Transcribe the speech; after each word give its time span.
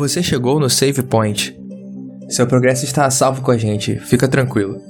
Você 0.00 0.22
chegou 0.22 0.58
no 0.58 0.70
Save 0.70 1.02
Point. 1.02 1.54
Seu 2.30 2.46
progresso 2.46 2.86
está 2.86 3.04
a 3.04 3.10
salvo 3.10 3.42
com 3.42 3.50
a 3.50 3.58
gente, 3.58 4.00
fica 4.00 4.26
tranquilo. 4.26 4.80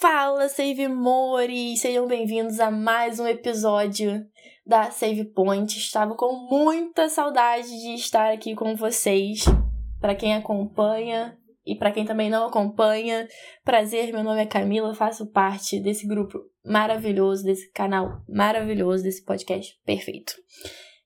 Fala, 0.00 0.48
Save 0.48 0.88
Mores! 0.88 1.80
Sejam 1.80 2.08
bem-vindos 2.08 2.58
a 2.58 2.68
mais 2.68 3.20
um 3.20 3.28
episódio 3.28 4.26
da 4.66 4.90
Save 4.90 5.26
Point. 5.26 5.78
Estava 5.78 6.16
com 6.16 6.48
muita 6.50 7.08
saudade 7.08 7.68
de 7.68 7.94
estar 7.94 8.32
aqui 8.32 8.56
com 8.56 8.74
vocês. 8.74 9.44
Para 10.00 10.16
quem 10.16 10.34
acompanha 10.34 11.38
e 11.64 11.76
para 11.76 11.92
quem 11.92 12.04
também 12.04 12.28
não 12.28 12.48
acompanha, 12.48 13.28
prazer, 13.64 14.12
meu 14.12 14.24
nome 14.24 14.42
é 14.42 14.46
Camila, 14.46 14.92
faço 14.96 15.30
parte 15.30 15.78
desse 15.78 16.08
grupo 16.08 16.40
maravilhoso, 16.66 17.44
desse 17.44 17.70
canal 17.70 18.20
maravilhoso, 18.28 19.04
desse 19.04 19.24
podcast 19.24 19.78
perfeito. 19.86 20.34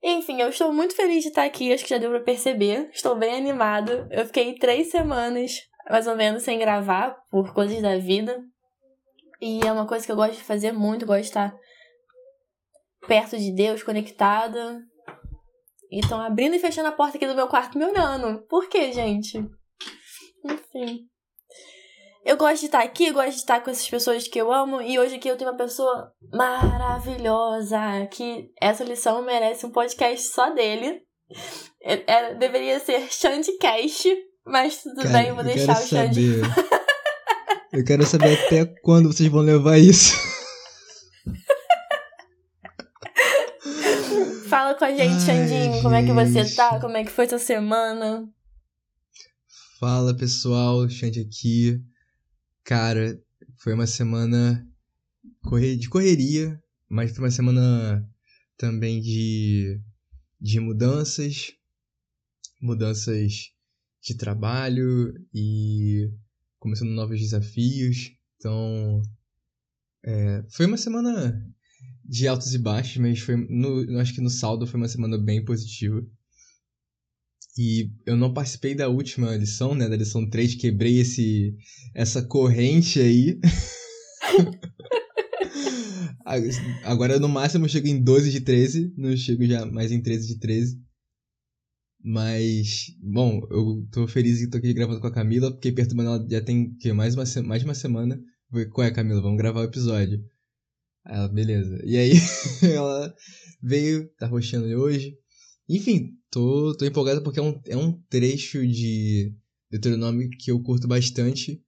Enfim, 0.09 0.41
eu 0.41 0.51
estou 0.51 0.73
muito 0.73 0.95
feliz 0.95 1.25
de 1.25 1.31
estar 1.31 1.43
aqui, 1.43 1.73
acho 1.73 1.83
que 1.83 1.91
já 1.91 1.99
deu 1.99 2.11
pra 2.11 2.21
perceber. 2.21 2.89
Estou 2.93 3.17
bem 3.17 3.35
animada. 3.35 4.07
Eu 4.13 4.25
fiquei 4.25 4.55
três 4.55 4.89
semanas, 4.89 5.63
mais 5.91 6.07
ou 6.07 6.15
menos, 6.15 6.45
sem 6.45 6.61
gravar, 6.61 7.17
por 7.29 7.53
coisas 7.53 7.83
da 7.83 7.99
vida. 7.99 8.41
E 9.41 9.67
é 9.67 9.73
uma 9.73 9.85
coisa 9.85 10.07
que 10.07 10.13
eu 10.13 10.15
gosto 10.15 10.37
de 10.37 10.45
fazer 10.45 10.71
muito, 10.71 11.05
gosto 11.05 11.23
de 11.23 11.27
estar 11.27 11.53
perto 13.09 13.37
de 13.37 13.53
Deus, 13.53 13.83
conectada. 13.83 14.81
E 15.91 15.99
estão 15.99 16.21
abrindo 16.21 16.55
e 16.55 16.61
fechando 16.61 16.87
a 16.87 16.93
porta 16.93 17.17
aqui 17.17 17.27
do 17.27 17.35
meu 17.35 17.49
quarto 17.49 17.77
me 17.77 17.85
olhando. 17.85 18.47
Por 18.47 18.69
quê, 18.69 18.93
gente? 18.93 19.39
Enfim. 20.45 21.01
Eu 22.27 22.37
gosto 22.37 22.59
de 22.59 22.67
estar 22.67 22.83
aqui, 22.83 23.13
gosto 23.13 23.31
de 23.31 23.37
estar 23.37 23.61
com 23.61 23.71
essas 23.71 23.89
pessoas 23.89 24.27
que 24.27 24.37
eu 24.37 24.53
amo. 24.53 24.83
E 24.83 24.99
hoje 24.99 25.15
aqui 25.15 25.29
eu 25.29 25.37
tenho 25.37 25.49
uma 25.49 25.57
pessoa 25.57 26.13
maravilhosa. 26.33 27.79
Que 28.11 28.51
essa 28.61 28.83
lição 28.83 29.25
merece 29.25 29.65
um 29.65 29.71
podcast 29.71 30.33
só 30.33 30.53
dele. 30.53 31.03
É, 31.81 32.13
é, 32.13 32.35
deveria 32.35 32.81
ser 32.81 33.07
Shandcast, 33.13 34.13
mas 34.45 34.83
tudo 34.83 35.03
Cara, 35.03 35.11
bem, 35.11 35.29
eu 35.29 35.37
vou 35.37 35.45
deixar 35.45 35.81
o 35.81 35.87
Xande. 35.87 36.41
saber. 36.43 36.67
Eu 37.73 37.85
quero 37.85 38.07
saber 38.07 38.39
até 38.47 38.65
quando 38.83 39.13
vocês 39.13 39.29
vão 39.29 39.43
levar 39.43 39.77
isso. 39.77 40.15
Fala 44.49 44.75
com 44.75 44.85
a 44.85 44.91
gente, 44.91 45.21
Xandinho, 45.21 45.83
como 45.83 45.95
é 45.95 46.03
que 46.03 46.13
você 46.13 46.45
tá? 46.55 46.81
Como 46.81 46.97
é 46.97 47.05
que 47.05 47.11
foi 47.11 47.29
sua 47.29 47.39
semana? 47.39 48.27
Fala 49.79 50.17
pessoal, 50.17 50.89
Xande 50.89 51.21
aqui. 51.21 51.79
Cara, 52.67 53.17
foi 53.59 53.75
uma 53.75 53.87
semana 53.87 54.69
de 55.79 55.89
correria, 55.89 56.61
mas 56.89 57.13
foi 57.13 57.23
uma 57.25 57.31
semana 57.31 58.05
também 58.57 59.01
de, 59.01 59.81
de 60.41 60.59
mudanças, 60.59 61.53
mudanças 62.61 63.53
de 64.03 64.17
trabalho 64.17 65.15
e 65.33 66.11
começando 66.59 66.91
novos 66.91 67.21
desafios. 67.21 68.11
Então, 68.37 69.01
é, 70.05 70.45
foi 70.51 70.67
uma 70.67 70.77
semana 70.77 71.41
de 72.05 72.27
altos 72.27 72.53
e 72.53 72.59
baixos, 72.59 72.97
mas 72.97 73.21
foi 73.21 73.37
no, 73.37 73.97
acho 74.01 74.13
que 74.13 74.21
no 74.21 74.29
saldo 74.29 74.67
foi 74.67 74.81
uma 74.81 74.89
semana 74.89 75.17
bem 75.17 75.45
positiva. 75.45 76.05
E 77.59 77.91
eu 78.05 78.17
não 78.17 78.35
participei 78.35 78.75
da 78.75 78.89
última 78.89 79.35
lição, 79.35 79.75
né? 79.75 79.89
Da 79.89 79.97
lição 79.97 80.29
3, 80.29 80.57
quebrei 80.57 80.99
esse, 81.01 81.57
essa 81.95 82.23
corrente 82.23 83.01
aí. 83.01 83.41
Agora, 86.85 87.19
no 87.19 87.29
máximo, 87.29 87.65
eu 87.65 87.69
chego 87.69 87.87
em 87.87 88.03
12 88.03 88.31
de 88.31 88.41
13. 88.41 88.93
Não 88.97 89.17
chego 89.17 89.47
já 89.47 89.65
mais 89.65 89.91
em 89.91 90.03
13 90.03 90.27
de 90.27 90.39
13. 90.39 90.79
Mas, 92.05 92.95
bom, 93.01 93.41
eu 93.51 93.87
tô 93.91 94.07
feliz 94.07 94.39
que 94.39 94.49
tô 94.49 94.59
aqui 94.59 94.73
gravando 94.75 95.01
com 95.01 95.07
a 95.07 95.13
Camila, 95.13 95.51
porque 95.51 95.73
perturbando 95.73 96.11
ela 96.11 96.27
já 96.31 96.41
tem 96.41 96.75
que, 96.77 96.93
mais, 96.93 97.15
uma, 97.15 97.25
mais 97.43 97.63
de 97.63 97.69
uma 97.69 97.75
semana. 97.75 98.21
Falei, 98.51 98.67
Qual 98.67 98.87
é, 98.87 98.91
Camila? 98.91 99.23
Vamos 99.23 99.39
gravar 99.39 99.61
o 99.61 99.65
episódio. 99.65 100.23
Aí 101.05 101.17
ela, 101.17 101.29
beleza. 101.29 101.81
E 101.85 101.97
aí, 101.97 102.13
ela 102.63 103.15
veio, 103.63 104.09
tá 104.19 104.27
roxando 104.27 104.67
hoje. 104.67 105.17
Enfim, 105.69 106.17
tô, 106.31 106.77
tô 106.77 106.85
empolgado 106.85 107.23
porque 107.23 107.41
é 107.41 107.43
um, 107.43 107.61
é 107.67 107.77
um 107.77 107.93
trecho 108.09 108.67
de 108.67 109.35
Deuteronômio 109.71 110.31
que 110.31 110.51
eu 110.51 110.63
curto 110.63 110.87
bastante. 110.87 111.63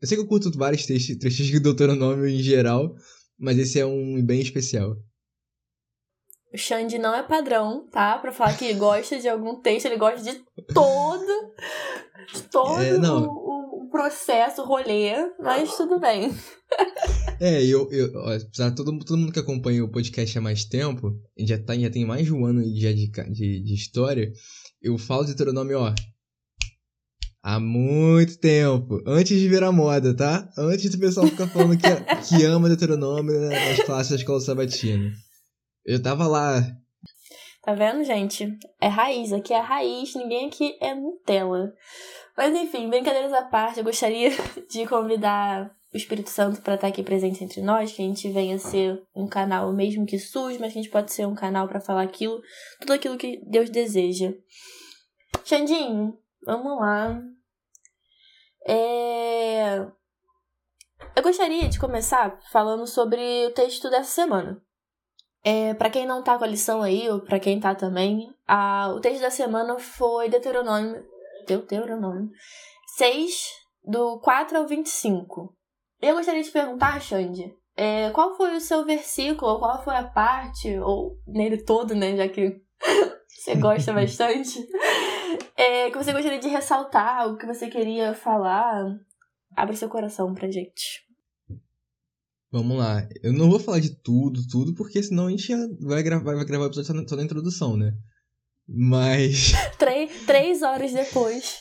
Eu 0.00 0.06
sei 0.06 0.16
que 0.16 0.22
eu 0.22 0.28
curto 0.28 0.50
vários 0.56 0.86
trechos, 0.86 1.16
trechos 1.16 1.46
de 1.46 1.58
Deuteronômio 1.58 2.28
em 2.28 2.38
geral, 2.38 2.94
mas 3.38 3.58
esse 3.58 3.80
é 3.80 3.86
um 3.86 4.22
bem 4.24 4.40
especial. 4.40 4.96
O 6.52 6.58
Xande 6.58 6.98
não 6.98 7.14
é 7.14 7.22
padrão, 7.22 7.86
tá? 7.90 8.16
Pra 8.18 8.32
falar 8.32 8.56
que 8.56 8.72
gosta 8.74 9.18
de 9.20 9.28
algum 9.28 9.60
texto, 9.60 9.86
ele 9.86 9.96
gosta 9.96 10.22
de 10.22 10.38
todo, 10.72 11.52
de 12.32 12.42
todo 12.44 12.80
É, 12.80 12.96
não. 12.96 13.45
Processo, 13.88 14.62
o 14.62 14.66
rolê, 14.66 15.12
mas 15.40 15.76
tudo 15.76 16.00
bem. 16.00 16.32
É, 17.40 17.62
eu, 17.64 17.90
eu 17.92 18.18
apesar 18.20 18.70
de 18.70 18.76
todo, 18.76 18.98
todo 19.04 19.18
mundo 19.18 19.32
que 19.32 19.38
acompanha 19.38 19.84
o 19.84 19.90
podcast 19.90 20.38
há 20.38 20.40
mais 20.40 20.64
tempo, 20.64 21.12
já, 21.38 21.62
tá, 21.62 21.76
já 21.76 21.90
tem 21.90 22.04
mais 22.04 22.24
de 22.24 22.32
um 22.32 22.46
ano 22.46 22.62
já 22.74 22.92
de, 22.92 23.08
de, 23.08 23.62
de 23.62 23.74
história, 23.74 24.32
eu 24.80 24.96
falo 24.96 25.22
de 25.22 25.28
Deuteronômio, 25.28 25.78
ó, 25.78 25.94
há 27.42 27.60
muito 27.60 28.38
tempo, 28.38 29.02
antes 29.06 29.38
de 29.38 29.48
virar 29.48 29.70
moda, 29.70 30.16
tá? 30.16 30.48
Antes 30.56 30.90
do 30.90 30.98
pessoal 30.98 31.26
ficar 31.26 31.46
falando 31.48 31.76
que, 31.76 32.38
que 32.38 32.44
ama 32.44 32.68
Deuteronômio 32.68 33.38
né, 33.38 33.70
nas 33.70 33.84
classes 33.84 34.10
da 34.10 34.16
escola 34.16 34.40
sabatina. 34.40 35.12
Eu 35.84 36.02
tava 36.02 36.26
lá, 36.26 36.66
Tá 37.66 37.74
vendo, 37.74 38.04
gente? 38.04 38.56
É 38.80 38.86
raiz, 38.86 39.32
aqui 39.32 39.52
é 39.52 39.58
raiz, 39.58 40.14
ninguém 40.14 40.46
aqui 40.46 40.78
é 40.80 40.94
Nutella. 40.94 41.74
Mas 42.36 42.54
enfim, 42.54 42.90
brincadeiras 42.90 43.32
à 43.32 43.42
parte, 43.42 43.78
eu 43.78 43.84
gostaria 43.84 44.30
de 44.68 44.86
convidar 44.86 45.74
o 45.92 45.96
Espírito 45.96 46.28
Santo 46.28 46.60
para 46.60 46.74
estar 46.74 46.88
aqui 46.88 47.02
presente 47.02 47.42
entre 47.42 47.62
nós, 47.62 47.92
que 47.92 48.02
a 48.02 48.04
gente 48.04 48.30
venha 48.30 48.58
ser 48.58 49.02
um 49.14 49.26
canal 49.26 49.72
mesmo 49.72 50.04
que 50.04 50.18
sujo, 50.18 50.58
mas 50.60 50.72
que 50.72 50.78
a 50.78 50.82
gente 50.82 50.90
pode 50.90 51.12
ser 51.12 51.26
um 51.26 51.34
canal 51.34 51.66
para 51.66 51.80
falar 51.80 52.02
aquilo, 52.02 52.40
tudo 52.80 52.92
aquilo 52.92 53.16
que 53.16 53.40
Deus 53.46 53.70
deseja. 53.70 54.34
Xandinho, 55.44 56.18
vamos 56.44 56.78
lá. 56.78 57.22
É... 58.68 59.86
Eu 61.14 61.22
gostaria 61.22 61.68
de 61.68 61.78
começar 61.78 62.38
falando 62.52 62.86
sobre 62.86 63.46
o 63.46 63.50
texto 63.52 63.88
dessa 63.88 64.10
semana. 64.10 64.60
É, 65.42 65.72
para 65.74 65.88
quem 65.88 66.04
não 66.04 66.22
tá 66.22 66.36
com 66.36 66.44
a 66.44 66.48
lição 66.48 66.82
aí, 66.82 67.08
ou 67.08 67.20
pra 67.20 67.38
quem 67.38 67.60
tá 67.60 67.74
também, 67.74 68.28
a, 68.46 68.88
o 68.88 69.00
texto 69.00 69.20
da 69.20 69.30
semana 69.30 69.78
foi 69.78 70.28
Deuteronômio, 70.28 71.06
Deuteronômio 71.46 72.30
6, 72.96 73.50
do 73.84 74.18
4 74.20 74.58
ao 74.58 74.66
25. 74.66 75.54
Eu 76.00 76.16
gostaria 76.16 76.42
de 76.42 76.50
perguntar, 76.50 77.00
Xande, 77.00 77.54
é, 77.76 78.10
qual 78.10 78.36
foi 78.36 78.56
o 78.56 78.60
seu 78.60 78.84
versículo, 78.84 79.52
ou 79.52 79.58
qual 79.58 79.82
foi 79.84 79.94
a 79.94 80.04
parte, 80.04 80.78
ou 80.78 81.18
nele 81.26 81.62
todo, 81.62 81.94
né, 81.94 82.16
já 82.16 82.28
que 82.28 82.60
você 83.28 83.54
gosta 83.54 83.92
bastante, 83.94 84.66
é, 85.56 85.90
que 85.90 85.96
você 85.96 86.12
gostaria 86.12 86.38
de 86.38 86.48
ressaltar, 86.48 87.28
o 87.28 87.36
que 87.36 87.46
você 87.46 87.68
queria 87.68 88.14
falar? 88.14 88.84
Abre 89.54 89.76
seu 89.76 89.88
coração 89.88 90.34
pra 90.34 90.50
gente. 90.50 91.04
vamos 92.50 92.78
lá. 92.78 93.06
Eu 93.22 93.32
não 93.32 93.50
vou 93.50 93.58
falar 93.58 93.80
de 93.80 93.94
tudo, 94.02 94.46
tudo, 94.48 94.74
porque 94.74 95.02
senão 95.02 95.26
a 95.26 95.30
gente 95.30 95.54
vai 95.80 96.02
gravar, 96.02 96.34
vai 96.34 96.44
gravar 96.44 96.64
o 96.64 96.68
episódio 96.68 96.86
só 96.86 96.94
na, 96.94 97.06
só 97.06 97.16
na 97.16 97.24
introdução, 97.24 97.76
né? 97.76 97.92
Mas... 98.68 99.52
Três, 99.78 100.10
três 100.26 100.62
horas 100.62 100.92
depois. 100.92 101.58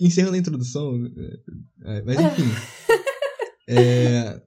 encerrando 0.00 0.36
a 0.36 0.38
introdução, 0.38 0.92
é, 1.84 2.02
mas 2.02 2.18
enfim. 2.18 2.50
é, 3.68 4.40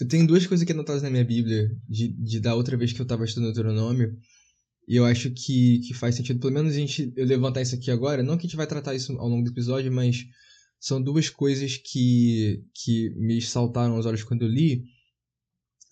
eu 0.00 0.08
tenho 0.08 0.26
duas 0.26 0.46
coisas 0.46 0.62
aqui 0.62 0.72
anotadas 0.72 1.02
na 1.02 1.10
minha 1.10 1.24
Bíblia, 1.24 1.70
de, 1.88 2.08
de 2.08 2.40
da 2.40 2.54
outra 2.54 2.76
vez 2.76 2.92
que 2.92 3.00
eu 3.00 3.06
tava 3.06 3.24
estudando 3.24 3.52
Deuteronômio, 3.52 4.16
e 4.88 4.96
eu 4.96 5.04
acho 5.04 5.30
que, 5.30 5.80
que 5.80 5.94
faz 5.94 6.14
sentido, 6.14 6.38
pelo 6.38 6.52
menos 6.52 6.72
a 6.72 6.76
gente 6.78 7.12
eu 7.16 7.26
levantar 7.26 7.62
isso 7.62 7.74
aqui 7.74 7.90
agora, 7.90 8.22
não 8.22 8.36
que 8.36 8.46
a 8.46 8.48
gente 8.48 8.56
vai 8.56 8.66
tratar 8.66 8.94
isso 8.94 9.12
ao 9.18 9.28
longo 9.28 9.42
do 9.42 9.50
episódio, 9.50 9.92
mas 9.92 10.24
são 10.78 11.02
duas 11.02 11.28
coisas 11.28 11.76
que, 11.76 12.62
que 12.74 13.10
me 13.16 13.40
saltaram 13.40 13.96
aos 13.96 14.06
olhos 14.06 14.22
quando 14.22 14.42
eu 14.42 14.48
li. 14.48 14.84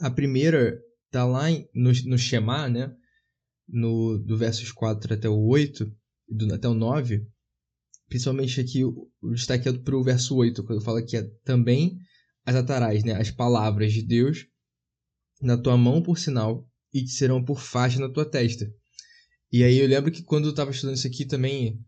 A 0.00 0.10
primeira 0.10 0.78
tá 1.10 1.24
lá 1.24 1.50
no, 1.74 1.92
no 2.06 2.18
Shema, 2.18 2.68
né? 2.68 2.94
No, 3.66 4.18
do 4.18 4.36
versos 4.36 4.70
4 4.70 5.14
até 5.14 5.28
o 5.28 5.38
8, 5.46 5.90
do, 6.28 6.54
até 6.54 6.68
o 6.68 6.74
9, 6.74 7.26
principalmente 8.08 8.60
aqui 8.60 8.84
o, 8.84 9.10
o 9.22 9.32
destaque 9.32 9.68
é 9.68 9.72
pro 9.72 10.02
verso 10.02 10.36
8, 10.36 10.62
quando 10.64 10.82
fala 10.82 11.02
que 11.02 11.16
é 11.16 11.22
também 11.44 11.98
as 12.44 12.54
atarás, 12.56 13.02
né, 13.04 13.14
as 13.14 13.30
palavras 13.30 13.92
de 13.92 14.02
Deus 14.02 14.46
na 15.40 15.56
tua 15.56 15.76
mão 15.76 16.02
por 16.02 16.18
sinal 16.18 16.68
e 16.92 17.02
te 17.02 17.10
serão 17.10 17.42
por 17.42 17.60
faixa 17.60 17.98
na 17.98 18.08
tua 18.08 18.24
testa. 18.24 18.70
E 19.50 19.62
aí 19.62 19.78
eu 19.78 19.86
lembro 19.86 20.10
que 20.10 20.22
quando 20.22 20.48
eu 20.48 20.54
tava 20.54 20.70
estudando 20.70 20.96
isso 20.96 21.06
aqui 21.06 21.24
também 21.24 21.80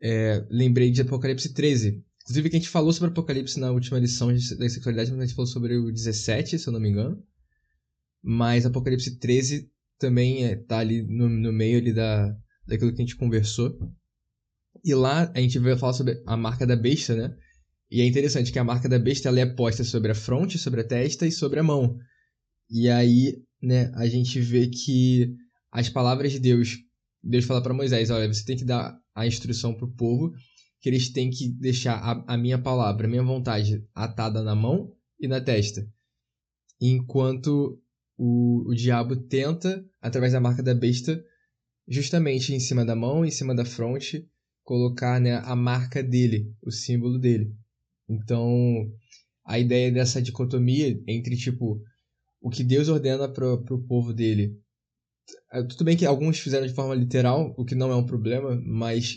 é, 0.00 0.44
lembrei 0.50 0.90
de 0.90 1.02
Apocalipse 1.02 1.52
13. 1.52 2.02
Inclusive 2.22 2.50
que 2.50 2.56
a 2.56 2.58
gente 2.58 2.68
falou 2.68 2.92
sobre 2.92 3.10
Apocalipse 3.10 3.58
na 3.58 3.70
última 3.70 3.98
lição 3.98 4.28
da 4.28 4.68
sexualidade, 4.68 5.10
mas 5.10 5.20
a 5.20 5.26
gente 5.26 5.34
falou 5.34 5.50
sobre 5.50 5.76
o 5.76 5.90
17, 5.90 6.58
se 6.58 6.66
eu 6.66 6.72
não 6.72 6.80
me 6.80 6.88
engano. 6.88 7.22
Mas 8.22 8.66
Apocalipse 8.66 9.18
13 9.18 9.70
também 10.00 10.44
é, 10.44 10.56
tá 10.56 10.78
ali 10.78 11.02
no, 11.02 11.28
no 11.28 11.52
meio 11.52 11.78
ali 11.78 11.92
da, 11.92 12.34
daquilo 12.66 12.90
que 12.90 13.02
a 13.02 13.04
gente 13.04 13.16
conversou. 13.16 13.78
E 14.84 14.94
lá 14.94 15.30
a 15.34 15.40
gente 15.40 15.58
vai 15.58 15.76
falar 15.76 15.92
sobre 15.92 16.20
a 16.26 16.36
marca 16.36 16.66
da 16.66 16.74
besta, 16.74 17.14
né? 17.14 17.36
E 17.90 18.00
é 18.00 18.06
interessante 18.06 18.50
que 18.50 18.58
a 18.58 18.64
marca 18.64 18.88
da 18.88 18.98
besta 18.98 19.28
ela 19.28 19.40
é 19.40 19.46
posta 19.46 19.84
sobre 19.84 20.10
a 20.10 20.14
fronte, 20.14 20.58
sobre 20.58 20.80
a 20.80 20.84
testa 20.84 21.26
e 21.26 21.32
sobre 21.32 21.60
a 21.60 21.62
mão. 21.62 21.98
E 22.70 22.88
aí, 22.88 23.42
né, 23.60 23.92
a 23.94 24.06
gente 24.06 24.40
vê 24.40 24.68
que 24.68 25.34
as 25.70 25.88
palavras 25.88 26.32
de 26.32 26.38
Deus, 26.38 26.78
Deus 27.22 27.44
fala 27.44 27.62
para 27.62 27.74
Moisés, 27.74 28.10
olha, 28.10 28.32
você 28.32 28.44
tem 28.44 28.56
que 28.56 28.64
dar 28.64 28.96
a 29.14 29.26
instrução 29.26 29.74
pro 29.74 29.92
povo 29.92 30.32
que 30.80 30.88
eles 30.88 31.10
têm 31.10 31.30
que 31.30 31.48
deixar 31.48 31.96
a, 31.96 32.34
a 32.34 32.38
minha 32.38 32.58
palavra, 32.58 33.06
a 33.06 33.10
minha 33.10 33.22
vontade 33.22 33.84
atada 33.94 34.42
na 34.42 34.54
mão 34.54 34.92
e 35.18 35.28
na 35.28 35.40
testa. 35.40 35.86
Enquanto 36.80 37.78
o, 38.22 38.68
o 38.68 38.74
diabo 38.74 39.16
tenta, 39.16 39.82
através 39.98 40.34
da 40.34 40.40
marca 40.40 40.62
da 40.62 40.74
besta, 40.74 41.24
justamente 41.88 42.52
em 42.52 42.60
cima 42.60 42.84
da 42.84 42.94
mão, 42.94 43.24
em 43.24 43.30
cima 43.30 43.54
da 43.54 43.64
fronte, 43.64 44.28
colocar 44.62 45.18
né, 45.18 45.36
a 45.42 45.56
marca 45.56 46.02
dele, 46.02 46.54
o 46.60 46.70
símbolo 46.70 47.18
dele. 47.18 47.50
Então, 48.06 48.92
a 49.42 49.58
ideia 49.58 49.90
dessa 49.90 50.20
dicotomia 50.20 51.02
entre, 51.08 51.34
tipo, 51.34 51.82
o 52.42 52.50
que 52.50 52.62
Deus 52.62 52.90
ordena 52.90 53.26
para 53.26 53.54
o 53.54 53.82
povo 53.88 54.12
dele. 54.12 54.54
É, 55.50 55.62
tudo 55.62 55.84
bem 55.84 55.96
que 55.96 56.04
alguns 56.04 56.38
fizeram 56.38 56.66
de 56.66 56.74
forma 56.74 56.94
literal, 56.94 57.54
o 57.56 57.64
que 57.64 57.74
não 57.74 57.90
é 57.90 57.96
um 57.96 58.04
problema, 58.04 58.54
mas 58.62 59.16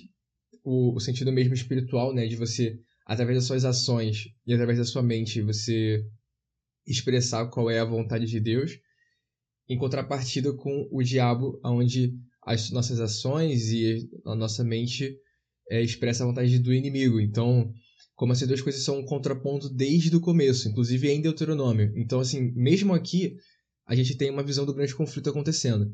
o, 0.64 0.96
o 0.96 1.00
sentido 1.02 1.30
mesmo 1.30 1.54
espiritual, 1.54 2.14
né? 2.14 2.26
De 2.26 2.38
você, 2.38 2.80
através 3.06 3.38
das 3.38 3.46
suas 3.46 3.66
ações 3.66 4.30
e 4.48 4.54
através 4.54 4.78
da 4.78 4.86
sua 4.86 5.04
mente, 5.04 5.42
você 5.42 6.06
expressar 6.88 7.48
qual 7.48 7.70
é 7.70 7.80
a 7.80 7.86
vontade 7.86 8.26
de 8.26 8.40
Deus, 8.40 8.80
em 9.68 9.78
contrapartida 9.78 10.54
com 10.54 10.88
o 10.92 11.02
diabo, 11.02 11.60
onde 11.64 12.14
as 12.46 12.70
nossas 12.72 13.00
ações 13.00 13.72
e 13.72 14.10
a 14.26 14.36
nossa 14.36 14.64
mente 14.64 15.18
é, 15.70 15.82
expressa 15.82 16.24
a 16.24 16.28
vontade 16.28 16.60
do 16.60 16.74
inimigo. 16.74 17.20
Então, 17.20 17.72
como 18.16 18.34
essas 18.34 18.48
duas 18.48 18.62
coisas 18.62 18.84
são 18.84 19.00
um 19.00 19.06
contraponto 19.06 19.70
desde 19.70 20.16
o 20.16 20.22
começo, 20.22 20.68
inclusive 20.68 21.10
em 21.10 21.22
Deuteronômio. 21.22 21.92
Então, 21.96 22.20
assim, 22.20 22.52
mesmo 22.54 22.94
aqui, 22.94 23.36
a 23.86 23.96
gente 23.96 24.16
tem 24.16 24.30
uma 24.30 24.44
visão 24.44 24.66
do 24.66 24.74
grande 24.74 24.96
conflito 24.96 25.30
acontecendo. 25.30 25.92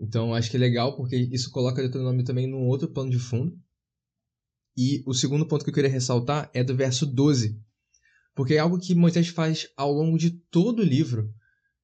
Então, 0.00 0.34
acho 0.34 0.50
que 0.50 0.56
é 0.56 0.60
legal 0.60 0.96
porque 0.96 1.16
isso 1.16 1.50
coloca 1.50 1.82
Deuteronômio 1.82 2.24
também 2.24 2.46
num 2.46 2.66
outro 2.66 2.88
plano 2.88 3.10
de 3.10 3.18
fundo. 3.18 3.56
E 4.76 5.02
o 5.06 5.12
segundo 5.12 5.46
ponto 5.46 5.64
que 5.64 5.70
eu 5.70 5.74
queria 5.74 5.90
ressaltar 5.90 6.50
é 6.54 6.64
do 6.64 6.74
verso 6.74 7.04
12. 7.04 7.58
Porque 8.34 8.54
é 8.54 8.58
algo 8.58 8.78
que 8.78 8.94
Moisés 8.94 9.28
faz 9.28 9.66
ao 9.76 9.92
longo 9.92 10.16
de 10.16 10.30
todo 10.50 10.80
o 10.80 10.84
livro. 10.84 11.32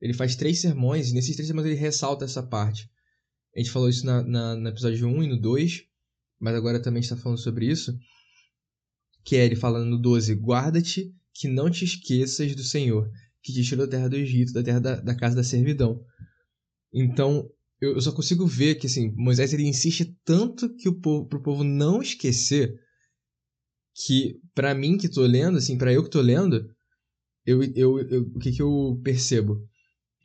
Ele 0.00 0.12
faz 0.12 0.36
três 0.36 0.60
sermões, 0.60 1.10
e 1.10 1.14
nesses 1.14 1.34
três 1.34 1.46
sermões 1.46 1.66
ele 1.66 1.76
ressalta 1.76 2.24
essa 2.24 2.42
parte. 2.42 2.90
A 3.54 3.58
gente 3.58 3.70
falou 3.70 3.88
isso 3.88 4.04
na, 4.04 4.22
na, 4.22 4.54
no 4.54 4.68
episódio 4.68 5.08
1 5.08 5.22
e 5.22 5.28
no 5.28 5.40
2, 5.40 5.84
mas 6.38 6.54
agora 6.54 6.80
também 6.80 7.00
está 7.00 7.16
falando 7.16 7.38
sobre 7.38 7.66
isso. 7.66 7.98
Que 9.24 9.36
é 9.36 9.44
ele 9.44 9.56
falando 9.56 9.88
no 9.88 9.98
12: 9.98 10.34
Guarda-te 10.34 11.14
que 11.32 11.48
não 11.48 11.70
te 11.70 11.84
esqueças 11.84 12.54
do 12.54 12.62
Senhor, 12.62 13.10
que 13.42 13.52
te 13.52 13.62
tirou 13.64 13.86
da 13.86 13.90
terra 13.90 14.08
do 14.08 14.16
Egito, 14.16 14.52
da 14.52 14.62
terra 14.62 14.80
da, 14.80 14.96
da 14.96 15.14
casa 15.14 15.34
da 15.34 15.42
servidão. 15.42 16.04
Então, 16.92 17.50
eu, 17.80 17.94
eu 17.94 18.00
só 18.00 18.12
consigo 18.12 18.46
ver 18.46 18.76
que 18.76 18.86
assim, 18.86 19.12
Moisés 19.16 19.52
ele 19.52 19.66
insiste 19.66 20.16
tanto 20.24 20.74
que 20.76 20.88
o 20.88 20.94
povo, 20.94 21.26
pro 21.26 21.42
povo 21.42 21.64
não 21.64 22.00
esquecer 22.00 22.78
que 23.94 24.40
para 24.54 24.74
mim 24.74 24.98
que 24.98 25.08
tô 25.08 25.22
lendo, 25.22 25.56
assim, 25.58 25.78
para 25.78 25.92
eu 25.92 26.04
que 26.04 26.10
tô 26.10 26.20
lendo, 26.20 26.70
eu, 27.44 27.62
eu, 27.62 27.98
eu, 28.00 28.22
o 28.22 28.38
que 28.38 28.52
que 28.52 28.60
eu 28.60 29.00
percebo? 29.02 29.66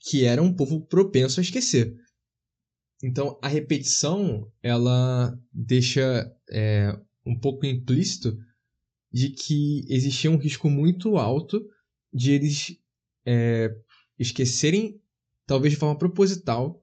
Que 0.01 0.25
era 0.25 0.41
um 0.41 0.53
povo 0.53 0.81
propenso 0.81 1.39
a 1.39 1.43
esquecer. 1.43 1.95
Então, 3.03 3.39
a 3.41 3.47
repetição, 3.47 4.51
ela 4.61 5.37
deixa 5.51 6.31
é, 6.49 6.97
um 7.25 7.37
pouco 7.37 7.65
implícito 7.65 8.37
de 9.11 9.29
que 9.29 9.85
existia 9.89 10.31
um 10.31 10.37
risco 10.37 10.69
muito 10.69 11.17
alto 11.17 11.61
de 12.13 12.31
eles 12.31 12.77
é, 13.25 13.75
esquecerem, 14.17 15.01
talvez 15.45 15.73
de 15.73 15.79
forma 15.79 15.97
proposital, 15.97 16.81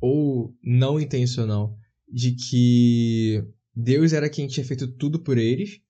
ou 0.00 0.56
não 0.62 0.98
intencional 0.98 1.76
de 2.10 2.32
que 2.32 3.44
Deus 3.74 4.12
era 4.12 4.30
quem 4.30 4.46
tinha 4.46 4.64
feito 4.64 4.88
tudo 4.88 5.20
por 5.20 5.36
eles 5.36 5.80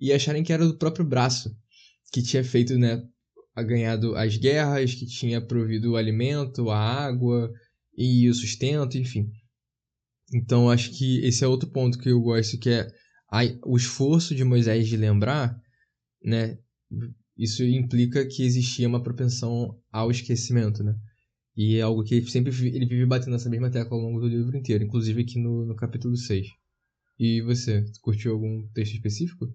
e 0.00 0.12
acharem 0.12 0.42
que 0.42 0.52
era 0.52 0.66
do 0.66 0.76
próprio 0.76 1.04
braço 1.04 1.56
que 2.12 2.22
tinha 2.22 2.42
feito, 2.42 2.76
né, 2.76 3.06
ganhado 3.62 4.14
as 4.16 4.36
guerras, 4.36 4.94
que 4.94 5.06
tinha 5.06 5.40
provido 5.40 5.92
o 5.92 5.96
alimento, 5.96 6.70
a 6.70 6.78
água 6.78 7.52
e 7.96 8.28
o 8.28 8.34
sustento, 8.34 8.98
enfim. 8.98 9.30
Então 10.32 10.70
acho 10.70 10.96
que 10.96 11.24
esse 11.24 11.44
é 11.44 11.48
outro 11.48 11.70
ponto 11.70 11.98
que 11.98 12.08
eu 12.08 12.20
gosto, 12.20 12.58
que 12.58 12.70
é 12.70 12.88
a, 13.30 13.40
o 13.64 13.76
esforço 13.76 14.34
de 14.34 14.44
Moisés 14.44 14.88
de 14.88 14.96
lembrar, 14.96 15.56
né? 16.22 16.58
Isso 17.36 17.64
implica 17.64 18.26
que 18.26 18.42
existia 18.42 18.86
uma 18.86 19.02
propensão 19.02 19.78
ao 19.90 20.10
esquecimento, 20.10 20.82
né? 20.82 20.94
E 21.56 21.76
é 21.76 21.82
algo 21.82 22.04
que 22.04 22.14
ele 22.14 22.30
sempre 22.30 22.52
ele 22.68 22.86
vive 22.86 23.06
batendo 23.06 23.32
nessa 23.32 23.50
mesma 23.50 23.70
tecla 23.70 23.96
ao 23.96 24.02
longo 24.02 24.20
do 24.20 24.28
livro 24.28 24.56
inteiro, 24.56 24.84
inclusive 24.84 25.22
aqui 25.22 25.38
no, 25.38 25.66
no 25.66 25.74
capítulo 25.74 26.16
6. 26.16 26.46
E 27.18 27.42
você, 27.42 27.84
curtiu 28.00 28.32
algum 28.32 28.66
texto 28.72 28.94
específico? 28.94 29.46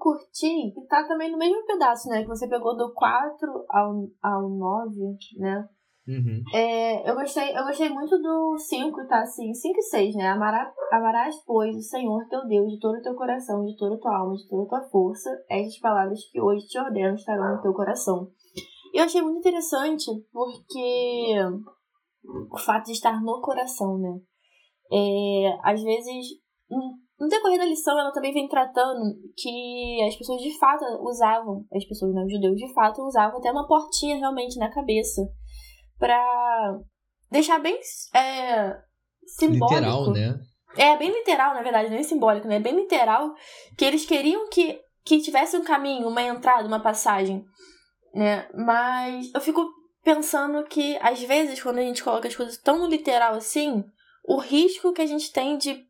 Curti, 0.00 0.72
e 0.76 0.86
tá 0.88 1.06
também 1.06 1.30
no 1.30 1.38
mesmo 1.38 1.64
pedaço, 1.66 2.08
né? 2.08 2.22
Que 2.22 2.28
você 2.28 2.48
pegou 2.48 2.76
do 2.76 2.92
4 2.94 3.64
ao, 3.68 4.08
ao 4.22 4.48
9, 4.48 4.96
né? 5.36 5.68
Uhum. 6.08 6.42
É, 6.52 7.08
eu, 7.08 7.14
gostei, 7.14 7.56
eu 7.56 7.62
gostei 7.62 7.88
muito 7.88 8.18
do 8.18 8.56
5, 8.58 9.06
tá 9.06 9.20
assim, 9.20 9.52
5 9.52 9.78
e 9.78 9.82
6, 9.82 10.14
né? 10.16 10.28
Amará, 10.28 10.72
amarás, 10.90 11.36
pois, 11.46 11.76
o 11.76 11.82
Senhor 11.82 12.26
teu 12.28 12.46
Deus 12.48 12.72
de 12.72 12.80
todo 12.80 12.96
o 12.96 13.02
teu 13.02 13.14
coração, 13.14 13.64
de 13.64 13.76
toda 13.76 13.94
a 13.94 13.98
tua 13.98 14.18
alma, 14.18 14.34
de 14.34 14.48
toda 14.48 14.64
a 14.64 14.68
tua 14.80 14.88
força. 14.88 15.30
Estas 15.48 15.78
palavras 15.78 16.18
que 16.32 16.40
hoje 16.40 16.66
te 16.66 16.78
ordeno 16.78 17.14
estarão 17.14 17.56
no 17.56 17.62
teu 17.62 17.72
coração. 17.72 18.28
Eu 18.92 19.04
achei 19.04 19.22
muito 19.22 19.38
interessante 19.38 20.06
porque 20.32 21.36
o 22.50 22.58
fato 22.58 22.86
de 22.86 22.92
estar 22.92 23.20
no 23.22 23.40
coração, 23.40 23.98
né? 23.98 24.18
É, 24.92 25.58
às 25.62 25.80
vezes, 25.80 26.26
no 27.20 27.28
decorrer 27.28 27.58
da 27.58 27.66
lição, 27.66 27.98
ela 27.98 28.12
também 28.12 28.32
vem 28.32 28.48
tratando 28.48 29.14
que 29.36 30.02
as 30.08 30.16
pessoas 30.16 30.40
de 30.40 30.58
fato 30.58 30.84
usavam, 31.02 31.64
as 31.72 31.84
pessoas 31.84 32.14
não 32.14 32.28
judeus 32.28 32.56
de 32.56 32.72
fato 32.72 33.02
usavam 33.02 33.38
até 33.38 33.50
uma 33.50 33.66
portinha 33.66 34.16
realmente 34.16 34.58
na 34.58 34.72
cabeça 34.72 35.22
para 35.98 36.78
deixar 37.30 37.58
bem 37.58 37.78
é, 38.14 38.76
simbólico. 39.26 39.74
Literal, 39.74 40.10
né? 40.12 40.40
É, 40.76 40.96
bem 40.96 41.12
literal, 41.12 41.52
na 41.52 41.62
verdade, 41.62 41.90
não 41.90 41.98
é 41.98 42.02
simbólico, 42.02 42.48
né? 42.48 42.56
É 42.56 42.60
bem 42.60 42.74
literal 42.74 43.34
que 43.76 43.84
eles 43.84 44.06
queriam 44.06 44.48
que, 44.48 44.80
que 45.04 45.20
tivesse 45.20 45.56
um 45.56 45.64
caminho, 45.64 46.08
uma 46.08 46.22
entrada, 46.22 46.66
uma 46.66 46.80
passagem 46.80 47.44
né? 48.14 48.48
Mas 48.54 49.30
eu 49.34 49.40
fico 49.40 49.68
pensando 50.02 50.64
que, 50.64 50.96
às 51.00 51.20
vezes, 51.22 51.62
quando 51.62 51.78
a 51.78 51.82
gente 51.82 52.02
coloca 52.02 52.28
as 52.28 52.36
coisas 52.36 52.56
tão 52.58 52.88
literal 52.88 53.34
assim, 53.34 53.84
o 54.24 54.38
risco 54.38 54.92
que 54.92 55.02
a 55.02 55.06
gente 55.06 55.32
tem 55.32 55.56
de, 55.58 55.84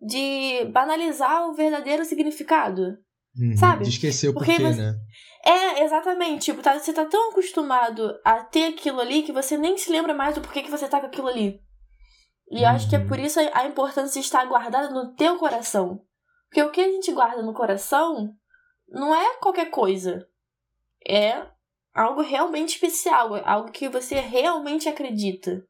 de 0.00 0.64
banalizar 0.72 1.48
o 1.48 1.54
verdadeiro 1.54 2.04
significado. 2.04 2.98
Uhum, 3.38 3.56
sabe? 3.56 3.84
De 3.84 3.90
esquecer 3.90 4.28
o 4.28 4.32
Porque 4.34 4.52
porquê, 4.52 4.72
você... 4.72 4.80
né? 4.80 4.94
É, 5.44 5.84
exatamente. 5.84 6.46
Tipo, 6.46 6.62
tá, 6.62 6.78
você 6.78 6.92
tá 6.92 7.04
tão 7.04 7.30
acostumado 7.30 8.18
a 8.24 8.42
ter 8.42 8.64
aquilo 8.64 9.00
ali 9.00 9.22
que 9.22 9.32
você 9.32 9.56
nem 9.56 9.76
se 9.76 9.90
lembra 9.90 10.14
mais 10.14 10.34
do 10.34 10.40
porquê 10.40 10.62
que 10.62 10.70
você 10.70 10.88
tá 10.88 11.00
com 11.00 11.06
aquilo 11.06 11.28
ali. 11.28 11.60
E 12.50 12.56
uhum. 12.56 12.62
eu 12.62 12.68
acho 12.68 12.88
que 12.88 12.96
é 12.96 12.98
por 12.98 13.18
uhum. 13.18 13.24
isso 13.24 13.38
a 13.52 13.66
importância 13.66 14.20
de 14.20 14.26
estar 14.26 14.44
guardado 14.46 14.92
no 14.92 15.14
teu 15.14 15.38
coração. 15.38 16.02
Porque 16.48 16.62
o 16.62 16.70
que 16.70 16.80
a 16.80 16.88
gente 16.88 17.12
guarda 17.12 17.42
no 17.42 17.54
coração 17.54 18.34
não 18.88 19.14
é 19.14 19.36
qualquer 19.36 19.70
coisa. 19.70 20.26
É 21.06 21.46
algo 21.94 22.22
realmente 22.22 22.74
especial, 22.74 23.34
algo 23.44 23.70
que 23.70 23.88
você 23.88 24.16
realmente 24.16 24.88
acredita. 24.88 25.64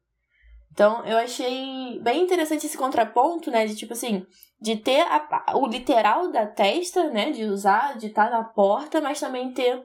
Então, 0.73 1.05
eu 1.05 1.17
achei 1.17 1.99
bem 2.01 2.23
interessante 2.23 2.65
esse 2.65 2.77
contraponto, 2.77 3.51
né? 3.51 3.65
De 3.65 3.75
tipo 3.75 3.93
assim, 3.93 4.25
de 4.59 4.77
ter 4.77 5.01
a, 5.01 5.57
o 5.57 5.67
literal 5.67 6.31
da 6.31 6.45
testa, 6.47 7.09
né? 7.09 7.31
De 7.31 7.43
usar, 7.43 7.97
de 7.97 8.07
estar 8.07 8.29
tá 8.29 8.37
na 8.37 8.43
porta, 8.43 9.01
mas 9.01 9.19
também 9.19 9.53
ter 9.53 9.83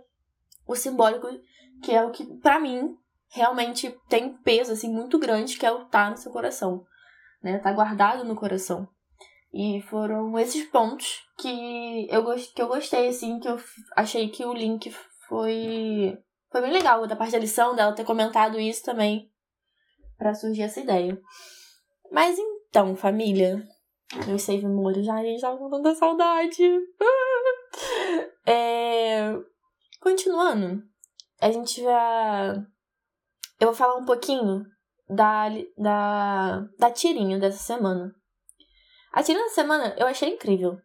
o 0.66 0.76
simbólico, 0.76 1.28
que 1.82 1.92
é 1.92 2.04
o 2.04 2.10
que, 2.10 2.24
para 2.38 2.60
mim, 2.60 2.96
realmente 3.28 3.96
tem 4.08 4.36
peso, 4.38 4.72
assim, 4.72 4.92
muito 4.92 5.18
grande, 5.18 5.58
que 5.58 5.66
é 5.66 5.72
o 5.72 5.84
tá 5.86 6.10
no 6.10 6.16
seu 6.16 6.30
coração, 6.30 6.84
né? 7.42 7.58
Tá 7.58 7.72
guardado 7.72 8.24
no 8.24 8.36
coração. 8.36 8.88
E 9.52 9.80
foram 9.82 10.38
esses 10.38 10.64
pontos 10.68 11.24
que 11.38 12.06
eu, 12.10 12.24
que 12.54 12.62
eu 12.62 12.68
gostei, 12.68 13.08
assim, 13.08 13.40
que 13.40 13.48
eu 13.48 13.58
achei 13.96 14.28
que 14.28 14.44
o 14.44 14.52
link 14.52 14.90
foi 15.28 16.16
foi 16.50 16.60
bem 16.60 16.72
legal 16.72 17.06
da 17.06 17.16
parte 17.16 17.32
da 17.32 17.38
lição 17.38 17.74
dela 17.74 17.92
ter 17.92 18.04
comentado 18.04 18.58
isso 18.58 18.84
também 18.84 19.30
para 20.16 20.34
surgir 20.34 20.62
essa 20.62 20.80
ideia. 20.80 21.20
Mas 22.10 22.38
então, 22.38 22.96
família, 22.96 23.62
meus 24.26 24.42
save 24.42 24.66
memórias 24.66 25.04
já, 25.04 25.16
já 25.38 25.56
com 25.56 25.70
tanta 25.70 25.94
saudade. 25.94 26.62
é... 28.46 29.32
Continuando, 30.00 30.82
a 31.40 31.50
gente 31.50 31.82
vai. 31.82 32.56
Eu 33.58 33.68
vou 33.68 33.74
falar 33.74 33.96
um 33.96 34.04
pouquinho 34.04 34.64
da, 35.08 35.48
da, 35.76 36.60
da 36.78 36.90
tirinha 36.90 37.38
dessa 37.38 37.58
semana. 37.58 38.14
A 39.12 39.22
tirinha 39.22 39.44
dessa 39.44 39.56
semana 39.56 39.94
eu 39.98 40.06
achei 40.06 40.28
incrível. 40.28 40.78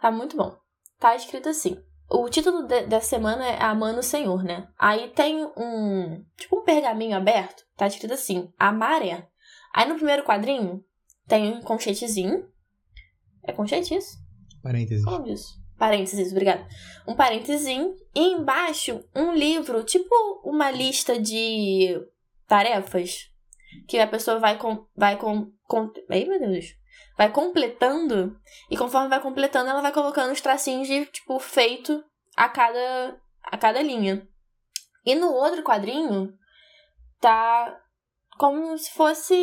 Tá 0.00 0.10
muito 0.10 0.36
bom. 0.36 0.56
Tá 0.98 1.14
escrito 1.14 1.48
assim. 1.48 1.76
O 2.08 2.28
título 2.28 2.62
de, 2.62 2.86
dessa 2.86 3.08
semana 3.08 3.46
é 3.46 3.62
Amando 3.62 4.00
o 4.00 4.02
Senhor, 4.02 4.42
né? 4.42 4.68
Aí 4.78 5.08
tem 5.10 5.44
um. 5.56 6.24
Tipo 6.36 6.60
um 6.60 6.64
pergaminho 6.64 7.16
aberto. 7.16 7.65
Tá 7.76 7.86
escrito 7.86 8.14
assim: 8.14 8.52
A 8.58 8.72
maré. 8.72 9.28
Aí 9.74 9.86
no 9.86 9.96
primeiro 9.96 10.24
quadrinho 10.24 10.84
tem 11.26 11.52
um 11.52 11.62
conchetezinho. 11.62 12.48
É 13.44 13.52
conchete 13.52 13.94
isso? 13.94 14.16
Parênteses. 14.62 15.04
Como 15.04 15.26
isso? 15.28 15.66
Parênteses, 15.78 16.32
obrigada. 16.32 16.66
Um 17.06 17.14
parênteses 17.14 17.66
e 17.66 17.94
embaixo 18.14 19.04
um 19.14 19.32
livro, 19.32 19.84
tipo 19.84 20.14
uma 20.42 20.70
lista 20.70 21.20
de 21.20 22.00
tarefas 22.48 23.30
que 23.86 23.98
a 23.98 24.06
pessoa 24.06 24.38
vai 24.38 24.56
com, 24.56 24.86
vai 24.96 25.16
com, 25.18 25.52
com 25.64 25.92
ai 26.10 26.24
meu 26.24 26.40
Deus, 26.40 26.74
vai 27.18 27.30
completando 27.30 28.40
e 28.70 28.76
conforme 28.76 29.08
vai 29.08 29.20
completando 29.20 29.68
ela 29.68 29.82
vai 29.82 29.92
colocando 29.92 30.32
os 30.32 30.40
tracinhos 30.40 30.88
de 30.88 31.04
tipo 31.06 31.38
feito 31.38 32.02
a 32.34 32.48
cada 32.48 33.20
a 33.42 33.58
cada 33.58 33.82
linha. 33.82 34.26
E 35.04 35.14
no 35.14 35.30
outro 35.30 35.62
quadrinho 35.62 36.32
tá 37.20 37.80
como 38.38 38.76
se 38.76 38.90
fosse 38.92 39.34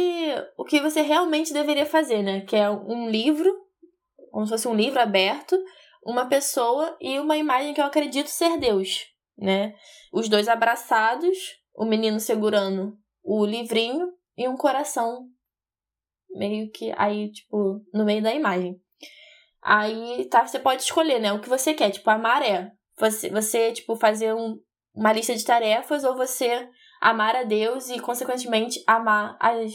o 0.58 0.64
que 0.64 0.80
você 0.80 1.02
realmente 1.02 1.54
deveria 1.54 1.86
fazer, 1.86 2.22
né? 2.22 2.42
Que 2.42 2.56
é 2.56 2.70
um 2.70 3.10
livro, 3.10 3.52
como 4.32 4.46
se 4.46 4.52
fosse 4.52 4.68
um 4.68 4.76
livro 4.76 5.00
aberto, 5.00 5.58
uma 6.06 6.28
pessoa 6.28 6.96
e 7.02 7.20
uma 7.20 7.38
imagem 7.38 7.74
que 7.74 7.82
eu 7.82 7.86
acredito 7.86 8.28
ser 8.28 8.58
Deus, 8.58 9.06
né? 9.38 9.74
Os 10.12 10.30
dois 10.30 10.48
abraçados, 10.48 11.38
o 11.76 11.86
menino 11.86 12.20
segurando 12.20 12.98
o 13.24 13.46
livrinho 13.46 14.12
e 14.38 14.48
um 14.48 14.56
coração 14.56 15.28
meio 16.30 16.70
que 16.72 16.92
aí, 16.98 17.32
tipo, 17.32 17.82
no 17.94 18.06
meio 18.06 18.22
da 18.22 18.34
imagem. 18.34 18.80
Aí, 19.62 20.26
tá, 20.26 20.46
você 20.46 20.60
pode 20.60 20.82
escolher, 20.82 21.20
né, 21.20 21.32
o 21.32 21.40
que 21.40 21.48
você 21.48 21.74
quer, 21.74 21.90
tipo, 21.90 22.10
a 22.10 22.18
maré. 22.18 22.72
Você, 22.98 23.30
você 23.30 23.72
tipo, 23.72 23.96
fazer 23.96 24.34
um, 24.34 24.60
uma 24.94 25.14
lista 25.14 25.36
de 25.36 25.44
tarefas 25.44 26.04
ou 26.04 26.16
você 26.16 26.68
amar 27.04 27.36
a 27.36 27.44
Deus 27.44 27.90
e, 27.90 28.00
consequentemente, 28.00 28.82
amar 28.88 29.36
as, 29.38 29.74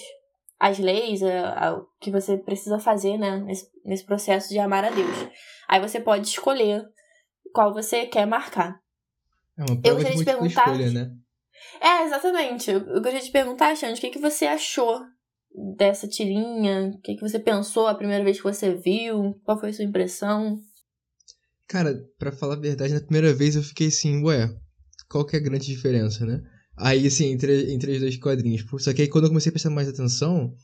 as 0.58 0.78
leis, 0.78 1.23
a, 1.23 1.50
a, 1.50 1.75
o 1.76 1.87
que 2.00 2.11
você 2.11 2.38
precisa 2.38 2.78
fazer, 2.78 3.18
né, 3.18 3.37
nesse, 3.37 3.68
nesse 3.85 4.04
processo 4.04 4.49
de 4.49 4.58
amar 4.58 4.82
a 4.82 4.90
Deus. 4.90 5.28
Aí 5.68 5.78
você 5.78 6.00
pode 6.00 6.26
escolher 6.26 6.82
qual 7.52 7.75
você 7.75 8.06
quer 8.06 8.26
marcar. 8.26 8.80
É 9.58 9.62
uma 9.62 9.80
prova 9.80 9.82
eu 9.85 9.94
gostaria 9.94 10.16
de, 10.16 10.18
de 10.18 10.25
perguntar. 10.25 10.73
Escolha, 10.73 10.90
né? 10.90 11.11
É, 11.80 12.04
exatamente. 12.04 12.70
Eu, 12.70 12.78
eu 12.78 12.94
gostaria 12.94 13.20
de 13.20 13.30
perguntar, 13.30 13.76
Xande, 13.76 13.99
o 13.99 14.00
que, 14.00 14.11
que 14.11 14.18
você 14.18 14.47
achou 14.47 14.99
dessa 15.76 16.08
tirinha? 16.08 16.92
O 16.94 17.00
que, 17.02 17.14
que 17.14 17.20
você 17.20 17.38
pensou 17.38 17.88
a 17.88 17.94
primeira 17.94 18.25
vez 18.25 18.38
que 18.38 18.44
você 18.44 18.75
viu? 18.75 19.38
Qual 19.44 19.61
foi 19.61 19.68
a 19.68 19.73
sua 19.75 19.85
impressão? 19.85 20.58
Cara, 21.66 21.94
para 22.18 22.32
falar 22.32 22.54
a 22.54 22.61
verdade, 22.61 22.94
na 22.94 23.00
primeira 23.00 23.35
vez 23.35 23.54
eu 23.54 23.62
fiquei 23.62 23.88
assim, 23.88 24.25
ué, 24.25 24.49
qual 25.11 25.26
que 25.26 25.37
é 25.37 25.38
a 25.38 25.42
grande 25.42 25.66
diferença, 25.66 26.25
né? 26.25 26.40
Aí, 26.80 27.06
assim, 27.06 27.26
entre, 27.32 27.73
entre 27.73 27.92
os 27.92 28.00
dois 28.00 28.16
quadrinhos. 28.16 28.64
Só 28.78 28.92
que 28.92 29.02
aí 29.02 29.08
quando 29.08 29.25
eu 29.25 29.30
comecei 29.30 29.50
a 29.50 29.52
prestar 29.52 29.70
mais 29.70 29.88
atenção, 29.88 30.54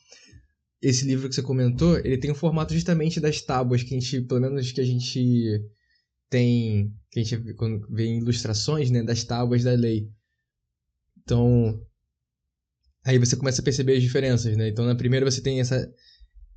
esse 0.80 1.04
livro 1.04 1.28
que 1.28 1.34
você 1.34 1.42
comentou, 1.42 1.98
ele 1.98 2.18
tem 2.18 2.30
o 2.30 2.34
formato 2.34 2.72
justamente 2.74 3.18
das 3.18 3.40
tábuas 3.40 3.82
que 3.82 3.94
a 3.94 3.98
gente, 3.98 4.20
pelo 4.22 4.40
menos 4.40 4.70
que 4.70 4.80
a 4.80 4.84
gente 4.84 5.60
tem, 6.28 6.92
que 7.10 7.20
a 7.20 7.22
gente 7.22 7.54
quando 7.54 7.86
vê 7.90 8.04
em 8.04 8.18
ilustrações, 8.18 8.90
né, 8.90 9.02
das 9.02 9.24
tábuas 9.24 9.64
da 9.64 9.72
lei. 9.72 10.08
Então, 11.22 11.80
aí 13.04 13.18
você 13.18 13.34
começa 13.34 13.60
a 13.60 13.64
perceber 13.64 13.96
as 13.96 14.02
diferenças, 14.02 14.56
né? 14.56 14.68
Então, 14.68 14.84
na 14.84 14.94
primeira 14.94 15.28
você 15.28 15.40
tem 15.40 15.60
essa 15.60 15.90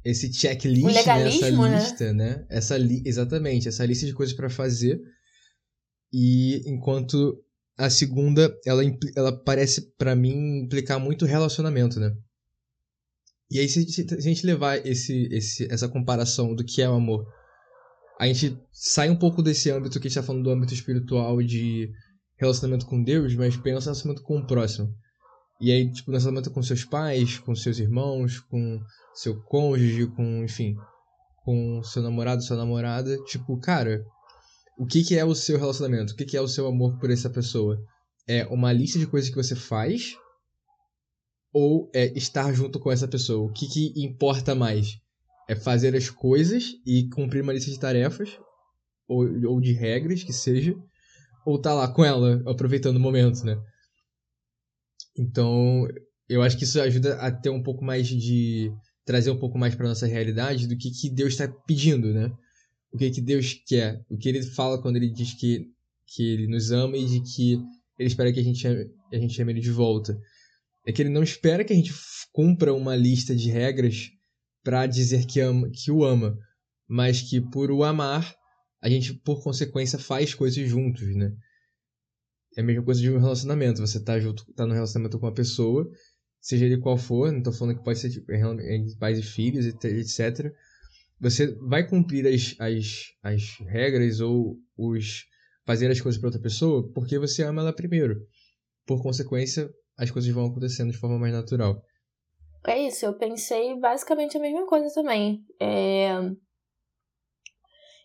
esse 0.04 0.32
checklist, 0.32 0.86
né? 0.86 1.00
essa 1.00 1.52
né? 1.52 1.78
lista, 1.78 2.14
né? 2.14 2.36
né? 2.36 2.46
Essa 2.50 2.78
li 2.78 3.02
exatamente, 3.06 3.68
essa 3.68 3.86
lista 3.86 4.06
de 4.06 4.14
coisas 4.14 4.36
para 4.36 4.50
fazer. 4.50 5.02
E 6.12 6.62
enquanto 6.66 7.44
a 7.78 7.90
segunda, 7.90 8.58
ela, 8.66 8.82
ela 9.16 9.32
parece 9.32 9.94
para 9.98 10.16
mim 10.16 10.64
implicar 10.64 11.00
muito 11.00 11.26
relacionamento, 11.26 12.00
né? 12.00 12.12
E 13.50 13.60
aí, 13.60 13.70
se, 13.70 13.88
se, 13.88 14.06
a 14.14 14.20
gente 14.20 14.46
levar 14.46 14.86
esse, 14.86 15.30
esse, 15.32 15.72
essa 15.72 15.88
comparação 15.88 16.54
do 16.54 16.66
que 16.66 16.82
é 16.82 16.90
o 16.90 16.96
amor, 16.96 17.26
a 18.20 18.26
gente 18.28 18.60
sai 18.72 19.10
um 19.10 19.16
pouco 19.16 19.44
desse 19.44 19.70
âmbito 19.70 20.00
que 20.00 20.08
a 20.08 20.10
gente 20.10 20.20
tá 20.20 20.24
falando 20.24 20.44
do 20.44 20.50
âmbito 20.50 20.74
espiritual 20.74 21.42
de 21.42 21.90
relacionamento 22.36 22.86
com 22.86 23.02
Deus, 23.02 23.36
mas 23.36 23.56
pensa 23.56 23.86
relacionamento 23.86 24.24
com 24.24 24.40
o 24.40 24.46
próximo. 24.46 24.94
E 25.62 25.72
aí, 25.72 25.92
tipo, 25.92 26.12
relacionamento 26.12 26.52
com 26.52 26.62
seus 26.62 26.84
pais, 26.84 27.38
com 27.40 27.56
seus 27.56 27.80
irmãos, 27.80 28.40
com 28.40 28.80
seu 29.14 29.40
cônjuge, 29.44 30.08
com, 30.08 30.44
enfim, 30.44 30.76
com 31.44 31.82
seu 31.84 32.02
namorado, 32.02 32.44
sua 32.44 32.58
namorada, 32.58 33.18
tipo, 33.26 33.58
cara, 33.60 34.04
o 34.78 34.86
que 34.86 35.04
que 35.04 35.18
é 35.18 35.26
o 35.26 35.34
seu 35.34 35.58
relacionamento? 35.58 36.14
O 36.14 36.16
que 36.16 36.26
que 36.26 36.38
é 36.38 36.42
o 36.42 36.48
seu 36.48 36.68
amor 36.68 36.98
por 37.00 37.10
essa 37.10 37.30
pessoa? 37.30 37.84
É 38.28 38.46
uma 38.48 38.72
lista 38.72 39.00
de 39.00 39.08
coisas 39.08 39.30
que 39.30 39.36
você 39.36 39.56
faz 39.56 40.16
ou 41.52 41.90
é 41.94 42.06
estar 42.18 42.54
junto 42.54 42.80
com 42.80 42.92
essa 42.92 43.08
pessoa? 43.08 43.48
O 43.48 43.52
que 43.52 43.68
que 43.68 43.94
importa 43.96 44.54
mais? 44.54 45.00
É 45.50 45.56
fazer 45.56 45.96
as 45.96 46.10
coisas 46.10 46.74
e 46.86 47.10
cumprir 47.10 47.42
uma 47.42 47.54
lista 47.54 47.72
de 47.72 47.80
tarefas 47.80 48.38
ou, 49.08 49.26
ou 49.50 49.60
de 49.60 49.74
regras 49.74 50.24
que 50.24 50.34
seja, 50.34 50.76
ou 51.46 51.60
tá 51.60 51.74
lá 51.74 51.88
com 51.88 52.04
ela, 52.04 52.44
aproveitando 52.46 52.98
o 52.98 53.00
momento, 53.00 53.44
né? 53.46 53.58
Então, 55.18 55.88
eu 56.30 56.42
acho 56.44 56.58
que 56.58 56.66
isso 56.66 56.80
ajuda 56.80 57.16
a 57.16 57.32
ter 57.32 57.50
um 57.50 57.64
pouco 57.64 57.84
mais 57.84 58.08
de 58.08 58.72
trazer 59.06 59.32
um 59.32 59.40
pouco 59.40 59.58
mais 59.58 59.74
para 59.74 59.88
nossa 59.88 60.06
realidade 60.06 60.68
do 60.68 60.78
que 60.78 60.92
que 60.92 61.10
Deus 61.10 61.34
está 61.34 61.48
pedindo, 61.48 62.14
né? 62.14 62.30
O 62.92 62.98
que 62.98 63.12
que 63.12 63.22
Deus 63.22 63.54
quer, 63.66 64.04
o 64.10 64.18
que 64.18 64.30
ele 64.30 64.42
fala 64.42 64.82
quando 64.82 64.96
ele 64.96 65.10
diz 65.10 65.34
que 65.34 65.68
que 66.08 66.24
ele 66.24 66.48
nos 66.48 66.72
ama 66.72 66.96
e 66.96 67.06
de 67.06 67.22
que 67.22 67.60
ele 68.00 68.08
espera 68.08 68.32
que 68.32 68.40
a 68.40 68.44
gente 68.44 68.66
ame, 68.66 68.90
a 69.12 69.18
gente 69.18 69.42
ame 69.42 69.52
ele 69.52 69.60
de 69.60 69.72
volta. 69.72 70.18
É 70.86 70.92
que 70.94 71.02
ele 71.02 71.10
não 71.10 71.22
espera 71.22 71.66
que 71.66 71.74
a 71.74 71.76
gente 71.76 71.94
cumpra 72.32 72.74
uma 72.74 72.96
lista 72.96 73.36
de 73.36 73.50
regras 73.50 74.10
para 74.64 74.86
dizer 74.86 75.26
que 75.26 75.42
ama, 75.42 75.70
que 75.70 75.92
o 75.92 76.06
ama, 76.06 76.38
mas 76.88 77.22
que 77.22 77.42
por 77.42 77.70
o 77.72 77.84
amar 77.84 78.38
a 78.82 78.90
gente, 78.90 79.14
por 79.14 79.44
consequência, 79.44 79.98
faz 79.98 80.34
coisas 80.34 80.68
juntos, 80.70 81.16
né? 81.16 81.34
É 82.56 82.62
a 82.62 82.64
mesma 82.64 82.84
coisa 82.84 83.02
de 83.02 83.12
um 83.12 83.20
relacionamento. 83.20 83.82
Você 83.82 84.00
tá 84.04 84.20
junto, 84.20 84.46
tá 84.54 84.66
no 84.66 84.74
relacionamento 84.74 85.20
com 85.20 85.26
uma 85.26 85.34
pessoa, 85.34 85.90
seja 86.40 86.66
ele 86.66 86.78
qual 86.78 86.98
for, 86.98 87.32
não 87.32 87.42
tô 87.42 87.52
falando 87.52 87.78
que 87.78 87.84
pode 87.84 88.00
ser 88.00 88.10
tipo, 88.10 88.28
pais 89.00 89.20
e 89.20 89.24
filhos, 89.24 89.66
etc. 89.66 90.54
Você 91.20 91.56
vai 91.68 91.88
cumprir 91.88 92.28
as, 92.28 92.56
as, 92.60 93.14
as 93.24 93.58
regras 93.68 94.20
ou 94.20 94.58
os 94.78 95.26
fazer 95.66 95.90
as 95.92 96.00
coisas 96.00 96.20
para 96.20 96.28
outra 96.28 96.42
pessoa 96.42 96.90
porque 96.94 97.18
você 97.20 97.44
ama 97.44 97.62
ela 97.62 97.74
primeiro. 97.74 98.16
Por 98.86 99.02
consequência, 99.02 99.70
as 99.98 100.12
coisas 100.12 100.32
vão 100.32 100.46
acontecendo 100.46 100.92
de 100.92 100.98
forma 100.98 101.18
mais 101.18 101.34
natural. 101.34 101.82
É 102.66 102.88
isso, 102.88 103.06
eu 103.06 103.18
pensei 103.18 103.80
basicamente 103.80 104.38
a 104.38 104.40
mesma 104.40 104.66
coisa 104.66 104.94
também. 104.94 105.44
É... 105.60 106.12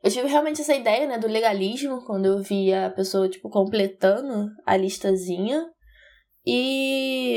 Eu 0.02 0.10
tive 0.10 0.26
realmente 0.26 0.60
essa 0.60 0.74
ideia, 0.74 1.06
né, 1.06 1.18
do 1.18 1.28
legalismo, 1.28 2.04
quando 2.04 2.26
eu 2.26 2.42
vi 2.42 2.72
a 2.72 2.90
pessoa, 2.90 3.28
tipo, 3.28 3.48
completando 3.48 4.50
a 4.66 4.76
listazinha. 4.76 5.70
E 6.44 7.36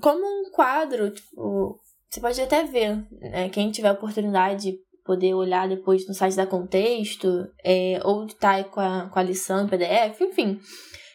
como 0.00 0.24
um 0.24 0.50
quadro, 0.50 1.10
tipo, 1.10 1.78
você 2.08 2.20
pode 2.20 2.40
até 2.40 2.64
ver, 2.64 3.06
né, 3.20 3.50
quem 3.50 3.70
tiver 3.70 3.92
oportunidade 3.92 4.72
de 4.72 4.78
poder 5.10 5.34
olhar 5.34 5.68
depois 5.68 6.06
no 6.06 6.14
site 6.14 6.36
da 6.36 6.46
Contexto, 6.46 7.28
é, 7.64 8.00
ou 8.04 8.26
tá 8.26 8.62
com 8.64 8.80
a, 8.80 9.08
com 9.12 9.18
a 9.18 9.22
lição 9.22 9.64
em 9.64 9.68
PDF, 9.68 10.20
enfim. 10.20 10.60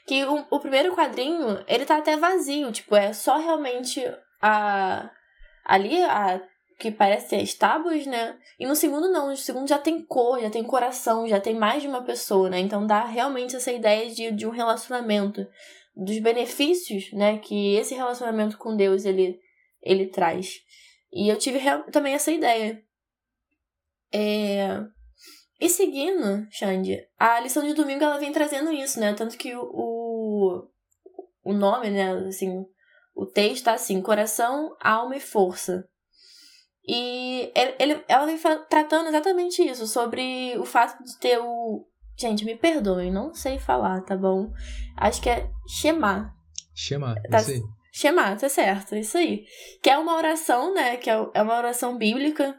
Que 0.06 0.26
o, 0.26 0.46
o 0.52 0.60
primeiro 0.60 0.94
quadrinho, 0.94 1.64
ele 1.68 1.86
tá 1.86 1.98
até 1.98 2.18
vazio, 2.18 2.72
tipo, 2.72 2.96
é 2.96 3.14
só 3.14 3.38
realmente 3.38 4.04
a... 4.42 5.10
Ali, 5.66 6.02
a 6.04 6.42
que 6.78 6.92
parece 6.92 7.38
as 7.38 7.54
tábuas, 7.54 8.06
né? 8.06 8.36
E 8.60 8.68
no 8.68 8.76
segundo 8.76 9.10
não, 9.10 9.30
no 9.30 9.38
segundo 9.38 9.66
já 9.66 9.80
tem 9.80 10.06
cor, 10.06 10.42
já 10.42 10.50
tem 10.50 10.62
coração, 10.62 11.26
já 11.26 11.40
tem 11.40 11.56
mais 11.56 11.82
de 11.82 11.88
uma 11.88 12.04
pessoa, 12.04 12.50
né? 12.50 12.60
Então 12.60 12.86
dá 12.86 13.06
realmente 13.06 13.56
essa 13.56 13.72
ideia 13.72 14.12
de, 14.12 14.30
de 14.34 14.46
um 14.46 14.50
relacionamento, 14.50 15.48
dos 15.96 16.20
benefícios, 16.20 17.12
né, 17.14 17.38
que 17.38 17.76
esse 17.76 17.96
relacionamento 17.96 18.58
com 18.58 18.76
Deus 18.76 19.06
ele, 19.06 19.40
ele 19.82 20.08
traz. 20.08 20.60
E 21.14 21.30
eu 21.30 21.38
tive 21.38 21.60
também 21.92 22.14
essa 22.14 22.32
ideia. 22.32 22.84
É... 24.16 24.82
E 25.60 25.70
seguindo, 25.70 26.48
Xande, 26.52 27.06
a 27.18 27.40
lição 27.40 27.66
de 27.66 27.74
domingo 27.74 28.04
ela 28.04 28.18
vem 28.18 28.32
trazendo 28.32 28.72
isso, 28.72 29.00
né? 29.00 29.14
Tanto 29.14 29.38
que 29.38 29.56
o, 29.56 29.64
o, 29.64 30.68
o 31.44 31.54
nome, 31.54 31.90
né, 31.90 32.12
assim, 32.28 32.66
o 33.16 33.26
texto 33.26 33.66
tá 33.66 33.74
assim, 33.74 34.02
coração, 34.02 34.76
alma 34.80 35.16
e 35.16 35.22
força. 35.22 35.88
E 36.88 37.52
ele, 37.80 38.04
ela 38.08 38.26
vem 38.26 38.38
tratando 38.70 39.08
exatamente 39.08 39.64
isso, 39.64 39.88
sobre 39.88 40.58
o 40.58 40.66
fato 40.66 41.04
de 41.04 41.18
ter 41.20 41.40
o. 41.40 41.88
Gente, 42.18 42.46
me 42.46 42.56
perdoem, 42.56 43.12
não 43.12 43.34
sei 43.34 43.58
falar, 43.60 44.02
tá 44.02 44.16
bom? 44.16 44.52
Acho 44.96 45.22
que 45.22 45.30
é 45.30 45.50
Shema. 45.68 46.34
Shema, 46.74 47.16
tá, 47.30 47.40
Shema, 47.92 48.36
tá 48.36 48.50
certo, 48.50 48.96
isso 48.96 49.18
aí. 49.18 49.46
Que 49.82 49.90
é 49.90 49.98
uma 49.98 50.16
oração, 50.16 50.74
né? 50.74 50.98
Que 50.98 51.10
é, 51.10 51.14
é 51.34 51.42
uma 51.42 51.58
oração 51.58 51.98
bíblica 51.98 52.58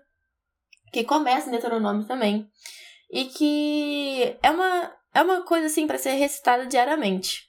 que 0.93 1.05
começa 1.05 1.49
em 1.49 1.53
Deuteronômio 1.53 2.07
também. 2.07 2.49
E 3.11 3.27
que 3.27 4.37
é 4.43 4.51
uma, 4.51 4.93
é 5.15 5.23
uma 5.23 5.43
coisa 5.43 5.67
assim 5.67 5.87
para 5.87 5.99
ser 5.99 6.13
recitada 6.13 6.67
diariamente. 6.67 7.47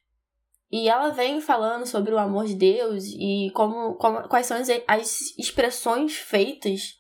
E 0.71 0.89
ela 0.89 1.09
vem 1.09 1.39
falando 1.39 1.85
sobre 1.85 2.13
o 2.13 2.17
amor 2.17 2.45
de 2.45 2.55
Deus 2.55 3.05
e 3.05 3.51
como, 3.53 3.95
como 3.95 4.27
quais 4.27 4.45
são 4.45 4.57
as, 4.57 4.67
as 4.87 5.37
expressões 5.37 6.15
feitas 6.15 6.97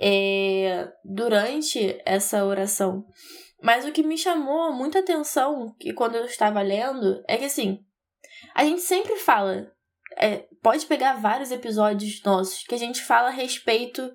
é, 0.00 0.88
durante 1.04 2.00
essa 2.04 2.44
oração. 2.44 3.06
Mas 3.62 3.84
o 3.84 3.92
que 3.92 4.02
me 4.02 4.16
chamou 4.16 4.72
muita 4.72 5.00
atenção 5.00 5.74
que 5.80 5.92
quando 5.92 6.16
eu 6.16 6.24
estava 6.26 6.60
lendo 6.60 7.22
é 7.26 7.36
que 7.36 7.46
assim, 7.46 7.84
a 8.54 8.64
gente 8.64 8.82
sempre 8.82 9.16
fala, 9.16 9.72
é, 10.16 10.46
pode 10.62 10.86
pegar 10.86 11.14
vários 11.14 11.50
episódios 11.50 12.22
nossos 12.22 12.62
que 12.64 12.74
a 12.74 12.78
gente 12.78 13.02
fala 13.02 13.28
a 13.28 13.32
respeito 13.32 14.12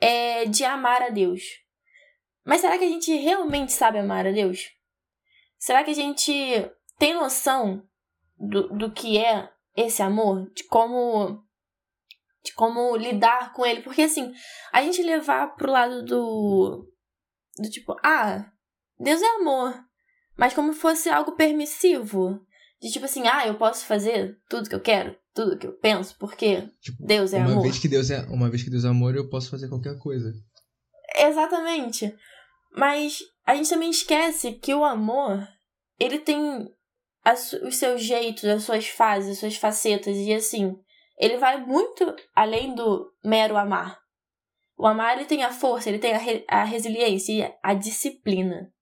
é, 0.00 0.44
de 0.44 0.64
amar 0.64 1.02
a 1.02 1.08
Deus. 1.08 1.42
Mas 2.44 2.60
será 2.60 2.78
que 2.78 2.84
a 2.84 2.88
gente 2.88 3.14
realmente 3.14 3.72
sabe 3.72 3.98
amar 3.98 4.26
a 4.26 4.30
Deus? 4.30 4.70
Será 5.58 5.82
que 5.82 5.90
a 5.90 5.94
gente 5.94 6.32
tem 6.98 7.14
noção 7.14 7.82
do, 8.38 8.68
do 8.68 8.92
que 8.92 9.18
é 9.18 9.50
esse 9.74 10.02
amor? 10.02 10.50
De 10.52 10.64
como 10.64 11.44
de 12.46 12.54
como 12.54 12.96
lidar 12.96 13.52
com 13.52 13.66
ele. 13.66 13.82
Porque 13.82 14.02
assim, 14.02 14.32
a 14.72 14.80
gente 14.82 15.02
levar 15.02 15.56
pro 15.56 15.70
lado 15.70 16.04
do. 16.04 16.88
Do 17.58 17.70
tipo, 17.70 17.96
ah, 18.02 18.50
Deus 18.98 19.20
é 19.20 19.26
amor. 19.36 19.74
Mas 20.36 20.54
como 20.54 20.72
fosse 20.72 21.08
algo 21.08 21.32
permissivo. 21.32 22.40
De 22.80 22.90
tipo 22.90 23.06
assim, 23.06 23.26
ah, 23.26 23.46
eu 23.46 23.56
posso 23.56 23.84
fazer 23.86 24.38
tudo 24.48 24.68
que 24.68 24.74
eu 24.74 24.80
quero, 24.82 25.18
tudo 25.36 25.58
que 25.58 25.66
eu 25.66 25.74
penso, 25.74 26.16
porque 26.18 26.68
tipo, 26.80 27.04
Deus 27.04 27.34
é 27.34 27.38
uma 27.38 27.52
amor. 27.52 27.62
Vez 27.62 27.78
que 27.78 27.86
Deus 27.86 28.10
é, 28.10 28.20
uma 28.30 28.48
vez 28.48 28.64
que 28.64 28.70
Deus 28.70 28.84
é 28.84 28.88
amor, 28.88 29.14
eu 29.14 29.28
posso 29.28 29.50
fazer 29.50 29.68
qualquer 29.68 29.98
coisa. 29.98 30.32
Exatamente. 31.14 32.16
Mas 32.74 33.18
a 33.46 33.54
gente 33.54 33.68
também 33.68 33.90
esquece 33.90 34.52
que 34.52 34.74
o 34.74 34.82
amor, 34.82 35.46
ele 36.00 36.18
tem 36.18 36.66
as, 37.22 37.52
os 37.52 37.76
seus 37.76 38.02
jeitos, 38.02 38.44
as 38.44 38.64
suas 38.64 38.88
fases, 38.88 39.32
as 39.32 39.38
suas 39.38 39.56
facetas. 39.56 40.16
E 40.16 40.32
assim, 40.32 40.74
ele 41.18 41.36
vai 41.36 41.64
muito 41.64 42.16
além 42.34 42.74
do 42.74 43.12
mero 43.22 43.58
amar. 43.58 43.98
O 44.78 44.86
amar 44.86 45.16
ele 45.16 45.26
tem 45.26 45.44
a 45.44 45.52
força, 45.52 45.88
ele 45.88 45.98
tem 45.98 46.14
a, 46.14 46.18
re, 46.18 46.44
a 46.48 46.64
resiliência 46.64 47.32
e 47.32 47.54
a 47.62 47.74
disciplina. 47.74 48.72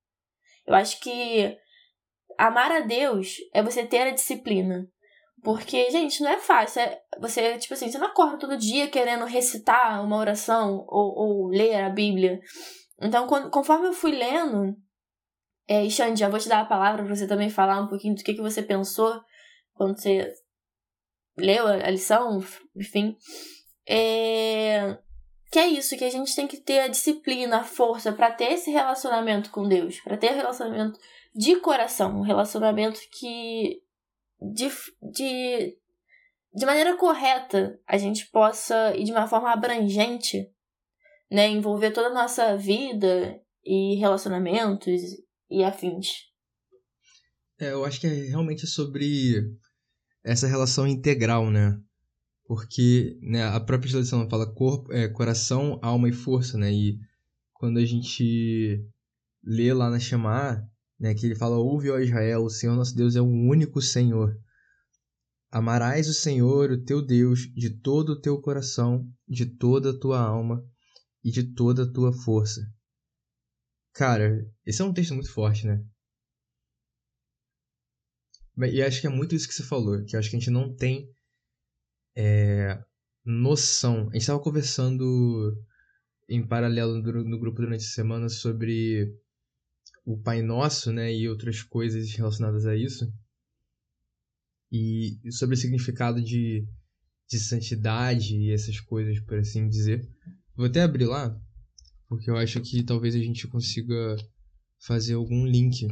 Eu 0.66 0.74
acho 0.74 1.00
que 1.00 1.56
amar 2.38 2.70
a 2.70 2.80
Deus 2.80 3.36
é 3.52 3.62
você 3.62 3.84
ter 3.84 4.02
a 4.02 4.10
disciplina. 4.10 4.88
Porque, 5.44 5.90
gente, 5.90 6.22
não 6.22 6.30
é 6.30 6.38
fácil. 6.38 6.80
É 6.80 7.02
você, 7.20 7.58
tipo 7.58 7.74
assim, 7.74 7.90
você 7.90 7.98
não 7.98 8.06
acorda 8.06 8.38
todo 8.38 8.56
dia 8.56 8.88
querendo 8.88 9.26
recitar 9.26 10.02
uma 10.02 10.16
oração 10.16 10.86
ou, 10.88 11.14
ou 11.14 11.48
ler 11.48 11.74
a 11.82 11.90
Bíblia. 11.90 12.40
Então, 12.98 13.26
quando, 13.26 13.50
conforme 13.50 13.86
eu 13.86 13.92
fui 13.92 14.12
lendo, 14.12 14.74
é, 15.68 15.86
Xande, 15.90 16.20
já 16.20 16.30
vou 16.30 16.40
te 16.40 16.48
dar 16.48 16.60
a 16.60 16.64
palavra 16.64 17.04
para 17.04 17.14
você 17.14 17.26
também 17.26 17.50
falar 17.50 17.78
um 17.78 17.88
pouquinho 17.88 18.14
do 18.14 18.24
que, 18.24 18.32
que 18.32 18.40
você 18.40 18.62
pensou 18.62 19.20
quando 19.74 20.00
você 20.00 20.32
leu 21.36 21.66
a 21.66 21.90
lição, 21.90 22.42
enfim. 22.74 23.14
É... 23.86 24.96
Que 25.52 25.58
é 25.58 25.66
isso, 25.66 25.96
que 25.96 26.04
a 26.04 26.10
gente 26.10 26.34
tem 26.34 26.48
que 26.48 26.56
ter 26.56 26.80
a 26.80 26.88
disciplina, 26.88 27.58
a 27.58 27.64
força 27.64 28.12
para 28.12 28.32
ter 28.32 28.54
esse 28.54 28.70
relacionamento 28.70 29.50
com 29.50 29.68
Deus, 29.68 30.00
para 30.00 30.16
ter 30.16 30.32
um 30.32 30.36
relacionamento 30.36 30.98
de 31.34 31.56
coração, 31.56 32.18
um 32.18 32.22
relacionamento 32.22 32.98
que 33.12 33.83
de, 34.52 34.68
de, 35.12 35.78
de 36.52 36.66
maneira 36.66 36.96
correta 36.96 37.78
a 37.86 37.96
gente 37.96 38.30
possa 38.30 38.94
e 38.96 39.04
de 39.04 39.12
uma 39.12 39.26
forma 39.26 39.52
abrangente, 39.52 40.50
né, 41.30 41.48
envolver 41.48 41.90
toda 41.90 42.08
a 42.08 42.14
nossa 42.14 42.56
vida 42.56 43.40
e 43.64 43.96
relacionamentos 43.96 45.00
e 45.50 45.64
afins. 45.64 46.08
É, 47.58 47.72
eu 47.72 47.84
acho 47.84 48.00
que 48.00 48.06
é 48.06 48.10
realmente 48.10 48.66
sobre 48.66 49.42
essa 50.24 50.46
relação 50.46 50.86
integral, 50.86 51.50
né? 51.50 51.78
Porque 52.46 53.18
né, 53.22 53.44
a 53.44 53.60
própria 53.60 53.90
tradução 53.90 54.28
fala 54.28 54.52
corpo, 54.52 54.92
é, 54.92 55.08
coração, 55.08 55.78
alma 55.82 56.08
e 56.08 56.12
força, 56.12 56.58
né? 56.58 56.72
E 56.72 56.98
quando 57.52 57.78
a 57.78 57.84
gente 57.84 58.84
lê 59.42 59.72
lá 59.72 59.88
na 59.88 59.98
Shema, 59.98 60.62
né, 60.98 61.14
que 61.14 61.26
ele 61.26 61.34
fala: 61.34 61.56
Ouve, 61.56 61.90
ó 61.90 61.98
Israel, 61.98 62.44
o 62.44 62.50
Senhor 62.50 62.74
nosso 62.74 62.94
Deus 62.94 63.16
é 63.16 63.20
o 63.20 63.26
único 63.26 63.80
Senhor. 63.80 64.36
Amarás 65.54 66.08
o 66.08 66.12
Senhor, 66.12 66.72
o 66.72 66.82
teu 66.82 67.00
Deus, 67.00 67.42
de 67.54 67.70
todo 67.70 68.10
o 68.10 68.20
teu 68.20 68.40
coração, 68.40 69.08
de 69.28 69.46
toda 69.46 69.90
a 69.90 69.96
tua 69.96 70.20
alma 70.20 70.60
e 71.22 71.30
de 71.30 71.54
toda 71.54 71.84
a 71.84 71.92
tua 71.92 72.12
força. 72.12 72.60
Cara, 73.92 74.44
esse 74.66 74.82
é 74.82 74.84
um 74.84 74.92
texto 74.92 75.14
muito 75.14 75.32
forte, 75.32 75.64
né? 75.64 75.80
E 78.68 78.82
acho 78.82 79.00
que 79.00 79.06
é 79.06 79.10
muito 79.10 79.36
isso 79.36 79.46
que 79.46 79.54
você 79.54 79.62
falou, 79.62 80.04
que 80.04 80.16
acho 80.16 80.28
que 80.28 80.34
a 80.34 80.40
gente 80.40 80.50
não 80.50 80.74
tem 80.74 81.08
é, 82.16 82.82
noção. 83.24 84.08
A 84.08 84.14
gente 84.14 84.22
estava 84.22 84.42
conversando 84.42 85.56
em 86.28 86.44
paralelo 86.44 87.00
no, 87.00 87.38
grupo 87.38 87.60
durante 87.60 87.84
a 87.84 87.88
semana 87.88 88.28
sobre 88.28 89.08
o 90.04 90.20
Pai 90.20 90.42
Nosso, 90.42 90.92
né, 90.92 91.14
e 91.14 91.28
outras 91.28 91.62
coisas 91.62 92.12
relacionadas 92.12 92.66
a 92.66 92.74
isso. 92.74 93.08
E 94.70 95.18
sobre 95.30 95.54
o 95.54 95.58
significado 95.58 96.22
de, 96.22 96.66
de 97.30 97.38
santidade 97.38 98.34
e 98.34 98.52
essas 98.52 98.80
coisas, 98.80 99.20
por 99.20 99.38
assim 99.38 99.68
dizer. 99.68 100.08
Vou 100.56 100.66
até 100.66 100.82
abrir 100.82 101.06
lá, 101.06 101.38
porque 102.08 102.30
eu 102.30 102.36
acho 102.36 102.60
que 102.60 102.82
talvez 102.82 103.14
a 103.14 103.18
gente 103.18 103.46
consiga 103.48 104.16
fazer 104.80 105.14
algum 105.14 105.46
link 105.46 105.86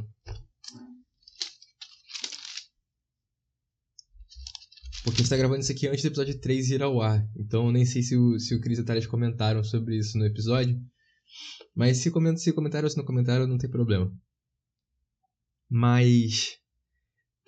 Porque 5.05 5.21
a 5.21 5.23
gente 5.25 5.31
tá 5.31 5.37
gravando 5.37 5.61
isso 5.61 5.73
aqui 5.73 5.89
antes 5.89 6.03
do 6.03 6.09
episódio 6.09 6.39
3 6.39 6.71
ir 6.71 6.83
ao 6.83 7.01
ar. 7.01 7.29
Então 7.37 7.67
eu 7.67 7.73
nem 7.73 7.85
sei 7.85 8.03
se 8.03 8.17
o, 8.17 8.39
se 8.39 8.55
o 8.55 8.61
Cris 8.61 8.79
e 8.79 8.83
a 8.83 8.85
Thales 8.85 9.07
comentaram 9.07 9.65
sobre 9.65 9.97
isso 9.97 10.17
no 10.17 10.25
episódio. 10.25 10.81
Mas 11.75 11.99
se, 11.99 12.11
comenta, 12.11 12.39
se 12.39 12.53
comentaram 12.53 12.87
ou 12.87 12.91
se 12.91 12.97
não 12.97 13.05
comentaram, 13.05 13.47
não 13.47 13.59
tem 13.59 13.69
problema. 13.69 14.13
Mas. 15.69 16.59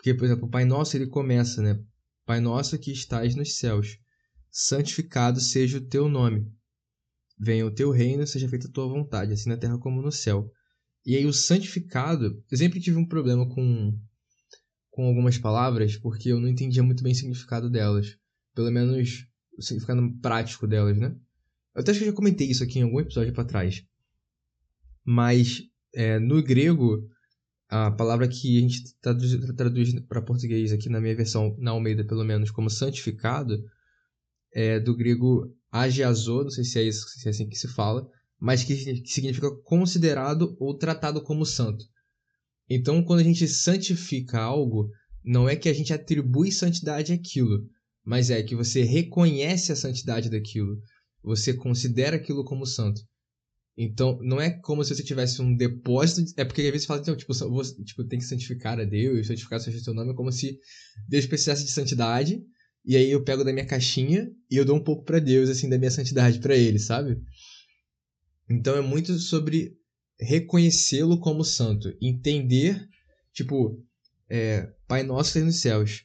Porque, 0.05 0.13
por 0.13 0.27
exemplo, 0.27 0.45
o 0.45 0.51
Pai 0.51 0.67
Nosso 0.67 0.99
ele 0.99 1.07
começa, 1.07 1.63
né? 1.63 1.83
Pai 2.27 2.39
Nosso 2.39 2.79
que 2.79 2.93
estás 2.93 3.35
nos 3.35 3.57
céus, 3.57 3.99
santificado 4.51 5.41
seja 5.41 5.79
o 5.79 5.81
teu 5.81 6.11
nome. 6.11 6.47
Venha 7.39 7.65
o 7.65 7.71
teu 7.71 7.91
reino, 7.91 8.27
seja 8.27 8.47
feita 8.47 8.69
a 8.69 8.71
tua 8.71 8.87
vontade, 8.87 9.33
assim 9.33 9.49
na 9.49 9.57
terra 9.57 9.79
como 9.79 10.03
no 10.03 10.13
céu. 10.13 10.53
E 11.07 11.17
aí 11.17 11.25
o 11.25 11.33
santificado, 11.33 12.45
eu 12.51 12.59
sempre 12.59 12.81
tive 12.81 12.99
um 12.99 13.09
problema 13.09 13.49
com 13.49 13.99
com 14.91 15.07
algumas 15.07 15.39
palavras 15.39 15.97
porque 15.97 16.29
eu 16.29 16.39
não 16.39 16.49
entendia 16.49 16.83
muito 16.83 17.03
bem 17.03 17.13
o 17.13 17.17
significado 17.17 17.71
delas. 17.71 18.19
Pelo 18.55 18.71
menos 18.71 19.27
o 19.57 19.63
significado 19.63 20.03
prático 20.21 20.67
delas, 20.67 20.99
né? 20.99 21.17
Eu 21.75 21.81
até 21.81 21.93
acho 21.93 22.01
que 22.01 22.05
eu 22.05 22.11
já 22.11 22.17
comentei 22.17 22.51
isso 22.51 22.63
aqui 22.63 22.79
em 22.79 22.83
algum 22.83 23.01
episódio 23.01 23.33
para 23.33 23.47
trás. 23.47 23.83
Mas 25.03 25.63
é, 25.95 26.19
no 26.19 26.43
grego, 26.43 27.09
a 27.77 27.91
palavra 27.91 28.29
que 28.29 28.57
a 28.57 28.61
gente 28.61 28.95
traduz, 29.01 29.33
traduz 29.57 30.01
para 30.03 30.23
português 30.23 30.73
aqui 30.73 30.89
na 30.89 31.01
minha 31.01 31.17
versão, 31.17 31.57
na 31.59 31.73
Almeida 31.73 32.05
pelo 32.05 32.23
menos, 32.23 32.53
como 32.53 32.71
santificado, 32.71 33.65
é 34.53 34.79
do 34.79 34.97
grego 34.97 35.53
agiazo, 35.73 36.45
não 36.45 36.51
sei 36.51 36.63
se 36.63 36.79
é, 36.79 36.85
isso, 36.85 37.09
se 37.09 37.27
é 37.27 37.31
assim 37.33 37.49
que 37.49 37.59
se 37.59 37.67
fala, 37.67 38.09
mas 38.39 38.63
que 38.63 38.77
significa 39.05 39.51
considerado 39.65 40.57
ou 40.61 40.79
tratado 40.79 41.21
como 41.21 41.45
santo. 41.45 41.85
Então, 42.71 43.03
quando 43.03 43.19
a 43.19 43.25
gente 43.25 43.49
santifica 43.49 44.41
algo, 44.41 44.89
não 45.25 45.49
é 45.49 45.57
que 45.57 45.69
a 45.69 45.75
gente 45.75 45.93
atribui 45.93 46.53
santidade 46.53 47.13
àquilo, 47.13 47.69
mas 48.05 48.31
é 48.31 48.41
que 48.41 48.55
você 48.55 48.85
reconhece 48.85 49.73
a 49.73 49.77
santidade 49.77 50.31
daquilo. 50.31 50.81
Você 51.25 51.53
considera 51.53 52.15
aquilo 52.15 52.45
como 52.45 52.67
santo. 52.67 53.01
Então, 53.77 54.19
não 54.23 54.41
é 54.41 54.51
como 54.51 54.85
se 54.85 54.95
você 54.95 55.03
tivesse 55.03 55.43
um 55.43 55.57
depósito. 55.57 56.33
É 56.37 56.45
porque 56.45 56.63
às 56.63 56.71
vezes 56.71 56.87
fala, 56.87 57.01
então, 57.01 57.17
tipo, 57.17 57.35
você, 57.35 57.83
tipo, 57.83 58.05
tem 58.05 58.19
que 58.19 58.25
santificar 58.25 58.79
a 58.79 58.85
Deus, 58.85 59.27
santificar 59.27 59.59
o 59.59 59.63
seu 59.63 59.95
nome, 59.95 60.13
é 60.13 60.15
como 60.15 60.31
se 60.31 60.59
Deus 61.09 61.27
precisasse 61.27 61.65
de 61.65 61.73
santidade. 61.73 62.41
E 62.85 62.97
aí 62.97 63.11
eu 63.11 63.25
pego 63.25 63.43
da 63.43 63.53
minha 63.53 63.67
caixinha 63.67 64.31
e 64.51 64.57
eu 64.57 64.65
dou 64.65 64.77
um 64.77 64.85
pouco 64.85 65.05
para 65.05 65.19
Deus, 65.19 65.49
assim, 65.49 65.69
da 65.69 65.79
minha 65.79 65.91
santidade 65.91 66.39
para 66.39 66.55
ele, 66.55 66.79
sabe? 66.79 67.21
Então 68.49 68.77
é 68.77 68.81
muito 68.81 69.19
sobre 69.19 69.77
reconhecê-lo 70.21 71.19
como 71.19 71.43
santo, 71.43 71.93
entender, 72.01 72.87
tipo, 73.33 73.83
é, 74.29 74.71
Pai 74.87 75.03
Nosso 75.03 75.33
que 75.33 75.41
nos 75.41 75.61
céus, 75.61 76.05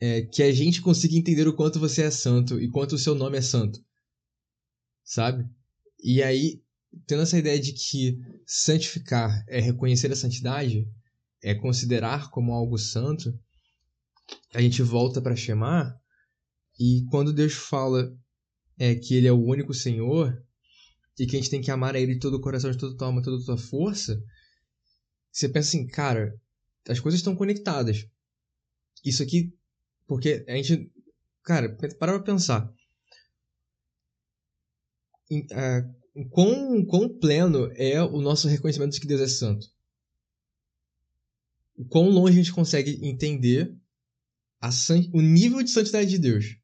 é, 0.00 0.22
que 0.22 0.42
a 0.42 0.52
gente 0.52 0.80
consiga 0.80 1.16
entender 1.16 1.46
o 1.48 1.54
quanto 1.54 1.80
você 1.80 2.02
é 2.02 2.10
santo 2.10 2.60
e 2.60 2.70
quanto 2.70 2.94
o 2.94 2.98
seu 2.98 3.14
nome 3.14 3.36
é 3.36 3.42
santo, 3.42 3.80
sabe? 5.04 5.44
E 6.02 6.22
aí, 6.22 6.62
tendo 7.06 7.22
essa 7.22 7.38
ideia 7.38 7.58
de 7.58 7.72
que 7.72 8.18
santificar 8.46 9.44
é 9.48 9.60
reconhecer 9.60 10.10
a 10.12 10.16
santidade, 10.16 10.86
é 11.42 11.54
considerar 11.54 12.30
como 12.30 12.52
algo 12.52 12.78
santo, 12.78 13.38
a 14.54 14.60
gente 14.60 14.82
volta 14.82 15.20
para 15.20 15.36
chamar 15.36 15.98
E 16.78 17.04
quando 17.10 17.32
Deus 17.32 17.54
fala 17.54 18.14
é, 18.78 18.94
que 18.94 19.14
Ele 19.14 19.26
é 19.26 19.32
o 19.32 19.44
único 19.44 19.74
Senhor 19.74 20.40
e 21.18 21.26
que 21.26 21.36
a 21.36 21.38
gente 21.38 21.50
tem 21.50 21.60
que 21.60 21.70
amar 21.70 21.94
a 21.94 22.00
Ele 22.00 22.14
de 22.14 22.20
todo 22.20 22.34
o 22.34 22.40
coração, 22.40 22.70
de 22.70 22.78
toda 22.78 22.94
a 22.94 22.96
tua 22.96 23.06
alma, 23.08 23.20
de 23.20 23.24
toda 23.24 23.42
a 23.42 23.46
tua 23.46 23.58
força, 23.58 24.22
você 25.32 25.48
pensa 25.48 25.68
assim, 25.68 25.86
cara, 25.86 26.40
as 26.88 27.00
coisas 27.00 27.20
estão 27.20 27.34
conectadas. 27.34 28.06
Isso 29.04 29.22
aqui, 29.22 29.52
porque 30.06 30.44
a 30.48 30.54
gente, 30.56 30.90
cara, 31.42 31.74
para 31.76 31.94
pra 31.96 32.20
pensar. 32.20 32.72
Uh, 35.30 35.97
quão, 36.24 36.84
quão 36.84 37.08
pleno 37.08 37.70
é 37.74 38.02
o 38.02 38.20
nosso 38.20 38.48
reconhecimento 38.48 38.92
de 38.92 39.00
que 39.00 39.06
Deus 39.06 39.20
é 39.20 39.28
santo? 39.28 39.66
O 41.76 41.84
quão 41.84 42.08
longe 42.08 42.34
a 42.34 42.42
gente 42.42 42.52
consegue 42.52 42.98
entender 43.06 43.76
a 44.60 44.70
o 45.12 45.20
nível 45.20 45.62
de 45.62 45.70
santidade 45.70 46.10
de 46.10 46.18
Deus? 46.18 46.56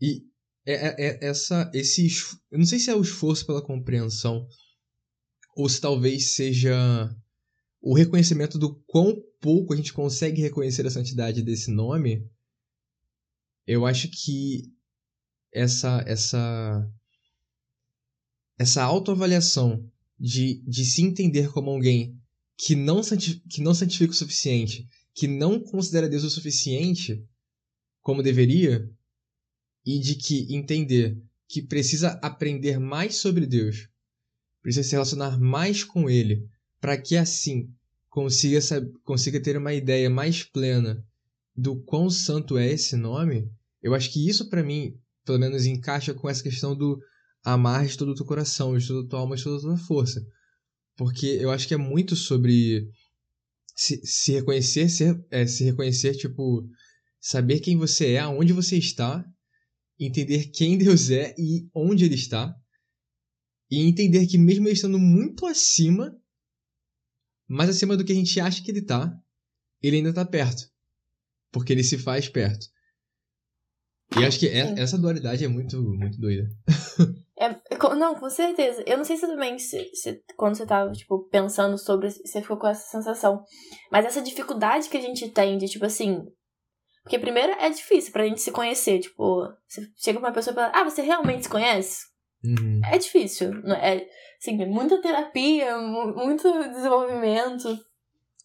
E 0.00 0.26
é, 0.66 0.74
é, 0.74 0.94
é, 0.98 1.24
essa, 1.26 1.70
esse. 1.74 2.08
Eu 2.50 2.58
não 2.58 2.66
sei 2.66 2.78
se 2.78 2.90
é 2.90 2.94
o 2.94 3.00
esforço 3.00 3.46
pela 3.46 3.64
compreensão, 3.64 4.46
ou 5.56 5.68
se 5.68 5.80
talvez 5.80 6.34
seja 6.34 7.16
o 7.80 7.94
reconhecimento 7.94 8.58
do 8.58 8.74
quão 8.86 9.16
pouco 9.40 9.72
a 9.72 9.76
gente 9.76 9.92
consegue 9.92 10.42
reconhecer 10.42 10.86
a 10.86 10.90
santidade 10.90 11.42
desse 11.42 11.70
nome. 11.70 12.28
Eu 13.66 13.86
acho 13.86 14.10
que 14.10 14.70
essa 15.52 16.04
essa 16.06 16.92
essa 18.58 18.82
autoavaliação 18.82 19.88
de, 20.18 20.62
de 20.66 20.84
se 20.84 21.02
entender 21.02 21.50
como 21.52 21.70
alguém 21.70 22.18
que 22.56 22.74
não, 22.74 23.00
que 23.48 23.62
não 23.62 23.72
santifica 23.72 24.12
o 24.12 24.16
suficiente, 24.16 24.88
que 25.14 25.28
não 25.28 25.60
considera 25.60 26.08
Deus 26.08 26.24
o 26.24 26.30
suficiente 26.30 27.24
como 28.02 28.22
deveria, 28.22 28.90
e 29.86 29.98
de 30.00 30.16
que 30.16 30.54
entender 30.54 31.16
que 31.46 31.62
precisa 31.62 32.18
aprender 32.22 32.78
mais 32.78 33.16
sobre 33.16 33.46
Deus, 33.46 33.88
precisa 34.60 34.86
se 34.86 34.92
relacionar 34.92 35.38
mais 35.38 35.84
com 35.84 36.10
Ele, 36.10 36.46
para 36.80 36.98
que 36.98 37.16
assim 37.16 37.72
consiga, 38.10 38.60
consiga 39.04 39.40
ter 39.40 39.56
uma 39.56 39.72
ideia 39.72 40.10
mais 40.10 40.42
plena 40.42 41.04
do 41.56 41.76
quão 41.76 42.10
santo 42.10 42.58
é 42.58 42.70
esse 42.70 42.96
nome, 42.96 43.50
eu 43.82 43.94
acho 43.94 44.12
que 44.12 44.28
isso 44.28 44.48
para 44.48 44.62
mim, 44.62 44.98
pelo 45.24 45.38
menos, 45.38 45.66
encaixa 45.66 46.12
com 46.12 46.28
essa 46.28 46.42
questão 46.42 46.76
do 46.76 47.00
amar 47.44 47.86
de 47.86 47.96
todo 47.96 48.10
o 48.10 48.14
teu 48.14 48.26
coração, 48.26 48.76
de 48.76 48.86
toda 48.86 49.06
a 49.06 49.08
tua 49.08 49.20
alma, 49.20 49.36
de 49.36 49.44
toda 49.44 49.56
a 49.56 49.60
tua 49.60 49.76
força. 49.78 50.24
Porque 50.96 51.26
eu 51.26 51.50
acho 51.50 51.66
que 51.66 51.74
é 51.74 51.78
muito 51.78 52.16
sobre 52.16 52.88
se, 53.74 54.00
se 54.04 54.32
reconhecer, 54.32 54.88
ser, 54.88 55.24
é, 55.30 55.46
se 55.46 55.64
reconhecer, 55.64 56.14
tipo, 56.14 56.68
saber 57.20 57.60
quem 57.60 57.76
você 57.76 58.12
é, 58.12 58.18
aonde 58.18 58.52
você 58.52 58.76
está 58.76 59.24
entender 59.98 60.50
quem 60.50 60.78
Deus 60.78 61.10
é 61.10 61.34
e 61.36 61.68
onde 61.74 62.04
ele 62.04 62.14
está, 62.14 62.54
e 63.70 63.80
entender 63.80 64.26
que 64.26 64.38
mesmo 64.38 64.66
ele 64.66 64.74
estando 64.74 64.98
muito 64.98 65.44
acima, 65.44 66.16
mais 67.46 67.68
acima 67.68 67.96
do 67.96 68.04
que 68.04 68.12
a 68.12 68.14
gente 68.14 68.38
acha 68.40 68.62
que 68.62 68.70
ele 68.70 68.80
está, 68.80 69.12
ele 69.82 69.96
ainda 69.96 70.10
está 70.10 70.24
perto, 70.24 70.70
porque 71.50 71.72
ele 71.72 71.82
se 71.82 71.98
faz 71.98 72.28
perto. 72.28 72.66
E 74.18 74.24
acho 74.24 74.38
que 74.38 74.48
é, 74.48 74.78
essa 74.78 74.96
dualidade 74.96 75.44
é 75.44 75.48
muito, 75.48 75.82
muito 75.82 76.18
doida. 76.18 76.48
É, 77.40 77.56
não, 77.94 78.14
com 78.16 78.28
certeza. 78.28 78.82
Eu 78.86 78.96
não 78.96 79.04
sei 79.04 79.16
se 79.16 79.26
também, 79.26 79.58
se, 79.58 79.90
se, 79.94 80.22
quando 80.36 80.56
você 80.56 80.66
tava, 80.66 80.90
tipo, 80.92 81.28
pensando 81.30 81.78
sobre, 81.78 82.10
você 82.10 82.42
ficou 82.42 82.56
com 82.56 82.66
essa 82.66 82.90
sensação. 82.90 83.44
Mas 83.92 84.04
essa 84.04 84.20
dificuldade 84.20 84.88
que 84.88 84.96
a 84.96 85.00
gente 85.00 85.28
tem 85.30 85.56
de, 85.56 85.68
tipo 85.68 85.86
assim, 85.86 86.26
porque 87.08 87.18
primeiro 87.18 87.52
é 87.52 87.70
difícil 87.70 88.12
pra 88.12 88.26
gente 88.26 88.42
se 88.42 88.52
conhecer. 88.52 88.98
Tipo, 88.98 89.48
você 89.66 89.80
chega 89.96 90.20
pra 90.20 90.28
uma 90.28 90.34
pessoa 90.34 90.52
e 90.52 90.54
fala, 90.54 90.72
ah, 90.74 90.84
você 90.84 91.00
realmente 91.00 91.44
se 91.44 91.48
conhece? 91.48 92.02
Uhum. 92.44 92.82
É 92.84 92.98
difícil. 92.98 93.50
É, 93.76 94.06
assim, 94.38 94.56
muita 94.66 95.00
terapia, 95.00 95.78
muito 95.78 96.52
desenvolvimento. 96.68 97.78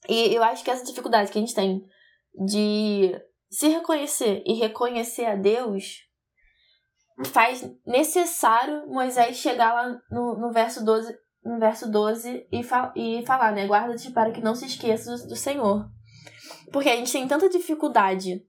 E 0.08 0.34
eu 0.34 0.41
acho 0.43 0.63
que 0.63 0.71
essa 0.71 0.86
dificuldade 0.86 1.29
que 1.29 1.38
a 1.38 1.41
gente 1.41 1.53
tem 1.53 1.84
de 2.45 3.12
se 3.49 3.67
reconhecer 3.67 4.41
e 4.45 4.53
reconhecer 4.53 5.25
a 5.25 5.36
Deus 5.36 5.97
faz 7.26 7.63
necessário 7.86 8.88
Moisés 8.88 9.38
chegar 9.38 9.73
lá 9.73 9.99
no, 10.10 10.39
no 10.39 10.52
verso 10.52 10.84
12, 10.84 11.15
no 11.43 11.60
verso 11.60 11.91
12 11.91 12.47
e, 12.52 12.63
fa 12.63 12.93
e 12.95 13.23
falar, 13.26 13.52
né? 13.52 13.65
Guarda-te 13.65 14.12
para 14.12 14.32
que 14.32 14.41
não 14.41 14.56
se 14.56 14.65
esqueça 14.65 15.15
do, 15.15 15.30
do 15.30 15.36
Senhor. 15.36 15.89
Porque 16.71 16.89
a 16.89 16.95
gente 16.95 17.12
tem 17.12 17.28
tanta 17.28 17.49
dificuldade 17.49 18.43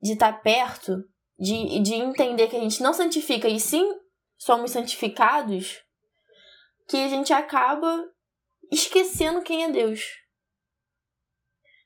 de 0.00 0.12
estar 0.12 0.32
tá 0.32 0.38
perto, 0.38 1.04
de, 1.38 1.80
de 1.80 1.94
entender 1.94 2.48
que 2.48 2.56
a 2.56 2.60
gente 2.60 2.82
não 2.82 2.92
santifica 2.92 3.48
e 3.48 3.60
sim 3.60 3.88
somos 4.36 4.70
santificados, 4.70 5.80
que 6.88 6.96
a 6.96 7.08
gente 7.08 7.32
acaba 7.32 8.04
esquecendo 8.70 9.42
quem 9.42 9.64
é 9.64 9.70
Deus. 9.70 10.00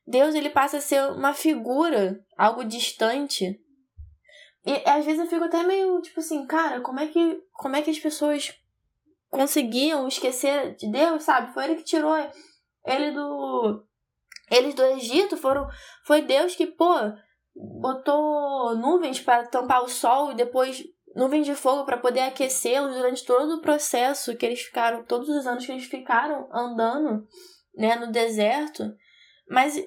Deus 0.07 0.35
ele 0.35 0.51
passa 0.51 0.79
a 0.79 0.81
ser 0.81 1.03
uma 1.11 1.35
figura, 1.35 2.25
algo 2.39 2.65
distante. 2.65 3.61
E 4.67 4.83
às 4.85 5.05
vezes 5.05 5.21
eu 5.21 5.27
fico 5.29 5.45
até 5.45 5.63
meio 5.63 6.01
tipo 6.03 6.19
assim, 6.19 6.45
cara, 6.47 6.81
como 6.81 6.99
é 6.99 7.07
que 7.07 7.41
como 7.53 7.77
é 7.77 7.83
que 7.83 7.91
as 7.91 7.99
pessoas 7.99 8.53
conseguiam 9.31 10.09
esquecer 10.09 10.75
de 10.75 10.91
Deus, 10.91 11.23
sabe? 11.23 11.55
Foi 11.55 11.65
ele 11.65 11.77
que 11.77 11.85
tirou 11.85 12.17
ele 12.85 13.13
do 13.13 13.85
eles 14.51 14.75
do 14.75 14.85
Egito, 14.85 15.37
foram 15.37 15.69
foi 16.05 16.23
Deus 16.23 16.55
que, 16.55 16.67
pô, 16.67 16.95
botou 17.55 18.77
nuvens 18.77 19.21
para 19.21 19.47
tampar 19.47 19.83
o 19.83 19.89
sol 19.89 20.33
e 20.33 20.37
depois 20.37 20.85
nuvens 21.15 21.47
de 21.47 21.55
fogo 21.55 21.85
para 21.85 21.97
poder 21.97 22.21
aquecê-los 22.21 22.95
durante 22.95 23.25
todo 23.25 23.55
o 23.55 23.61
processo 23.61 24.37
que 24.37 24.45
eles 24.45 24.61
ficaram, 24.61 25.05
todos 25.05 25.29
os 25.29 25.47
anos 25.47 25.65
que 25.65 25.73
eles 25.73 25.87
ficaram 25.87 26.49
andando, 26.53 27.27
né, 27.75 27.97
no 27.97 28.13
deserto. 28.13 28.85
Mas 29.49 29.83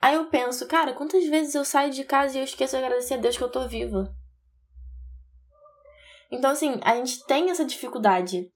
aí 0.00 0.14
eu 0.14 0.28
penso, 0.28 0.66
cara, 0.66 0.92
quantas 0.92 1.24
vezes 1.26 1.54
eu 1.54 1.64
saio 1.64 1.92
de 1.92 2.04
casa 2.04 2.36
e 2.36 2.40
eu 2.40 2.44
esqueço 2.44 2.76
de 2.76 2.82
agradecer 2.82 3.14
a 3.14 3.18
Deus 3.18 3.36
que 3.36 3.42
eu 3.42 3.50
tô 3.50 3.66
viva? 3.66 4.14
Então, 6.30 6.50
assim, 6.50 6.78
a 6.82 6.94
gente 6.96 7.24
tem 7.26 7.50
essa 7.50 7.64
dificuldade. 7.64 8.52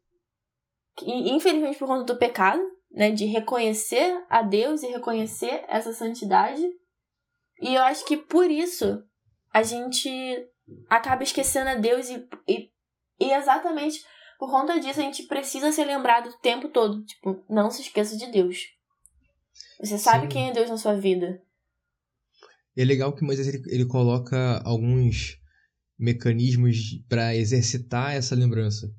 Infelizmente, 1.02 1.78
por 1.78 1.88
conta 1.88 2.04
do 2.04 2.18
pecado, 2.18 2.62
né, 2.90 3.11
de 3.11 3.24
reconhecer 3.24 4.24
a 4.30 4.42
Deus 4.42 4.83
e 4.83 4.87
reconhecer 4.87 5.64
essa 5.68 5.92
santidade 5.92 6.64
e 7.61 7.74
eu 7.74 7.83
acho 7.83 8.04
que 8.04 8.16
por 8.16 8.50
isso 8.50 9.02
a 9.52 9.62
gente 9.62 10.11
acaba 10.88 11.22
esquecendo 11.22 11.70
a 11.70 11.74
Deus 11.74 12.09
e, 12.09 12.28
e, 12.48 12.70
e 13.20 13.33
exatamente 13.33 14.04
por 14.38 14.50
conta 14.50 14.78
disso 14.80 15.00
a 15.00 15.04
gente 15.04 15.22
precisa 15.24 15.70
ser 15.70 15.85
lembrado 15.85 16.28
o 16.28 16.38
tempo 16.38 16.68
todo. 16.68 17.04
Tipo, 17.04 17.44
não 17.48 17.70
se 17.70 17.83
esqueça 17.83 18.16
de 18.16 18.26
Deus. 18.26 18.59
Você 19.80 19.98
sabe 19.98 20.24
Sim. 20.24 20.28
quem 20.28 20.48
é 20.48 20.52
Deus 20.52 20.70
na 20.70 20.76
sua 20.76 20.94
vida. 20.94 21.40
E 22.76 22.82
é 22.82 22.84
legal 22.84 23.14
que 23.14 23.24
Moisés 23.24 23.46
ele, 23.46 23.62
ele 23.68 23.86
coloca 23.86 24.60
alguns 24.64 25.38
mecanismos 25.98 27.00
para 27.08 27.36
exercitar 27.36 28.14
essa 28.14 28.34
lembrança. 28.34 28.92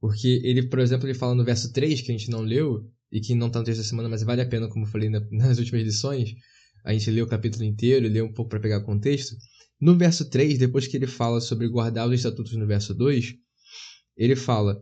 Porque 0.00 0.40
ele, 0.44 0.68
por 0.68 0.80
exemplo, 0.80 1.06
ele 1.06 1.14
fala 1.14 1.34
no 1.34 1.44
verso 1.44 1.72
3, 1.72 2.00
que 2.00 2.10
a 2.10 2.16
gente 2.16 2.30
não 2.30 2.40
leu, 2.40 2.90
e 3.10 3.20
que 3.20 3.34
não 3.34 3.46
está 3.46 3.58
no 3.58 3.64
texto 3.64 3.78
da 3.78 3.84
semana, 3.84 4.08
mas 4.08 4.22
vale 4.22 4.40
a 4.40 4.46
pena, 4.46 4.68
como 4.68 4.84
eu 4.84 4.90
falei 4.90 5.08
na, 5.08 5.20
nas 5.30 5.58
últimas 5.58 5.82
lições, 5.82 6.34
a 6.84 6.92
gente 6.92 7.10
lê 7.10 7.22
o 7.22 7.26
capítulo 7.26 7.64
inteiro, 7.64 8.08
lê 8.08 8.20
um 8.20 8.32
pouco 8.32 8.50
para 8.50 8.60
pegar 8.60 8.80
contexto. 8.80 9.36
No 9.80 9.96
verso 9.96 10.28
3, 10.28 10.58
depois 10.58 10.86
que 10.86 10.96
ele 10.96 11.06
fala 11.06 11.40
sobre 11.40 11.68
guardar 11.68 12.08
os 12.08 12.14
estatutos 12.14 12.52
no 12.54 12.66
verso 12.66 12.94
2, 12.94 13.34
ele 14.16 14.34
fala: 14.34 14.80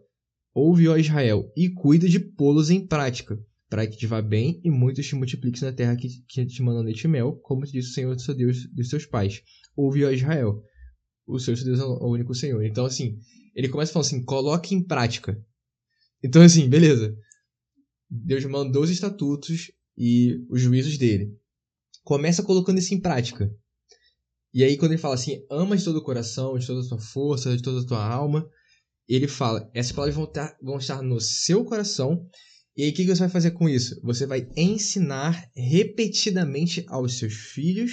Ouve, 0.54 0.88
ó 0.88 0.96
Israel, 0.96 1.50
e 1.56 1.68
cuida 1.70 2.08
de 2.08 2.18
pô-los 2.20 2.70
em 2.70 2.86
prática, 2.86 3.38
para 3.70 3.86
que 3.86 3.96
te 3.96 4.06
vá 4.06 4.20
bem 4.20 4.60
e 4.62 4.70
muito 4.70 5.00
te 5.00 5.14
multipliques 5.14 5.62
na 5.62 5.72
terra 5.72 5.96
que, 5.96 6.08
que 6.28 6.44
te 6.44 6.62
manda 6.62 6.82
leite 6.82 7.04
e 7.04 7.08
mel, 7.08 7.36
como 7.36 7.64
te 7.64 7.72
disse 7.72 7.90
o 7.90 7.94
Senhor, 7.94 8.20
seu 8.20 8.34
Deus, 8.34 8.68
dos 8.74 8.90
seus 8.90 9.06
pais. 9.06 9.42
Ouve, 9.74 10.04
ó 10.04 10.10
Israel, 10.10 10.62
o 11.26 11.38
seu 11.38 11.54
Deus, 11.54 11.78
é 11.78 11.84
o 11.84 12.10
único 12.10 12.34
Senhor. 12.34 12.62
Então, 12.64 12.84
assim, 12.84 13.18
ele 13.54 13.68
começa 13.68 13.92
falando 13.92 14.06
assim: 14.06 14.24
coloque 14.24 14.74
em 14.74 14.82
prática. 14.82 15.40
Então, 16.22 16.42
assim, 16.42 16.68
beleza. 16.68 17.16
Deus 18.10 18.44
mandou 18.44 18.82
os 18.82 18.90
estatutos 18.90 19.70
e 19.96 20.44
os 20.50 20.60
juízos 20.60 20.98
dele 20.98 21.40
começa 22.02 22.42
colocando 22.42 22.78
isso 22.78 22.94
em 22.94 23.00
prática. 23.00 23.54
E 24.52 24.64
aí, 24.64 24.76
quando 24.76 24.92
ele 24.92 25.00
fala 25.00 25.14
assim, 25.14 25.44
ama 25.48 25.76
de 25.76 25.84
todo 25.84 25.96
o 25.96 26.02
coração, 26.02 26.58
de 26.58 26.66
toda 26.66 26.84
a 26.84 26.88
tua 26.88 26.98
força, 26.98 27.56
de 27.56 27.62
toda 27.62 27.80
a 27.80 27.86
tua 27.86 28.04
alma, 28.04 28.48
ele 29.08 29.28
fala, 29.28 29.70
essas 29.72 29.92
palavras 29.92 30.16
vão 30.16 30.24
estar, 30.24 30.56
vão 30.60 30.78
estar 30.78 31.02
no 31.02 31.20
seu 31.20 31.64
coração. 31.64 32.28
E 32.76 32.84
aí, 32.84 32.90
o 32.90 32.94
que 32.94 33.06
você 33.06 33.20
vai 33.20 33.28
fazer 33.28 33.50
com 33.50 33.68
isso? 33.68 34.00
Você 34.02 34.26
vai 34.26 34.48
ensinar 34.56 35.50
repetidamente 35.54 36.84
aos 36.88 37.18
seus 37.18 37.34
filhos. 37.34 37.92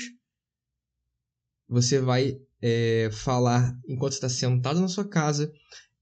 Você 1.68 2.00
vai 2.00 2.40
é, 2.62 3.10
falar 3.12 3.78
enquanto 3.88 4.14
você 4.14 4.18
está 4.18 4.30
sentado 4.30 4.80
na 4.80 4.88
sua 4.88 5.08
casa, 5.08 5.52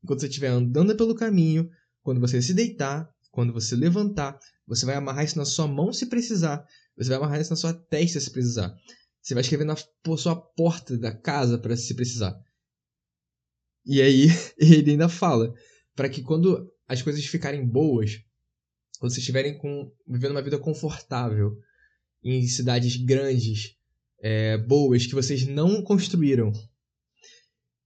enquanto 0.03 0.21
você 0.21 0.27
estiver 0.27 0.49
andando 0.49 0.95
pelo 0.95 1.15
caminho, 1.15 1.69
quando 2.01 2.19
você 2.19 2.41
se 2.41 2.53
deitar, 2.53 3.09
quando 3.31 3.53
você 3.53 3.75
levantar. 3.75 4.38
Você 4.67 4.85
vai 4.85 4.95
amarrar 4.95 5.25
isso 5.25 5.38
na 5.38 5.45
sua 5.45 5.67
mão 5.67 5.91
se 5.91 6.07
precisar. 6.07 6.65
Você 6.97 7.09
vai 7.09 7.17
amarrar 7.17 7.41
isso 7.41 7.49
na 7.49 7.55
sua 7.55 7.73
testa 7.73 8.19
se 8.19 8.31
precisar. 8.31 8.75
Você 9.21 9.33
vai 9.33 9.41
escrever 9.41 9.65
na 9.65 9.75
sua 10.17 10.35
porta 10.35 10.97
da 10.97 11.15
casa 11.15 11.57
para 11.57 11.75
se 11.75 11.93
precisar. 11.95 12.35
E 13.85 14.01
aí 14.01 14.27
ele 14.57 14.91
ainda 14.91 15.09
fala 15.09 15.53
para 15.95 16.09
que 16.09 16.21
quando 16.21 16.71
as 16.88 17.01
coisas 17.01 17.25
ficarem 17.25 17.67
boas, 17.67 18.11
quando 18.97 19.12
vocês 19.12 19.19
estiverem 19.19 19.58
com, 19.58 19.91
vivendo 20.08 20.31
uma 20.31 20.41
vida 20.41 20.58
confortável 20.58 21.58
em 22.23 22.45
cidades 22.47 22.95
grandes, 22.95 23.75
é, 24.21 24.58
boas, 24.58 25.05
que 25.05 25.13
vocês 25.13 25.45
não 25.45 25.84
construíram, 25.84 26.51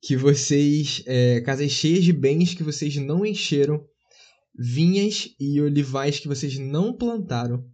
que 0.02 0.16
vocês 0.16 1.04
é, 1.06 1.42
casas 1.42 1.72
cheias 1.72 2.04
de 2.04 2.14
bens 2.14 2.54
que 2.54 2.64
vocês 2.64 2.96
não 2.96 3.26
encheram, 3.26 3.86
vinhas 4.58 5.36
e 5.40 5.60
olivais 5.62 6.20
que 6.20 6.28
vocês 6.28 6.58
não 6.58 6.94
plantaram. 6.94 7.66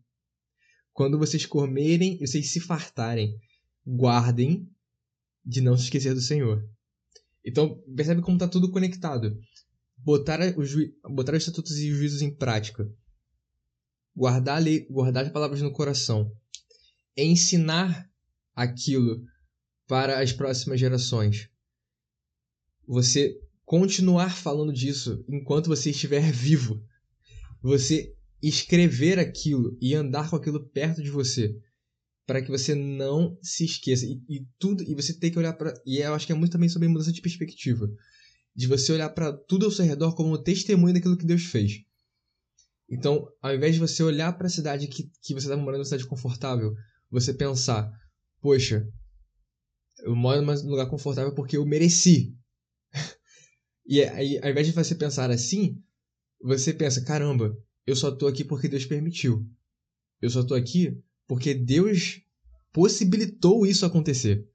Quando 0.94 1.20
vocês 1.20 1.46
comerem 1.46 2.18
e 2.22 2.28
vocês 2.28 2.52
se 2.52 2.60
fartarem, 2.60 3.38
guardem 3.86 4.68
de 5.46 5.62
não 5.62 5.78
se 5.78 5.84
esquecer 5.84 6.14
do 6.14 6.22
Senhor. 6.22 6.68
Então, 7.46 7.80
percebe 7.96 8.22
como 8.22 8.38
está 8.38 8.48
tudo 8.48 8.72
conectado. 8.72 9.38
Botar, 9.98 10.40
os, 10.58 10.74
botar 11.04 11.34
os 11.34 11.40
estatutos 11.40 11.78
e 11.78 11.92
os 11.92 11.98
juízos 11.98 12.22
em 12.22 12.34
prática. 12.34 12.90
Guardar, 14.16 14.62
guardar 14.90 15.26
as 15.26 15.32
palavras 15.32 15.62
no 15.62 15.72
coração. 15.72 16.32
Ensinar 17.18 18.10
aquilo 18.56 19.24
para 19.88 20.22
as 20.22 20.32
próximas 20.32 20.80
gerações. 20.80 21.50
Você 22.88 23.40
continuar 23.66 24.36
falando 24.36 24.72
disso 24.72 25.24
enquanto 25.28 25.68
você 25.68 25.90
estiver 25.90 26.22
vivo. 26.32 26.82
Você 27.62 28.16
escrever 28.42 29.20
aquilo 29.20 29.78
e 29.82 29.96
andar 29.96 30.30
com 30.30 30.36
aquilo 30.36 30.70
perto 30.70 31.02
de 31.02 31.10
você 31.10 31.60
para 32.26 32.42
que 32.42 32.50
você 32.50 32.74
não 32.74 33.38
se 33.42 33.66
esqueça 33.66 34.06
e, 34.06 34.22
e 34.30 34.48
tudo 34.58 34.84
e 34.84 34.94
você 34.96 35.14
tem 35.14 35.32
que 35.32 35.38
olhar 35.40 35.54
para 35.54 35.74
e 35.86 35.98
eu 35.98 36.14
acho 36.14 36.26
que 36.26 36.32
é 36.32 36.36
muito 36.36 36.52
também 36.52 36.70
sobre 36.70 36.88
mudança 36.88 37.12
de 37.12 37.22
perspectiva 37.22 37.90
de 38.56 38.68
você 38.68 38.92
olhar 38.92 39.10
para 39.10 39.34
tudo 39.34 39.66
ao 39.66 39.72
seu 39.72 39.86
redor 39.86 40.16
como 40.16 40.34
um 40.34 40.42
testemunho 40.42 40.94
daquilo 40.94 41.18
que 41.18 41.26
Deus 41.26 41.44
fez 41.44 41.85
então 42.90 43.28
ao 43.42 43.56
invés 43.56 43.76
de 43.76 43.80
você 43.80 44.04
olhar 44.04 44.34
para 44.38 44.48
a 44.48 44.50
cidade 44.50 44.88
que, 44.88 45.10
que 45.22 45.34
você 45.34 45.48
está 45.48 45.58
morando 45.58 45.80
uma 45.80 45.86
cidade 45.86 46.06
confortável 46.06 46.74
você 47.10 47.34
pensar 47.34 47.92
poxa 48.42 48.88
eu 50.00 50.16
moro 50.16 50.42
num 50.42 50.70
lugar 50.70 50.90
confortável 50.90 51.34
porque 51.34 51.58
eu 51.58 51.66
mereci 51.66 52.38
e 53.86 54.02
aí 54.04 54.40
ao 54.44 54.50
invés 54.50 54.68
de 54.68 54.74
você 54.74 54.96
pensar 54.96 55.32
assim 55.32 55.82
você 56.42 56.74
pensa 56.74 57.04
caramba 57.04 57.58
eu 57.88 57.96
só 57.96 58.12
tô 58.12 58.28
aqui 58.28 58.44
porque 58.44 58.68
Deus 58.68 58.86
permitiu 58.86 59.48
eu 60.22 60.30
só 60.30 60.44
tô 60.44 60.56
aqui 60.56 61.02
porque 61.28 61.54
Deus 61.54 62.22
possibilitou 62.72 63.66
isso 63.66 63.86
acontecer. 63.86 64.48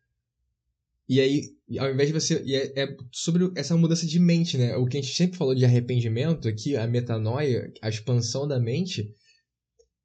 E 1.10 1.20
aí, 1.20 1.42
ao 1.76 1.90
invés 1.90 2.08
de 2.08 2.12
você. 2.12 2.36
É, 2.46 2.84
é, 2.84 2.96
sobre 3.10 3.50
essa 3.56 3.76
mudança 3.76 4.06
de 4.06 4.20
mente, 4.20 4.56
né? 4.56 4.76
O 4.76 4.86
que 4.86 4.96
a 4.96 5.00
gente 5.02 5.12
sempre 5.12 5.36
falou 5.36 5.56
de 5.56 5.64
arrependimento 5.64 6.46
aqui, 6.46 6.76
a 6.76 6.86
metanoia, 6.86 7.68
a 7.82 7.88
expansão 7.88 8.46
da 8.46 8.60
mente, 8.60 9.12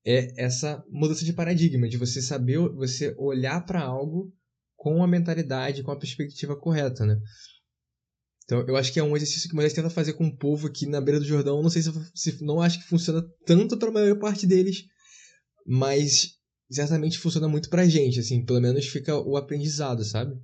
é 0.04 0.34
essa 0.44 0.84
mudança 0.90 1.24
de 1.24 1.32
paradigma, 1.32 1.88
de 1.88 1.96
você 1.96 2.24
saber, 2.24 2.58
você 2.70 3.14
olhar 3.20 3.64
para 3.68 3.84
algo 3.84 4.34
com 4.76 5.04
a 5.04 5.08
mentalidade, 5.08 5.84
com 5.84 5.92
a 5.92 6.00
perspectiva 6.00 6.60
correta, 6.60 7.06
né? 7.06 7.20
Então, 8.44 8.66
eu 8.68 8.76
acho 8.76 8.92
que 8.92 9.00
é 9.00 9.04
um 9.04 9.16
exercício 9.16 9.48
que 9.48 9.54
Moisés 9.54 9.74
tenta 9.74 9.92
fazer 9.92 10.14
com 10.14 10.26
o 10.26 10.36
povo 10.36 10.66
aqui 10.66 10.88
na 10.88 11.00
beira 11.00 11.20
do 11.20 11.26
Jordão. 11.28 11.62
Não 11.62 11.70
sei 11.70 11.84
se, 11.84 11.92
se 12.16 12.44
não 12.44 12.60
acho 12.60 12.80
que 12.80 12.88
funciona 12.88 13.24
tanto 13.46 13.78
para 13.78 13.90
a 13.90 13.94
maior 13.94 14.18
parte 14.18 14.48
deles, 14.48 14.86
mas 15.68 16.32
certamente 16.68 17.20
funciona 17.20 17.48
muito 17.48 17.70
pra 17.70 17.88
gente, 17.88 18.20
assim, 18.20 18.44
pelo 18.44 18.60
menos 18.60 18.88
fica 18.88 19.16
o 19.16 19.38
aprendizado, 19.38 20.04
sabe? 20.04 20.36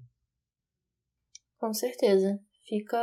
Com 1.62 1.74
certeza. 1.74 2.40
Fica. 2.68 2.98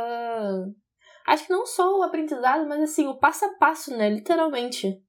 Acho 1.25 1.47
que 1.47 1.53
não 1.53 1.65
só 1.65 1.97
o 1.97 2.03
aprendizado, 2.03 2.67
mas 2.67 2.81
assim, 2.81 3.07
o 3.07 3.17
passo 3.17 3.45
a 3.45 3.53
passo, 3.57 3.95
né? 3.95 4.09
Literalmente. 4.09 5.01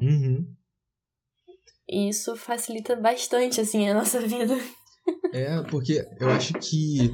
Uhum. 0.00 0.50
E 1.86 2.08
isso 2.08 2.34
facilita 2.34 2.96
bastante, 2.96 3.60
assim, 3.60 3.86
a 3.86 3.94
nossa 3.94 4.20
vida. 4.20 4.54
É, 5.34 5.62
porque 5.64 6.02
eu 6.18 6.30
acho 6.30 6.54
que 6.54 7.10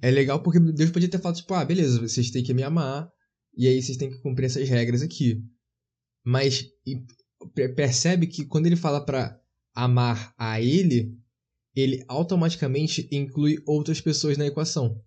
é 0.00 0.12
legal 0.12 0.40
porque 0.40 0.60
Deus 0.60 0.92
podia 0.92 1.10
ter 1.10 1.18
falado, 1.20 1.38
tipo, 1.38 1.52
ah, 1.54 1.64
beleza, 1.64 2.00
vocês 2.00 2.30
têm 2.30 2.44
que 2.44 2.54
me 2.54 2.62
amar, 2.62 3.10
e 3.56 3.66
aí 3.66 3.82
vocês 3.82 3.98
têm 3.98 4.10
que 4.10 4.22
cumprir 4.22 4.46
essas 4.46 4.68
regras 4.68 5.02
aqui. 5.02 5.42
Mas 6.24 6.70
percebe 7.74 8.28
que 8.28 8.44
quando 8.44 8.66
ele 8.66 8.76
fala 8.76 9.04
pra 9.04 9.40
amar 9.74 10.32
a 10.38 10.60
ele, 10.60 11.18
ele 11.74 12.04
automaticamente 12.06 13.08
inclui 13.10 13.60
outras 13.66 14.00
pessoas 14.00 14.38
na 14.38 14.46
equação. 14.46 15.02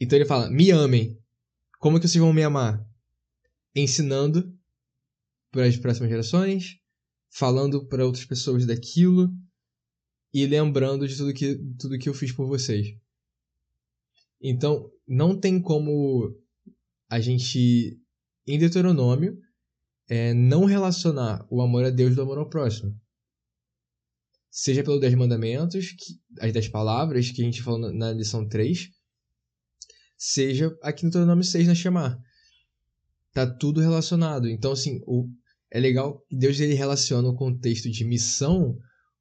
Então 0.00 0.16
ele 0.16 0.26
fala: 0.26 0.50
me 0.50 0.70
amem. 0.70 1.20
Como 1.78 2.00
que 2.00 2.08
vocês 2.08 2.20
vão 2.20 2.32
me 2.32 2.42
amar? 2.42 2.84
Ensinando 3.74 4.52
para 5.50 5.66
as 5.66 5.76
próximas 5.76 6.10
gerações, 6.10 6.78
falando 7.30 7.86
para 7.86 8.04
outras 8.04 8.24
pessoas 8.24 8.66
daquilo 8.66 9.30
e 10.32 10.46
lembrando 10.46 11.06
de 11.06 11.16
tudo 11.16 11.34
que, 11.34 11.56
tudo 11.78 11.98
que 11.98 12.08
eu 12.08 12.14
fiz 12.14 12.32
por 12.32 12.46
vocês. 12.46 12.96
Então, 14.40 14.90
não 15.06 15.38
tem 15.38 15.60
como 15.60 16.34
a 17.08 17.20
gente, 17.20 18.00
em 18.46 18.58
Deuteronômio, 18.58 19.38
é 20.08 20.32
não 20.32 20.64
relacionar 20.64 21.46
o 21.50 21.60
amor 21.60 21.84
a 21.84 21.90
Deus 21.90 22.14
do 22.14 22.22
amor 22.22 22.38
ao 22.38 22.48
próximo. 22.48 22.98
Seja 24.50 24.82
pelo 24.82 24.98
Dez 24.98 25.14
Mandamentos, 25.14 25.92
que, 25.92 26.20
as 26.40 26.52
Dez 26.52 26.68
Palavras, 26.68 27.30
que 27.30 27.42
a 27.42 27.44
gente 27.44 27.62
falou 27.62 27.78
na, 27.78 27.92
na 27.92 28.12
lição 28.12 28.48
3, 28.48 28.90
seja 30.20 30.76
aqui 30.82 31.04
no 31.04 31.10
Deuteronômio 31.10 31.42
6 31.42 31.66
na 31.66 31.74
chamar. 31.74 32.20
Tá 33.32 33.46
tudo 33.46 33.80
relacionado. 33.80 34.50
Então, 34.50 34.72
assim, 34.72 35.00
o, 35.06 35.26
é 35.70 35.80
legal 35.80 36.20
que 36.28 36.36
Deus 36.36 36.60
ele 36.60 36.74
relaciona 36.74 37.26
o 37.26 37.34
contexto 37.34 37.90
de 37.90 38.04
missão 38.04 38.76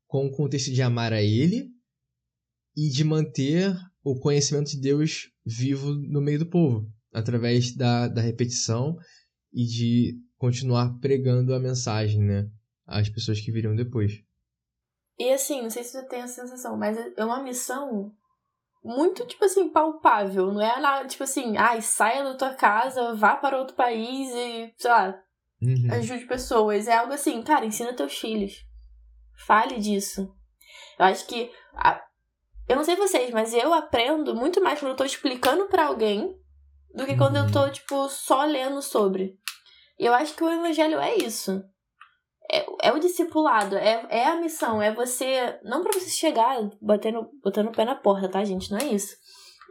com 0.07 0.25
o 0.25 0.31
contexto 0.31 0.73
de 0.73 0.81
amar 0.81 1.13
a 1.13 1.21
Ele 1.21 1.69
e 2.75 2.89
de 2.89 3.05
manter 3.05 3.73
o 4.03 4.19
conhecimento 4.19 4.71
de 4.71 4.81
Deus 4.81 5.31
vivo 5.45 5.93
no 5.93 6.19
meio 6.19 6.39
do 6.39 6.49
povo, 6.49 6.91
através 7.13 7.73
da, 7.73 8.09
da 8.09 8.21
repetição 8.21 8.97
e 9.53 9.65
de 9.65 10.19
continuar 10.38 10.99
pregando 10.99 11.53
a 11.53 11.59
mensagem, 11.59 12.21
né? 12.21 12.49
Às 12.85 13.07
pessoas 13.07 13.39
que 13.39 13.51
viriam 13.51 13.75
depois. 13.75 14.21
E 15.17 15.31
assim, 15.31 15.62
não 15.62 15.69
sei 15.69 15.83
se 15.83 15.91
você 15.91 16.03
tem 16.07 16.21
essa 16.21 16.41
sensação, 16.41 16.75
mas 16.77 16.97
é 17.15 17.23
uma 17.23 17.41
missão 17.41 18.13
muito, 18.83 19.25
tipo 19.25 19.45
assim, 19.45 19.69
palpável. 19.69 20.51
Não 20.51 20.61
é 20.61 20.79
nada, 20.79 21.07
tipo 21.07 21.23
assim, 21.23 21.57
ai, 21.57 21.81
saia 21.81 22.23
da 22.23 22.35
tua 22.35 22.53
casa, 22.53 23.13
vá 23.13 23.35
para 23.35 23.57
outro 23.57 23.75
país 23.75 24.29
e, 24.33 24.73
sei 24.77 24.89
lá, 24.89 25.19
uhum. 25.61 25.87
ajude 25.91 26.25
pessoas. 26.25 26.87
É 26.87 26.95
algo 26.95 27.13
assim, 27.13 27.41
cara, 27.41 27.65
ensina 27.65 27.93
teus 27.93 28.17
filhos. 28.17 28.65
Fale 29.45 29.79
disso. 29.79 30.33
Eu 30.97 31.05
acho 31.05 31.25
que. 31.25 31.51
A... 31.73 32.01
Eu 32.67 32.75
não 32.75 32.83
sei 32.83 32.95
vocês, 32.95 33.31
mas 33.31 33.53
eu 33.53 33.73
aprendo 33.73 34.35
muito 34.35 34.61
mais 34.61 34.79
quando 34.79 34.91
eu 34.91 34.97
tô 34.97 35.03
explicando 35.03 35.67
para 35.67 35.87
alguém 35.87 36.37
do 36.93 37.05
que 37.05 37.17
quando 37.17 37.37
uhum. 37.37 37.45
eu 37.45 37.51
tô, 37.51 37.69
tipo, 37.69 38.07
só 38.09 38.43
lendo 38.43 38.81
sobre. 38.81 39.37
E 39.97 40.05
eu 40.05 40.13
acho 40.13 40.35
que 40.35 40.43
o 40.43 40.49
evangelho 40.49 40.99
é 40.99 41.15
isso. 41.15 41.63
É, 42.51 42.65
é 42.89 42.91
o 42.91 42.99
discipulado, 42.99 43.75
é, 43.75 44.05
é 44.09 44.25
a 44.25 44.35
missão, 44.38 44.81
é 44.81 44.93
você. 44.93 45.59
Não 45.63 45.83
para 45.83 45.93
você 45.93 46.09
chegar 46.09 46.57
botando, 46.81 47.29
botando 47.43 47.67
o 47.67 47.71
pé 47.71 47.85
na 47.85 47.95
porta, 47.95 48.29
tá, 48.29 48.43
gente? 48.43 48.71
Não 48.71 48.79
é 48.79 48.85
isso. 48.85 49.15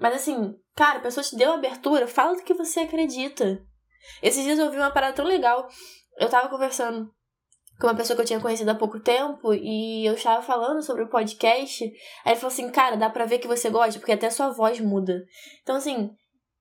Mas 0.01 0.15
assim, 0.15 0.55
cara, 0.77 0.99
a 0.99 1.03
pessoa 1.03 1.25
te 1.25 1.37
deu 1.37 1.53
abertura, 1.53 2.07
fala 2.07 2.37
do 2.37 2.43
que 2.43 2.55
você 2.55 2.81
acredita. 2.81 3.61
Esses 4.23 4.45
dias 4.45 4.59
eu 4.59 4.67
ouvi 4.67 4.77
uma 4.77 4.93
parada 4.93 5.15
tão 5.15 5.25
legal. 5.25 5.67
Eu 6.17 6.29
tava 6.29 6.49
conversando 6.49 7.11
com 7.81 7.87
uma 7.87 7.97
pessoa 7.97 8.17
que 8.17 8.23
eu 8.23 8.27
tinha 8.27 8.41
conhecido 8.41 8.71
há 8.71 8.75
pouco 8.75 9.01
tempo 9.01 9.53
e 9.55 10.07
eu 10.07 10.15
estava 10.15 10.43
falando 10.43 10.83
sobre 10.83 11.03
o 11.03 11.09
podcast. 11.09 11.85
Aí 12.25 12.33
ele 12.33 12.37
falou 12.37 12.53
assim: 12.53 12.71
Cara, 12.71 12.97
dá 12.97 13.11
pra 13.11 13.27
ver 13.27 13.39
que 13.39 13.49
você 13.49 13.71
gosta, 13.71 13.99
porque 13.99 14.13
até 14.13 14.31
sua 14.31 14.51
voz 14.51 14.81
muda. 14.81 15.25
Então, 15.63 15.77
assim, 15.77 16.11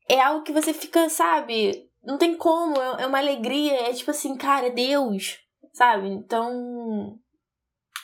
é 0.09 0.19
algo 0.19 0.43
que 0.43 0.53
você 0.53 0.73
fica, 0.73 1.09
sabe, 1.09 1.87
não 2.03 2.17
tem 2.17 2.35
como, 2.35 2.79
é, 2.79 3.03
é 3.03 3.07
uma 3.07 3.17
alegria, 3.17 3.89
é 3.89 3.93
tipo 3.93 4.11
assim, 4.11 4.37
cara, 4.37 4.67
é 4.67 4.71
Deus, 4.71 5.37
sabe? 5.73 6.07
Então, 6.09 7.17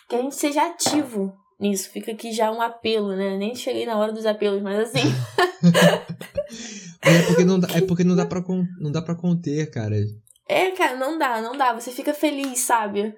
que 0.09 0.15
a 0.15 0.21
gente 0.21 0.35
seja 0.35 0.65
ativo 0.67 1.33
nisso. 1.59 1.89
Fica 1.89 2.11
aqui 2.11 2.31
já 2.31 2.51
um 2.51 2.61
apelo, 2.61 3.15
né? 3.15 3.37
Nem 3.37 3.55
cheguei 3.55 3.85
na 3.85 3.97
hora 3.97 4.11
dos 4.11 4.25
apelos, 4.25 4.61
mas 4.61 4.79
assim. 4.79 4.99
é 7.01 7.21
porque 7.27 7.45
não 7.45 7.59
dá, 7.59 7.67
é 7.73 7.81
porque 7.81 8.03
não 8.03 8.15
dá 8.15 8.25
para 8.25 8.43
não 8.79 8.91
dá 8.91 9.01
para 9.01 9.15
conter, 9.15 9.69
cara. 9.69 9.95
É, 10.47 10.71
cara, 10.71 10.97
não 10.97 11.17
dá, 11.17 11.41
não 11.41 11.57
dá. 11.57 11.73
Você 11.73 11.91
fica 11.91 12.13
feliz, 12.13 12.59
sabe? 12.59 13.15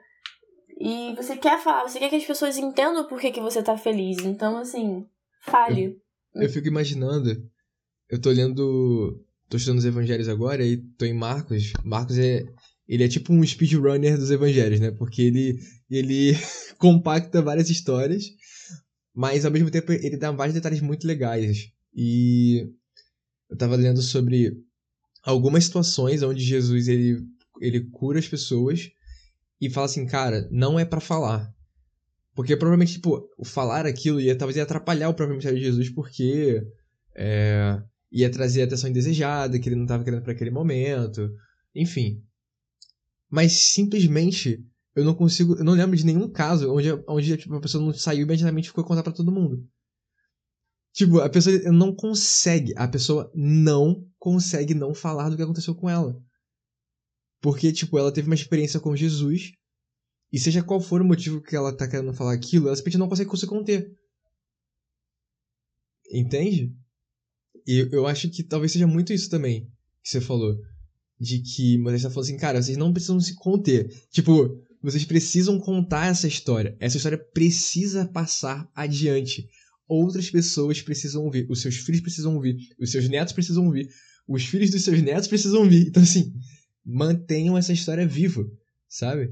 E 0.80 1.16
você 1.16 1.38
quer 1.38 1.62
falar, 1.62 1.88
você 1.88 2.00
quer 2.00 2.10
que 2.10 2.18
as 2.18 2.26
pessoas 2.26 2.58
entendam 2.58 3.08
por 3.08 3.20
que, 3.20 3.32
que 3.32 3.42
você 3.42 3.64
tá 3.64 3.78
feliz. 3.78 4.18
Então, 4.20 4.58
assim, 4.58 5.06
fale. 5.42 5.98
Eu, 6.34 6.44
eu 6.44 6.50
fico 6.50 6.68
imaginando, 6.68 7.32
eu 8.10 8.22
tô 8.22 8.30
lendo 8.30 9.26
tô 9.50 9.58
estudando 9.58 9.80
os 9.80 9.86
evangelhos 9.86 10.28
agora 10.28 10.64
e 10.66 10.78
tô 10.98 11.06
em 11.06 11.14
Marcos. 11.14 11.74
Marcos 11.84 12.18
é, 12.18 12.46
ele 12.88 13.04
é 13.04 13.08
tipo 13.08 13.34
um 13.34 13.46
speedrunner 13.46 14.18
dos 14.18 14.32
evangelhos, 14.32 14.80
né? 14.80 14.92
Porque 14.92 15.22
ele, 15.22 15.60
ele 15.90 16.34
compacta 16.78 17.42
várias 17.42 17.70
histórias, 17.70 18.26
mas 19.14 19.46
ao 19.46 19.52
mesmo 19.52 19.72
tempo 19.72 19.92
ele 19.92 20.18
dá 20.18 20.32
vários 20.32 20.54
detalhes 20.54 20.82
muito 20.82 21.08
legais. 21.08 21.72
E 21.96 22.70
eu 23.50 23.58
tava 23.58 23.76
lendo 23.76 24.02
sobre 24.02 24.58
algumas 25.24 25.66
situações 25.66 26.22
onde 26.22 26.44
Jesus 26.44 26.88
ele, 26.88 27.26
ele 27.60 27.82
cura 27.90 28.20
as 28.20 28.28
pessoas 28.28 28.92
e 29.60 29.70
fala 29.70 29.86
assim, 29.86 30.06
cara, 30.06 30.48
não 30.52 30.80
é 30.80 30.86
para 30.86 31.00
falar. 31.00 31.54
Porque 32.36 32.56
provavelmente, 32.58 32.94
tipo, 32.94 33.30
falar 33.46 33.86
aquilo 33.86 34.20
ia 34.20 34.38
talvez 34.38 34.58
ia 34.58 34.64
atrapalhar 34.64 35.10
o 35.10 35.14
próprio 35.14 35.38
mistério 35.38 35.58
de 35.58 35.66
Jesus, 35.66 35.90
porque 35.90 36.62
é, 37.16 37.82
ia 38.12 38.30
trazer 38.30 38.64
atenção 38.64 38.90
indesejada, 38.90 39.58
que 39.58 39.70
ele 39.70 39.78
não 39.78 39.86
estava 39.86 40.04
querendo 40.04 40.22
para 40.22 40.34
aquele 40.34 40.52
momento. 40.52 41.32
Enfim. 41.74 42.22
Mas 43.30 43.52
simplesmente 43.54 44.64
eu 44.96 45.04
não 45.04 45.14
consigo. 45.14 45.56
Eu 45.56 45.64
não 45.64 45.74
lembro 45.74 45.96
de 45.96 46.06
nenhum 46.06 46.30
caso 46.30 46.72
onde, 46.72 46.90
onde 47.08 47.38
tipo, 47.38 47.54
a 47.56 47.62
pessoa 47.62 47.84
não 47.84 47.94
saiu 47.94 48.22
e 48.22 48.24
imediatamente 48.24 48.70
ficou 48.70 48.84
contar 48.84 49.04
para 49.04 49.14
todo 49.14 49.32
mundo. 49.32 49.68
Tipo, 50.94 51.20
a 51.20 51.30
pessoa 51.30 51.58
não 51.72 51.94
consegue. 51.94 52.74
A 52.78 52.88
pessoa 52.88 53.30
não 53.36 54.08
consegue 54.18 54.74
não 54.74 54.94
falar 54.94 55.30
do 55.30 55.36
que 55.36 55.44
aconteceu 55.44 55.76
com 55.76 55.90
ela. 55.90 56.16
Porque, 57.42 57.74
tipo, 57.74 57.98
ela 58.00 58.14
teve 58.14 58.28
uma 58.28 58.36
experiência 58.36 58.80
com 58.80 58.96
Jesus. 58.96 59.52
E 60.32 60.40
seja 60.40 60.64
qual 60.64 60.80
for 60.80 61.02
o 61.02 61.06
motivo 61.06 61.42
que 61.42 61.56
ela 61.56 61.76
tá 61.76 61.88
querendo 61.88 62.14
falar 62.14 62.34
aquilo, 62.34 62.68
ela 62.68 62.76
simplesmente 62.76 63.00
não 63.00 63.10
consegue 63.10 63.38
se 63.38 63.46
conter. 63.46 63.92
Entende? 66.12 66.74
E 67.68 67.90
eu 67.92 68.08
acho 68.08 68.30
que 68.30 68.44
talvez 68.44 68.72
seja 68.72 68.88
muito 68.88 69.12
isso 69.12 69.30
também 69.30 69.66
que 70.02 70.10
você 70.10 70.22
falou. 70.22 70.58
De 71.20 71.42
que 71.42 71.82
tá 71.84 72.10
falando 72.10 72.20
assim, 72.20 72.38
cara, 72.38 72.62
vocês 72.62 72.78
não 72.78 72.92
precisam 72.92 73.20
se 73.20 73.36
conter. 73.36 73.88
Tipo, 74.12 74.62
vocês 74.82 75.06
precisam 75.06 75.60
contar 75.60 76.08
essa 76.08 76.28
história. 76.28 76.76
Essa 76.80 76.98
história 76.98 77.18
precisa 77.18 78.06
passar 78.08 78.70
adiante. 78.76 79.48
Outras 79.88 80.30
pessoas 80.30 80.82
precisam 80.82 81.24
ouvir. 81.24 81.48
Os 81.50 81.62
seus 81.62 81.78
filhos 81.78 82.02
precisam 82.02 82.36
ouvir. 82.36 82.58
Os 82.80 82.92
seus 82.92 83.08
netos 83.08 83.34
precisam 83.34 83.66
ouvir. 83.66 83.88
Os 84.28 84.46
filhos 84.46 84.72
dos 84.72 84.84
seus 84.84 85.02
netos 85.02 85.28
precisam 85.28 85.62
ouvir. 85.62 85.88
Então, 85.88 86.04
assim, 86.04 86.34
mantenham 86.84 87.58
essa 87.58 87.74
história 87.74 88.06
viva, 88.06 88.44
sabe? 88.88 89.30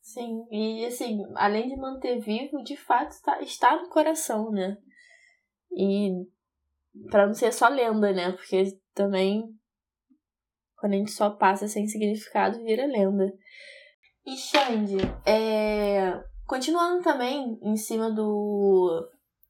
Sim, 0.00 0.46
e 0.50 0.86
assim, 0.86 1.18
além 1.36 1.68
de 1.68 1.76
manter 1.76 2.18
vivo, 2.20 2.62
de 2.64 2.76
fato 2.76 3.10
está, 3.10 3.42
está 3.42 3.82
no 3.82 3.90
coração, 3.90 4.50
né? 4.50 4.76
E 5.70 6.08
para 7.10 7.26
não 7.26 7.34
ser 7.34 7.52
só 7.52 7.68
lenda, 7.68 8.12
né? 8.12 8.32
Porque 8.32 8.64
também 8.94 9.44
quando 10.78 10.92
a 10.94 10.96
gente 10.96 11.10
só 11.10 11.30
passa 11.30 11.66
sem 11.66 11.86
significado, 11.86 12.62
vira 12.62 12.86
lenda. 12.86 13.32
E 14.24 14.36
Xande, 14.36 14.96
é... 15.26 16.22
continuando 16.46 17.02
também 17.02 17.58
em 17.62 17.76
cima 17.76 18.10
do, 18.10 19.08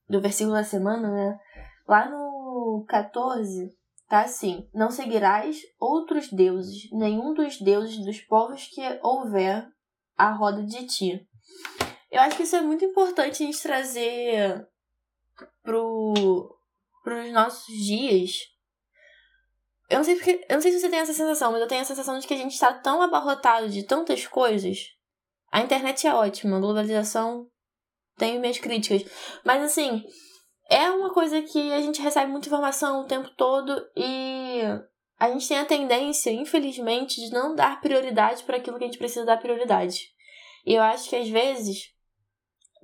do 0.08 0.20
versículo 0.20 0.54
da 0.54 0.64
semana, 0.64 1.10
né? 1.10 1.38
Lá 1.86 2.08
no 2.08 2.84
14, 2.88 3.70
tá 4.08 4.22
assim: 4.22 4.68
Não 4.72 4.90
seguirás 4.90 5.58
outros 5.78 6.30
deuses, 6.32 6.90
nenhum 6.92 7.34
dos 7.34 7.60
deuses 7.60 8.04
dos 8.04 8.20
povos 8.20 8.66
que 8.68 8.80
houver 9.02 9.66
à 10.16 10.32
roda 10.32 10.62
de 10.64 10.86
ti. 10.86 11.28
Eu 12.10 12.22
acho 12.22 12.36
que 12.38 12.44
isso 12.44 12.56
é 12.56 12.62
muito 12.62 12.84
importante 12.84 13.42
a 13.42 13.46
gente 13.46 13.62
trazer 13.62 14.66
pro, 15.62 16.57
pros 17.08 17.32
nossos 17.32 17.74
dias. 17.74 18.32
Eu 19.88 19.96
não, 19.96 20.04
sei 20.04 20.16
porque, 20.16 20.44
eu 20.46 20.54
não 20.56 20.60
sei 20.60 20.72
se 20.72 20.80
você 20.80 20.90
tem 20.90 20.98
essa 20.98 21.14
sensação, 21.14 21.50
mas 21.50 21.62
eu 21.62 21.66
tenho 21.66 21.80
a 21.80 21.86
sensação 21.86 22.18
de 22.18 22.26
que 22.26 22.34
a 22.34 22.36
gente 22.36 22.52
está 22.52 22.70
tão 22.74 23.00
abarrotado 23.00 23.70
de 23.70 23.82
tantas 23.82 24.26
coisas. 24.26 24.88
A 25.50 25.62
internet 25.62 26.06
é 26.06 26.12
ótima, 26.12 26.58
a 26.58 26.60
globalização 26.60 27.48
tem 28.18 28.38
minhas 28.38 28.58
críticas. 28.58 29.10
Mas 29.42 29.62
assim, 29.62 30.04
é 30.68 30.90
uma 30.90 31.14
coisa 31.14 31.40
que 31.40 31.72
a 31.72 31.80
gente 31.80 32.02
recebe 32.02 32.30
muita 32.30 32.48
informação 32.48 33.00
o 33.00 33.06
tempo 33.06 33.30
todo 33.30 33.82
e 33.96 34.60
a 35.18 35.30
gente 35.30 35.48
tem 35.48 35.58
a 35.58 35.64
tendência, 35.64 36.30
infelizmente, 36.30 37.22
de 37.22 37.32
não 37.32 37.54
dar 37.54 37.80
prioridade 37.80 38.42
para 38.42 38.58
aquilo 38.58 38.76
que 38.76 38.84
a 38.84 38.86
gente 38.88 38.98
precisa 38.98 39.24
dar 39.24 39.38
prioridade. 39.38 40.10
E 40.66 40.74
eu 40.74 40.82
acho 40.82 41.08
que 41.08 41.16
às 41.16 41.28
vezes 41.30 41.94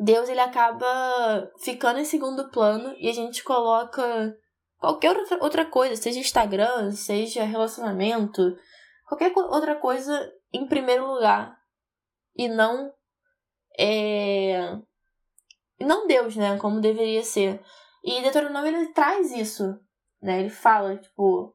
Deus 0.05 0.29
ele 0.29 0.41
acaba 0.41 1.51
ficando 1.63 1.99
em 1.99 2.05
segundo 2.05 2.51
plano 2.51 2.95
e 2.99 3.09
a 3.09 3.13
gente 3.13 3.43
coloca 3.43 4.37
qualquer 4.79 5.17
outra 5.41 5.65
coisa, 5.65 5.97
seja 5.97 6.21
Instagram, 6.21 6.93
seja 6.93 7.45
relacionamento, 7.45 8.55
qualquer 9.09 9.33
outra 9.35 9.75
coisa 9.77 10.31
em 10.53 10.67
primeiro 10.67 11.07
lugar 11.07 11.57
e 12.37 12.49
não 12.49 12.93
é 13.79 14.77
não 15.81 16.07
Deus, 16.07 16.37
né, 16.37 16.59
como 16.59 16.81
deveria 16.81 17.23
ser. 17.23 17.61
E 18.05 18.21
Deuteronômio 18.21 18.69
ele 18.69 18.93
traz 18.93 19.33
isso, 19.33 19.65
né? 20.23 20.41
Ele 20.41 20.51
fala, 20.51 20.97
tipo, 20.97 21.55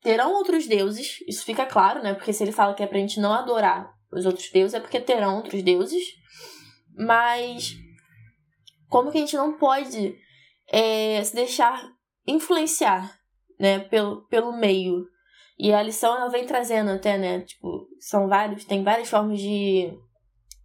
terão 0.00 0.32
outros 0.34 0.66
deuses, 0.66 1.20
isso 1.26 1.44
fica 1.44 1.66
claro, 1.66 2.02
né? 2.02 2.14
Porque 2.14 2.32
se 2.32 2.42
ele 2.44 2.52
fala 2.52 2.74
que 2.74 2.82
é 2.82 2.86
pra 2.86 2.98
gente 2.98 3.20
não 3.20 3.32
adorar 3.32 3.92
os 4.12 4.24
outros 4.24 4.50
deuses, 4.50 4.74
é 4.74 4.80
porque 4.80 5.00
terão 5.00 5.36
outros 5.36 5.62
deuses. 5.62 6.04
Mas 6.96 7.76
como 8.88 9.10
que 9.10 9.18
a 9.18 9.20
gente 9.20 9.36
não 9.36 9.58
pode 9.58 10.16
é, 10.68 11.22
se 11.22 11.34
deixar 11.34 11.84
influenciar, 12.26 13.18
né, 13.58 13.80
pelo, 13.80 14.22
pelo 14.28 14.52
meio. 14.56 15.06
E 15.58 15.72
a 15.72 15.82
lição 15.82 16.16
ela 16.16 16.28
vem 16.28 16.46
trazendo 16.46 16.90
até, 16.90 17.18
né, 17.18 17.40
tipo, 17.40 17.88
são 18.00 18.28
vários, 18.28 18.64
tem 18.64 18.82
várias 18.82 19.08
formas 19.08 19.38
de, 19.40 19.92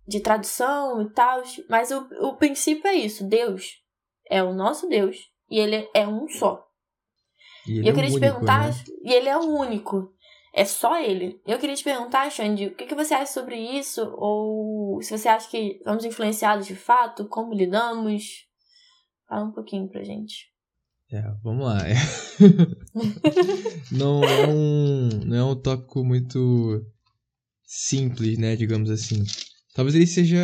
de 0.07 0.19
tradução 0.19 1.01
e 1.01 1.09
tal, 1.11 1.43
mas 1.69 1.91
o, 1.91 2.07
o 2.21 2.37
princípio 2.37 2.87
é 2.87 2.93
isso, 2.93 3.27
Deus 3.27 3.79
é 4.29 4.43
o 4.43 4.53
nosso 4.53 4.87
Deus 4.87 5.17
e 5.49 5.59
ele 5.59 5.89
é 5.93 6.07
um 6.07 6.27
só. 6.29 6.63
E, 7.67 7.81
e 7.81 7.87
eu 7.87 7.91
é 7.91 7.95
queria 7.95 8.09
te 8.09 8.15
único, 8.15 8.19
perguntar, 8.19 8.67
né? 8.67 8.73
e 9.03 9.13
ele 9.13 9.27
é 9.27 9.37
o 9.37 9.45
único. 9.45 10.13
É 10.53 10.65
só 10.65 10.99
ele. 10.99 11.39
Eu 11.45 11.59
queria 11.59 11.75
te 11.75 11.83
perguntar, 11.83 12.29
Xande, 12.31 12.67
o 12.67 12.75
que, 12.75 12.85
que 12.85 12.95
você 12.95 13.13
acha 13.13 13.31
sobre 13.31 13.55
isso? 13.55 14.01
Ou 14.17 15.01
se 15.01 15.17
você 15.17 15.27
acha 15.27 15.49
que 15.49 15.81
somos 15.83 16.05
influenciados 16.05 16.65
de 16.65 16.75
fato? 16.75 17.27
Como 17.27 17.53
lidamos? 17.53 18.47
Fala 19.27 19.45
um 19.45 19.51
pouquinho 19.51 19.87
pra 19.87 20.03
gente. 20.03 20.49
É, 21.11 21.21
vamos 21.43 21.65
lá. 21.65 21.79
Não, 23.91 24.23
é 24.23 24.47
um, 24.47 25.09
não 25.25 25.35
é 25.35 25.43
um 25.43 25.55
tópico 25.55 26.03
muito 26.03 26.85
simples, 27.65 28.37
né? 28.37 28.55
Digamos 28.55 28.91
assim. 28.91 29.23
Talvez 29.73 29.95
ele 29.95 30.05
seja. 30.05 30.37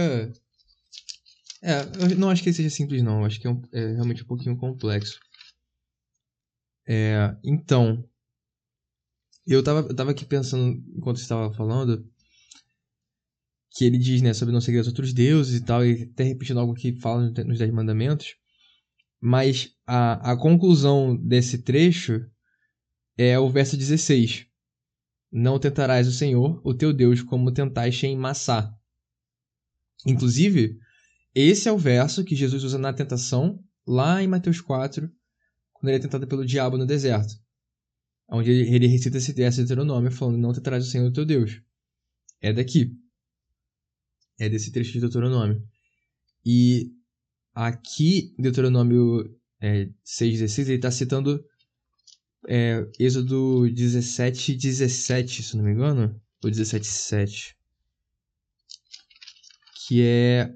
É, 1.61 1.81
eu 1.99 2.17
não 2.17 2.29
acho 2.29 2.41
que 2.41 2.49
ele 2.49 2.55
seja 2.55 2.69
simples, 2.69 3.03
não. 3.03 3.19
Eu 3.19 3.25
acho 3.25 3.39
que 3.39 3.45
é, 3.45 3.49
um, 3.49 3.61
é 3.71 3.93
realmente 3.93 4.23
um 4.23 4.27
pouquinho 4.27 4.57
complexo. 4.57 5.19
É, 6.87 7.35
então, 7.43 8.03
eu 9.53 9.63
tava, 9.63 9.87
eu 9.87 9.95
tava 9.95 10.11
aqui 10.11 10.25
pensando, 10.25 10.83
enquanto 10.95 11.17
você 11.17 11.23
estava 11.23 11.53
falando, 11.53 12.09
que 13.71 13.85
ele 13.85 13.97
diz, 13.97 14.21
né, 14.21 14.33
sobre 14.33 14.53
não 14.53 14.61
seguir 14.61 14.79
os 14.79 14.87
outros 14.87 15.13
deuses 15.13 15.59
e 15.59 15.63
tal, 15.63 15.85
e 15.85 16.03
até 16.03 16.23
repetindo 16.23 16.59
algo 16.59 16.73
que 16.73 16.99
fala 16.99 17.29
nos 17.29 17.59
Dez 17.59 17.71
Mandamentos. 17.71 18.35
Mas 19.21 19.75
a, 19.85 20.31
a 20.31 20.37
conclusão 20.37 21.15
desse 21.15 21.59
trecho 21.59 22.25
é 23.17 23.37
o 23.37 23.49
verso 23.49 23.77
16. 23.77 24.47
Não 25.31 25.59
tentarás 25.59 26.07
o 26.07 26.11
Senhor, 26.11 26.59
o 26.63 26.73
teu 26.73 26.93
Deus, 26.93 27.21
como 27.21 27.51
tentaste 27.51 28.07
em 28.07 28.17
Massá. 28.17 28.73
Inclusive, 30.05 30.79
esse 31.33 31.67
é 31.67 31.71
o 31.71 31.77
verso 31.77 32.23
que 32.23 32.35
Jesus 32.35 32.63
usa 32.63 32.77
na 32.77 32.93
tentação, 32.93 33.59
lá 33.85 34.23
em 34.23 34.27
Mateus 34.27 34.61
4, 34.61 35.11
quando 35.73 35.89
ele 35.89 35.97
é 35.97 36.01
tentado 36.01 36.27
pelo 36.27 36.45
diabo 36.45 36.77
no 36.77 36.85
deserto 36.85 37.44
onde 38.29 38.51
ele, 38.51 38.87
recita 38.87 39.17
esse 39.17 39.33
texto 39.33 39.57
de 39.57 39.63
Deuteronômio 39.63 40.11
falando: 40.11 40.37
Não 40.37 40.53
te 40.53 40.61
traz 40.61 40.87
o 40.87 40.89
Senhor 40.89 41.11
teu 41.11 41.25
Deus. 41.25 41.61
É 42.41 42.53
daqui. 42.53 42.95
É 44.37 44.49
desse 44.49 44.71
trecho 44.71 44.93
de 44.93 44.99
Deuteronômio. 44.99 45.65
E 46.45 46.91
aqui, 47.53 48.35
Deuteronômio 48.37 49.35
é, 49.61 49.85
6,16, 50.05 50.59
ele 50.67 50.75
está 50.75 50.91
citando 50.91 51.43
é, 52.47 52.85
Êxodo 52.99 53.69
17, 53.69 54.55
17, 54.55 55.43
se 55.43 55.57
não 55.57 55.63
me 55.63 55.71
engano, 55.71 56.21
ou 56.43 56.49
17, 56.49 56.85
7. 56.85 57.57
Que 59.87 60.03
é, 60.03 60.53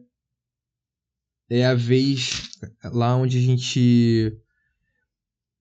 é 1.49 1.65
a 1.65 1.73
vez 1.73 2.49
lá 2.83 3.15
onde 3.15 3.37
a 3.37 3.41
gente 3.41 4.37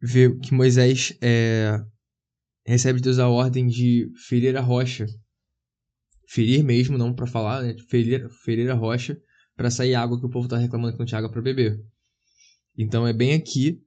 vê 0.00 0.34
que 0.38 0.52
Moisés 0.52 1.16
é, 1.20 1.82
recebe 2.68 2.98
de 2.98 3.04
Deus 3.04 3.18
a 3.18 3.28
ordem 3.28 3.66
de 3.66 4.12
ferir 4.28 4.54
a 4.56 4.60
rocha. 4.60 5.06
Ferir 6.28 6.62
mesmo, 6.62 6.98
não 6.98 7.14
para 7.14 7.26
falar, 7.26 7.62
né? 7.62 7.74
Ferir, 7.88 8.28
ferir 8.44 8.70
a 8.70 8.74
rocha 8.74 9.18
para 9.56 9.70
sair 9.70 9.94
água 9.94 10.20
que 10.20 10.26
o 10.26 10.28
povo 10.28 10.46
tá 10.46 10.58
reclamando 10.58 10.92
que 10.92 10.98
não 10.98 11.06
tinha 11.06 11.18
água 11.18 11.30
para 11.30 11.40
beber. 11.40 11.82
Então 12.76 13.06
é 13.06 13.12
bem 13.12 13.32
aqui, 13.32 13.82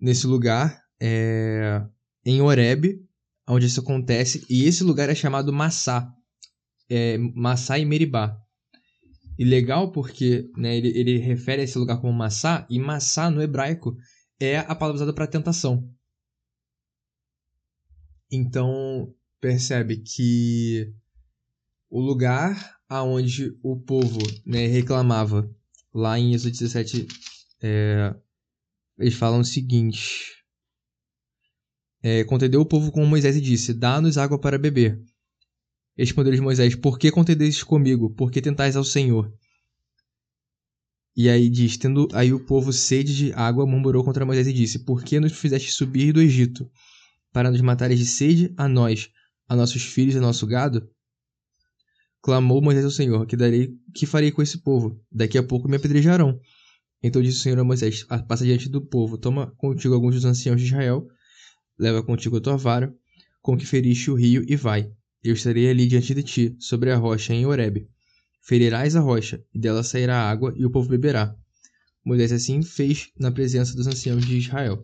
nesse 0.00 0.28
lugar, 0.28 0.80
é, 1.00 1.84
em 2.24 2.40
Oreb, 2.40 3.00
onde 3.48 3.66
isso 3.66 3.80
acontece, 3.80 4.46
e 4.48 4.64
esse 4.64 4.84
lugar 4.84 5.10
é 5.10 5.14
chamado 5.14 5.52
Massá. 5.52 6.08
É, 6.88 7.18
Massá 7.18 7.80
e 7.80 7.84
Meribá. 7.84 8.38
E 9.36 9.44
legal 9.44 9.90
porque 9.90 10.48
né, 10.56 10.76
ele, 10.76 10.96
ele 10.96 11.18
refere 11.18 11.62
a 11.62 11.64
esse 11.64 11.76
lugar 11.76 12.00
como 12.00 12.12
Massá, 12.12 12.64
e 12.70 12.78
Massá 12.78 13.28
no 13.28 13.42
hebraico 13.42 13.96
é 14.38 14.58
a 14.58 14.74
palavra 14.74 14.94
usada 14.94 15.12
para 15.12 15.26
tentação. 15.26 15.92
Então, 18.34 19.14
percebe 19.40 19.98
que 19.98 20.92
o 21.88 22.00
lugar 22.00 22.80
aonde 22.88 23.56
o 23.62 23.76
povo 23.76 24.18
né, 24.44 24.66
reclamava, 24.66 25.48
lá 25.92 26.18
em 26.18 26.34
Êxodo 26.34 26.50
17, 26.50 27.06
é, 27.62 28.12
eles 28.98 29.14
falam 29.14 29.38
o 29.38 29.44
seguinte: 29.44 30.44
é, 32.02 32.24
Contendeu 32.24 32.60
o 32.60 32.66
povo 32.66 32.90
com 32.90 33.06
Moisés 33.06 33.36
e 33.36 33.40
disse: 33.40 33.72
Dá-nos 33.72 34.18
água 34.18 34.36
para 34.36 34.58
beber. 34.58 35.00
Respondeu-lhes 35.96 36.40
Moisés: 36.40 36.74
Por 36.74 36.98
que 36.98 37.12
contendestes 37.12 37.62
comigo? 37.62 38.10
Por 38.10 38.32
que 38.32 38.42
tentais 38.42 38.74
ao 38.74 38.82
Senhor? 38.82 39.32
E 41.16 41.28
aí 41.28 41.48
diz: 41.48 41.76
Tendo 41.76 42.08
aí 42.12 42.32
o 42.32 42.44
povo 42.44 42.72
sede 42.72 43.14
de 43.14 43.32
água, 43.32 43.64
murmurou 43.64 44.02
contra 44.02 44.26
Moisés 44.26 44.48
e 44.48 44.52
disse: 44.52 44.80
Por 44.80 45.04
que 45.04 45.20
nos 45.20 45.32
fizeste 45.32 45.70
subir 45.70 46.12
do 46.12 46.20
Egito? 46.20 46.68
Para 47.34 47.50
nos 47.50 47.60
matares 47.60 47.98
de 47.98 48.06
sede 48.06 48.54
a 48.56 48.68
nós, 48.68 49.10
a 49.48 49.56
nossos 49.56 49.82
filhos 49.82 50.14
e 50.14 50.20
nosso 50.20 50.46
gado? 50.46 50.88
Clamou 52.22 52.62
Moisés 52.62 52.84
ao 52.84 52.92
Senhor: 52.92 53.26
Que 53.26 53.36
darei, 53.36 53.74
que 53.92 54.06
farei 54.06 54.30
com 54.30 54.40
esse 54.40 54.58
povo? 54.58 55.02
Daqui 55.10 55.36
a 55.36 55.42
pouco 55.42 55.68
me 55.68 55.74
apedrejarão. 55.74 56.38
Então 57.02 57.20
disse 57.20 57.38
o 57.38 57.40
Senhor 57.40 57.58
a 57.58 57.64
Moisés: 57.64 58.04
Passa 58.28 58.44
diante 58.44 58.68
do 58.68 58.80
povo, 58.80 59.18
toma 59.18 59.52
contigo 59.56 59.94
alguns 59.94 60.14
dos 60.14 60.24
anciãos 60.24 60.60
de 60.60 60.68
Israel, 60.68 61.08
leva 61.76 62.04
contigo 62.04 62.36
a 62.36 62.40
tua 62.40 62.56
vara, 62.56 62.94
com 63.42 63.58
que 63.58 63.66
feriste 63.66 64.12
o 64.12 64.14
rio, 64.14 64.44
e 64.48 64.54
vai. 64.54 64.88
Eu 65.20 65.34
estarei 65.34 65.68
ali 65.68 65.88
diante 65.88 66.14
de 66.14 66.22
ti, 66.22 66.56
sobre 66.60 66.92
a 66.92 66.96
rocha 66.96 67.34
em 67.34 67.44
Horebe. 67.44 67.90
Ferirás 68.42 68.94
a 68.94 69.00
rocha, 69.00 69.44
e 69.52 69.58
dela 69.58 69.82
sairá 69.82 70.30
água, 70.30 70.54
e 70.56 70.64
o 70.64 70.70
povo 70.70 70.88
beberá. 70.88 71.34
Moisés 72.04 72.30
assim 72.30 72.62
fez 72.62 73.10
na 73.18 73.32
presença 73.32 73.74
dos 73.74 73.88
anciãos 73.88 74.24
de 74.24 74.38
Israel. 74.38 74.80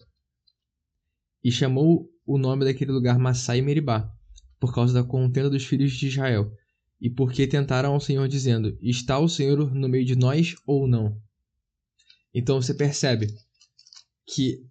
E 1.44 1.52
chamou 1.52 2.10
o 2.32 2.38
nome 2.38 2.64
daquele 2.64 2.92
lugar 2.92 3.18
Massai 3.18 3.58
e 3.58 3.62
Meribá, 3.62 4.08
por 4.60 4.72
causa 4.72 4.94
da 4.94 5.02
contenda 5.02 5.50
dos 5.50 5.64
filhos 5.64 5.92
de 5.92 6.06
Israel, 6.06 6.56
e 7.00 7.10
porque 7.10 7.46
tentaram 7.46 7.92
ao 7.92 8.00
Senhor, 8.00 8.28
dizendo: 8.28 8.78
Está 8.80 9.18
o 9.18 9.28
Senhor 9.28 9.74
no 9.74 9.88
meio 9.88 10.04
de 10.04 10.14
nós 10.14 10.54
ou 10.64 10.86
não? 10.86 11.20
Então 12.32 12.62
você 12.62 12.72
percebe 12.72 13.34
que 14.26 14.64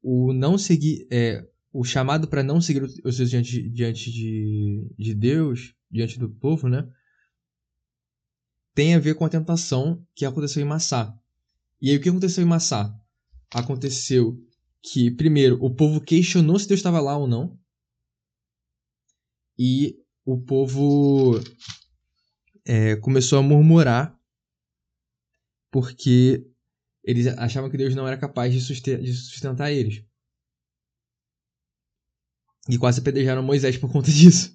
o 0.00 0.32
não 0.32 0.56
seguir, 0.56 1.08
é, 1.10 1.44
o 1.72 1.82
chamado 1.82 2.28
para 2.28 2.42
não 2.42 2.60
seguir 2.60 2.82
os 2.82 3.16
seus 3.16 3.28
diante, 3.28 3.68
diante 3.70 4.12
de, 4.12 4.86
de 4.96 5.14
Deus, 5.14 5.74
diante 5.90 6.18
do 6.18 6.28
povo, 6.28 6.68
né? 6.68 6.88
tem 8.74 8.94
a 8.94 8.98
ver 8.98 9.14
com 9.14 9.24
a 9.24 9.28
tentação 9.28 10.04
que 10.14 10.24
aconteceu 10.24 10.62
em 10.62 10.66
Massá. 10.66 11.16
E 11.80 11.90
aí 11.90 11.96
o 11.96 12.00
que 12.00 12.08
aconteceu 12.08 12.42
em 12.42 12.46
Massá? 12.46 12.94
Aconteceu 13.52 14.36
que, 14.84 15.10
primeiro, 15.10 15.56
o 15.64 15.74
povo 15.74 15.98
questionou 15.98 16.58
se 16.58 16.68
Deus 16.68 16.80
estava 16.80 17.00
lá 17.00 17.16
ou 17.16 17.26
não. 17.26 17.58
E 19.58 19.96
o 20.26 20.38
povo 20.38 21.40
é, 22.66 22.94
começou 22.96 23.38
a 23.38 23.42
murmurar 23.42 24.14
porque 25.70 26.46
eles 27.02 27.26
achavam 27.38 27.70
que 27.70 27.78
Deus 27.78 27.94
não 27.94 28.06
era 28.06 28.18
capaz 28.18 28.52
de 28.52 28.60
sustentar 28.60 29.72
eles. 29.72 30.04
E 32.68 32.76
quase 32.76 33.00
apedrejaram 33.00 33.42
Moisés 33.42 33.78
por 33.78 33.90
conta 33.90 34.10
disso. 34.12 34.54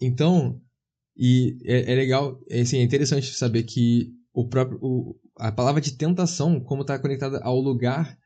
Então, 0.00 0.60
e 1.16 1.58
é, 1.64 1.92
é 1.92 1.94
legal, 1.94 2.40
é, 2.50 2.60
assim, 2.60 2.78
é 2.78 2.82
interessante 2.82 3.32
saber 3.34 3.62
que 3.62 4.12
o 4.32 4.46
próprio, 4.46 4.78
o, 4.82 5.18
a 5.36 5.50
palavra 5.50 5.80
de 5.80 5.96
tentação, 5.96 6.60
como 6.60 6.82
está 6.82 6.98
conectada 6.98 7.40
ao 7.42 7.58
lugar, 7.58 8.18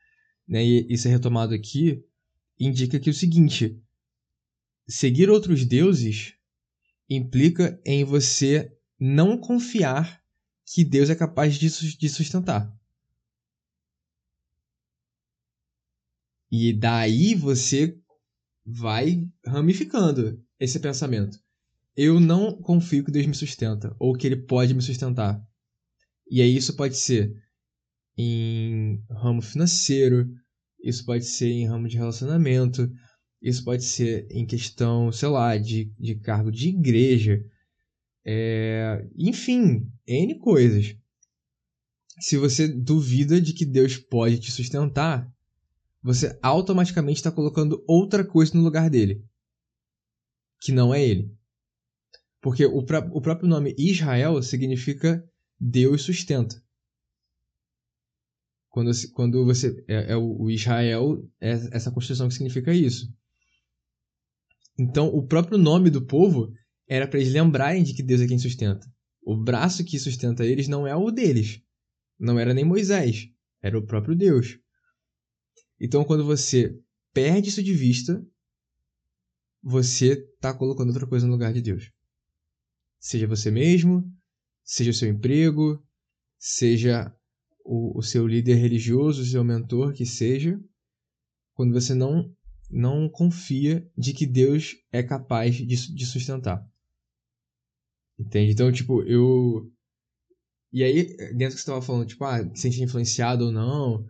né, 0.47 0.63
e 0.63 0.85
isso 0.91 1.07
é 1.07 1.11
retomado 1.11 1.53
aqui, 1.53 2.03
indica 2.59 2.99
que 2.99 3.09
o 3.09 3.13
seguinte: 3.13 3.79
seguir 4.87 5.29
outros 5.29 5.65
deuses 5.65 6.35
implica 7.09 7.79
em 7.85 8.03
você 8.03 8.75
não 8.99 9.37
confiar 9.37 10.23
que 10.65 10.83
Deus 10.83 11.09
é 11.09 11.15
capaz 11.15 11.55
de, 11.55 11.69
de 11.97 12.09
sustentar. 12.09 12.73
E 16.51 16.71
daí 16.71 17.33
você 17.33 17.99
vai 18.65 19.27
ramificando 19.45 20.41
esse 20.59 20.79
pensamento 20.79 21.43
eu 21.95 22.19
não 22.19 22.59
confio 22.61 23.03
que 23.03 23.11
Deus 23.11 23.25
me 23.25 23.35
sustenta 23.35 23.95
ou 23.99 24.15
que 24.15 24.25
Ele 24.25 24.35
pode 24.35 24.73
me 24.73 24.81
sustentar. 24.81 25.41
E 26.29 26.41
aí 26.41 26.55
isso 26.55 26.75
pode 26.75 26.95
ser 26.95 27.42
em 28.17 29.03
ramo 29.09 29.41
financeiro, 29.41 30.27
isso 30.83 31.05
pode 31.05 31.25
ser 31.25 31.49
em 31.49 31.67
ramo 31.67 31.87
de 31.87 31.97
relacionamento, 31.97 32.89
isso 33.41 33.63
pode 33.63 33.83
ser 33.83 34.27
em 34.29 34.45
questão, 34.45 35.11
sei 35.11 35.29
lá, 35.29 35.57
de, 35.57 35.93
de 35.99 36.15
cargo 36.15 36.51
de 36.51 36.69
igreja, 36.69 37.43
é, 38.25 39.05
enfim, 39.17 39.91
N 40.07 40.39
coisas. 40.39 40.95
Se 42.19 42.37
você 42.37 42.67
duvida 42.67 43.41
de 43.41 43.53
que 43.53 43.65
Deus 43.65 43.97
pode 43.97 44.39
te 44.39 44.51
sustentar, 44.51 45.29
você 46.01 46.37
automaticamente 46.41 47.17
está 47.17 47.31
colocando 47.31 47.83
outra 47.87 48.23
coisa 48.23 48.53
no 48.55 48.63
lugar 48.63 48.89
dele, 48.89 49.25
que 50.61 50.71
não 50.71 50.93
é 50.93 51.03
ele. 51.03 51.35
Porque 52.41 52.65
o, 52.65 52.77
o 52.77 53.21
próprio 53.21 53.47
nome 53.47 53.75
Israel 53.77 54.41
significa 54.41 55.23
Deus 55.59 56.03
sustenta. 56.03 56.62
Quando, 58.73 58.89
quando 59.13 59.45
você. 59.45 59.85
É, 59.87 60.13
é 60.13 60.17
o, 60.17 60.49
Israel 60.49 61.23
é 61.39 61.51
essa 61.71 61.91
construção 61.91 62.27
que 62.27 62.33
significa 62.33 62.73
isso. 62.73 63.07
Então, 64.75 65.09
o 65.09 65.27
próprio 65.27 65.59
nome 65.59 65.91
do 65.91 66.03
povo 66.03 66.51
era 66.87 67.07
para 67.07 67.19
eles 67.19 67.31
lembrarem 67.31 67.83
de 67.83 67.93
que 67.93 68.01
Deus 68.01 68.19
é 68.19 68.27
quem 68.27 68.39
sustenta. 68.39 68.83
O 69.21 69.37
braço 69.37 69.85
que 69.85 69.99
sustenta 69.99 70.43
eles 70.43 70.67
não 70.67 70.87
é 70.87 70.95
o 70.95 71.11
deles. 71.11 71.61
Não 72.19 72.39
era 72.39 72.51
nem 72.51 72.65
Moisés. 72.65 73.29
Era 73.61 73.77
o 73.77 73.85
próprio 73.85 74.15
Deus. 74.15 74.57
Então, 75.79 76.03
quando 76.03 76.25
você 76.25 76.75
perde 77.13 77.49
isso 77.49 77.61
de 77.61 77.75
vista, 77.75 78.25
você 79.61 80.13
está 80.13 80.51
colocando 80.51 80.87
outra 80.87 81.05
coisa 81.05 81.27
no 81.27 81.33
lugar 81.33 81.53
de 81.53 81.61
Deus. 81.61 81.91
Seja 82.99 83.27
você 83.27 83.51
mesmo, 83.51 84.03
seja 84.63 84.89
o 84.89 84.95
seu 84.95 85.09
emprego, 85.09 85.79
seja 86.39 87.15
o, 87.63 87.97
o 87.97 88.01
seu 88.01 88.27
líder 88.27 88.55
religioso, 88.55 89.21
o 89.21 89.25
seu 89.25 89.43
mentor, 89.43 89.93
que 89.93 90.05
seja, 90.05 90.59
quando 91.53 91.73
você 91.73 91.93
não 91.93 92.33
não 92.73 93.07
confia 93.07 93.87
de 93.95 94.13
que 94.13 94.25
Deus 94.25 94.75
é 94.91 95.03
capaz 95.03 95.55
de, 95.55 95.93
de 95.93 96.05
sustentar. 96.05 96.67
Entende? 98.17 98.51
Então, 98.51 98.71
tipo, 98.71 99.03
eu. 99.03 99.71
E 100.71 100.83
aí, 100.83 101.15
dentro 101.35 101.49
que 101.49 101.51
você 101.51 101.57
estava 101.59 101.81
falando, 101.81 102.07
tipo, 102.07 102.23
ah, 102.23 102.43
se 102.55 102.61
sente 102.63 102.81
influenciado 102.81 103.45
ou 103.45 103.51
não, 103.51 104.03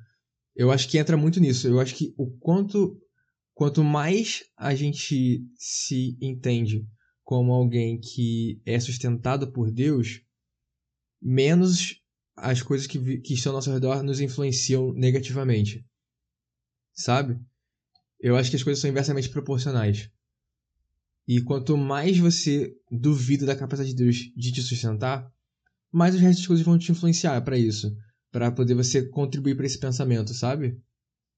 eu 0.55 0.71
acho 0.71 0.87
que 0.87 0.97
entra 0.97 1.17
muito 1.17 1.41
nisso. 1.41 1.67
Eu 1.67 1.79
acho 1.79 1.95
que 1.95 2.13
o 2.17 2.31
quanto. 2.37 2.99
Quanto 3.55 3.83
mais 3.83 4.45
a 4.57 4.73
gente 4.73 5.45
se 5.55 6.17
entende 6.19 6.87
como 7.23 7.51
alguém 7.51 7.99
que 7.99 8.59
é 8.65 8.79
sustentado 8.79 9.51
por 9.51 9.69
Deus, 9.71 10.21
menos 11.21 12.02
as 12.35 12.61
coisas 12.61 12.87
que, 12.87 13.19
que 13.19 13.33
estão 13.33 13.51
ao 13.51 13.57
nosso 13.57 13.71
redor 13.71 14.03
nos 14.03 14.19
influenciam 14.19 14.93
negativamente. 14.93 15.85
Sabe? 16.93 17.39
Eu 18.19 18.35
acho 18.35 18.49
que 18.49 18.55
as 18.55 18.63
coisas 18.63 18.81
são 18.81 18.89
inversamente 18.89 19.29
proporcionais. 19.29 20.09
E 21.27 21.41
quanto 21.41 21.77
mais 21.77 22.17
você 22.17 22.73
duvida 22.91 23.45
da 23.45 23.55
capacidade 23.55 23.95
de 23.95 24.03
Deus 24.03 24.17
de 24.35 24.51
te 24.51 24.61
sustentar, 24.61 25.31
mais 25.91 26.15
os 26.15 26.21
restos 26.21 26.39
das 26.39 26.47
coisas 26.47 26.65
vão 26.65 26.77
te 26.77 26.91
influenciar 26.91 27.41
para 27.41 27.57
isso, 27.57 27.95
para 28.31 28.51
poder 28.51 28.73
você 28.73 29.07
contribuir 29.07 29.55
para 29.55 29.65
esse 29.65 29.79
pensamento, 29.79 30.33
sabe? 30.33 30.77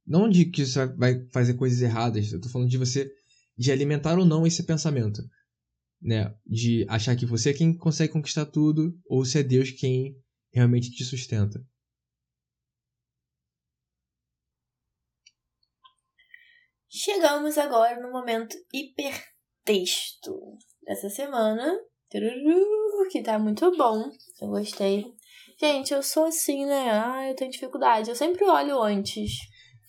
Não 0.05 0.29
de 0.29 0.45
que 0.45 0.65
você 0.65 0.85
vai 0.87 1.27
fazer 1.31 1.55
coisas 1.55 1.81
erradas, 1.81 2.31
eu 2.31 2.39
tô 2.39 2.49
falando 2.49 2.69
de 2.69 2.77
você 2.77 3.11
de 3.57 3.71
alimentar 3.71 4.17
ou 4.17 4.25
não 4.25 4.45
esse 4.45 4.63
pensamento 4.63 5.21
né? 6.05 6.33
De 6.45 6.85
achar 6.87 7.15
que 7.15 7.25
você 7.25 7.49
é 7.49 7.53
quem 7.53 7.75
consegue 7.75 8.13
conquistar 8.13 8.45
tudo 8.45 8.97
ou 9.05 9.25
se 9.25 9.39
é 9.39 9.43
Deus 9.43 9.71
quem 9.71 10.15
realmente 10.55 10.89
te 10.89 11.03
sustenta. 11.03 11.59
Chegamos 16.89 17.57
agora 17.57 18.01
no 18.01 18.09
momento 18.11 18.55
hipertexto 18.73 20.33
dessa 20.83 21.09
semana. 21.09 21.77
Que 23.11 23.21
tá 23.21 23.37
muito 23.37 23.75
bom. 23.75 24.09
Eu 24.41 24.47
gostei. 24.47 25.05
Gente, 25.59 25.93
eu 25.93 26.01
sou 26.01 26.25
assim, 26.25 26.65
né? 26.65 26.89
Ah, 26.91 27.27
eu 27.29 27.35
tenho 27.35 27.51
dificuldade. 27.51 28.09
Eu 28.09 28.15
sempre 28.15 28.45
olho 28.45 28.81
antes. 28.81 29.31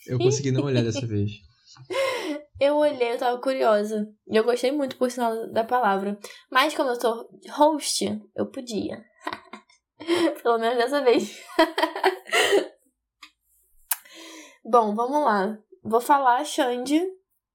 Eu 0.07 0.19
consegui 0.19 0.51
não 0.51 0.65
olhar 0.65 0.83
dessa 0.83 1.07
vez. 1.07 1.31
Eu 2.59 2.77
olhei, 2.77 3.13
eu 3.13 3.19
tava 3.19 3.39
curiosa. 3.41 4.09
E 4.27 4.37
eu 4.37 4.45
gostei 4.45 4.73
muito, 4.73 4.97
por 4.97 5.11
sinal, 5.11 5.51
da 5.53 5.65
palavra. 5.65 6.19
Mas 6.51 6.75
como 6.75 6.91
eu 6.91 7.01
sou 7.01 7.29
host, 7.51 8.21
eu 8.35 8.47
podia. 8.47 9.05
Pelo 10.43 10.59
menos 10.59 10.77
dessa 10.79 11.03
vez. 11.03 11.43
Bom, 14.65 14.95
vamos 14.95 15.25
lá. 15.25 15.59
Vou 15.83 16.01
falar 16.01 16.45
Xande 16.45 17.01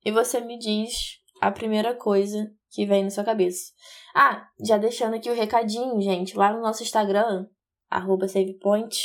e 0.06 0.12
você 0.12 0.40
me 0.40 0.58
diz 0.58 1.20
a 1.42 1.52
primeira 1.52 1.96
coisa 1.96 2.52
que 2.70 2.86
vem 2.86 3.04
na 3.04 3.10
sua 3.10 3.24
cabeça. 3.24 3.74
Ah, 4.16 4.48
já 4.66 4.78
deixando 4.78 5.16
aqui 5.16 5.30
o 5.30 5.36
recadinho, 5.36 6.00
gente. 6.02 6.38
Lá 6.38 6.54
no 6.54 6.62
nosso 6.62 6.84
Instagram, 6.84 7.48
arroba 7.90 8.28
SavePoint. 8.28 8.96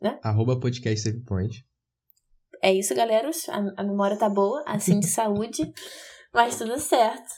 Né? 0.00 0.18
Arroba 0.22 0.58
podcast 0.58 1.00
SavePoint. 1.00 1.64
É 2.62 2.72
isso, 2.72 2.94
galera. 2.94 3.30
A, 3.48 3.82
a 3.82 3.84
memória 3.84 4.18
tá 4.18 4.28
boa, 4.28 4.62
assim 4.66 4.98
de 4.98 5.06
saúde. 5.08 5.70
Mas 6.32 6.58
tudo 6.58 6.78
certo. 6.78 7.30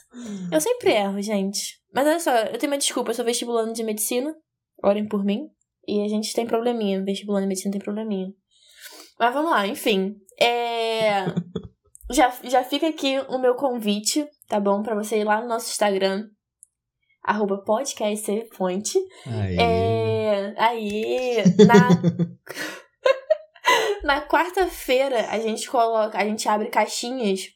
Eu 0.51 0.59
sempre 0.59 0.91
erro, 0.91 1.21
gente. 1.21 1.79
Mas 1.93 2.07
olha 2.07 2.19
só, 2.19 2.31
eu 2.31 2.57
tenho 2.57 2.71
uma 2.71 2.77
desculpa. 2.77 3.11
Eu 3.11 3.15
sou 3.15 3.25
vestibulando 3.25 3.73
de 3.73 3.83
medicina. 3.83 4.35
Orem 4.83 5.07
por 5.07 5.23
mim. 5.23 5.49
E 5.87 6.01
a 6.03 6.07
gente 6.07 6.33
tem 6.33 6.45
probleminha. 6.45 7.03
Vestibulando 7.03 7.43
de 7.43 7.49
medicina 7.49 7.71
tem 7.71 7.81
probleminha. 7.81 8.33
Mas 9.19 9.33
vamos 9.33 9.51
lá, 9.51 9.67
enfim. 9.67 10.15
É... 10.39 11.25
já, 12.11 12.29
já 12.43 12.63
fica 12.63 12.87
aqui 12.87 13.19
o 13.27 13.37
meu 13.37 13.55
convite, 13.55 14.27
tá 14.47 14.59
bom? 14.59 14.81
Pra 14.81 14.95
você 14.95 15.19
ir 15.19 15.23
lá 15.23 15.41
no 15.41 15.47
nosso 15.47 15.69
Instagram. 15.69 16.29
Arroba. 17.23 17.63
Aê. 19.25 19.57
É... 19.57 20.53
Aí, 20.57 21.43
na... 21.67 21.89
na 24.03 24.27
quarta-feira, 24.27 25.29
a 25.29 25.39
gente 25.39 25.69
coloca, 25.69 26.17
a 26.17 26.25
gente 26.25 26.47
abre 26.47 26.69
caixinhas 26.69 27.49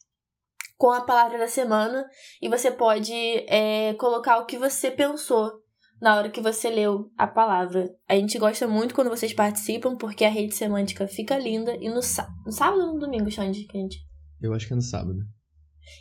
com 0.77 0.91
a 0.91 1.01
palavra 1.01 1.37
da 1.37 1.47
semana 1.47 2.05
e 2.41 2.49
você 2.49 2.69
pode 2.69 3.13
é, 3.47 3.93
colocar 3.93 4.39
o 4.39 4.45
que 4.45 4.57
você 4.57 4.91
pensou 4.91 5.62
na 6.03 6.17
hora 6.17 6.29
que 6.29 6.41
você 6.41 6.69
leu 6.69 7.09
a 7.17 7.25
palavra. 7.25 7.89
A 8.09 8.15
gente 8.15 8.37
gosta 8.37 8.67
muito 8.67 8.93
quando 8.93 9.09
vocês 9.09 9.33
participam, 9.33 9.95
porque 9.95 10.25
a 10.25 10.29
rede 10.29 10.53
semântica 10.53 11.07
fica 11.07 11.37
linda. 11.37 11.77
E 11.77 11.87
no, 11.87 11.95
no 11.95 12.51
sábado 12.51 12.81
ou 12.81 12.93
no 12.93 12.99
domingo, 12.99 13.31
Xande, 13.31 13.63
que 13.63 13.77
a 13.77 13.79
gente... 13.79 14.05
Eu 14.41 14.53
acho 14.53 14.67
que 14.67 14.73
é 14.73 14.75
no 14.75 14.81
sábado. 14.81 15.19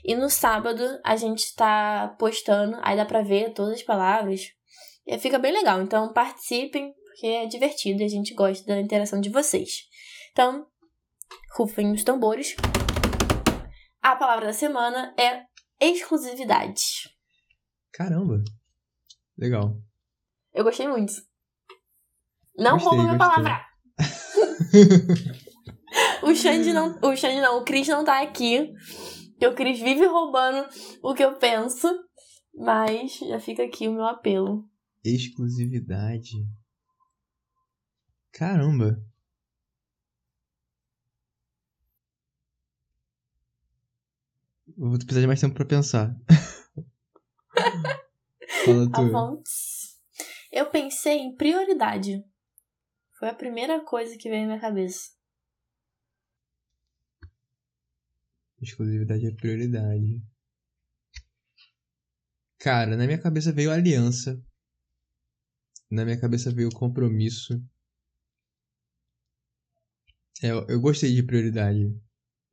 E 0.05 0.17
no 0.17 0.29
sábado 0.29 0.83
a 1.05 1.15
gente 1.15 1.55
tá 1.55 2.17
postando, 2.19 2.77
aí 2.83 2.97
dá 2.97 3.05
pra 3.05 3.23
ver 3.23 3.53
todas 3.53 3.75
as 3.75 3.83
palavras. 3.85 4.49
E 5.07 5.17
fica 5.19 5.39
bem 5.39 5.53
legal. 5.53 5.81
Então 5.81 6.13
participem, 6.13 6.93
porque 7.05 7.29
é 7.29 7.47
divertido 7.47 8.03
e 8.03 8.05
a 8.05 8.09
gente 8.09 8.35
gosta 8.35 8.67
da 8.67 8.81
interação 8.81 9.21
de 9.21 9.31
vocês. 9.31 9.83
Então, 10.33 10.67
rufem 11.57 11.93
os 11.93 12.03
tambores. 12.03 12.57
A 14.03 14.17
palavra 14.17 14.47
da 14.47 14.53
semana 14.53 15.15
é 15.17 15.45
exclusividade. 15.81 17.09
Caramba. 17.93 18.43
Legal. 19.39 19.81
Eu 20.55 20.65
gostei 20.65 20.87
muito. 20.87 21.13
Não 22.57 22.73
Gostei, 22.73 22.89
rouba 22.89 23.05
minha 23.05 23.19
palavra. 23.19 23.65
o 26.23 26.35
Xande 26.35 26.73
não. 26.73 26.99
O 27.03 27.17
Xande 27.17 27.41
não, 27.41 27.59
o 27.59 27.65
Cris 27.65 27.89
não 27.89 28.05
tá 28.05 28.23
aqui. 28.23 28.73
Porque 29.31 29.47
o 29.47 29.55
Cris 29.55 29.81
vive 29.81 30.07
roubando 30.07 30.69
o 31.03 31.15
que 31.15 31.25
eu 31.25 31.39
penso. 31.39 31.89
Mas 32.55 33.19
já 33.19 33.41
fica 33.41 33.65
aqui 33.65 33.89
o 33.89 33.95
meu 33.95 34.05
apelo. 34.05 34.69
Exclusividade. 35.03 36.47
Caramba. 38.33 39.03
Vou 44.77 44.99
precisar 44.99 45.21
de 45.21 45.27
mais 45.27 45.41
tempo 45.41 45.55
pra 45.55 45.65
pensar. 45.65 46.15
Fala 48.65 48.91
tu. 48.91 49.43
Eu 50.53 50.71
pensei 50.71 51.19
em 51.19 51.35
prioridade. 51.35 52.23
Foi 53.19 53.29
a 53.29 53.35
primeira 53.35 53.83
coisa 53.85 54.17
que 54.19 54.29
veio 54.29 54.43
na 54.43 54.49
minha 54.49 54.61
cabeça. 54.61 55.11
Exclusividade 58.61 59.27
é 59.27 59.33
prioridade. 59.35 60.23
Cara, 62.59 62.97
na 62.97 63.05
minha 63.07 63.21
cabeça 63.21 63.53
veio 63.53 63.71
aliança. 63.71 64.41
Na 65.91 66.05
minha 66.05 66.21
cabeça 66.21 66.51
veio 66.51 66.71
compromisso. 66.71 67.63
É, 70.43 70.49
eu, 70.51 70.81
gostei 70.81 71.15
de 71.15 71.23
prioridade. 71.23 71.95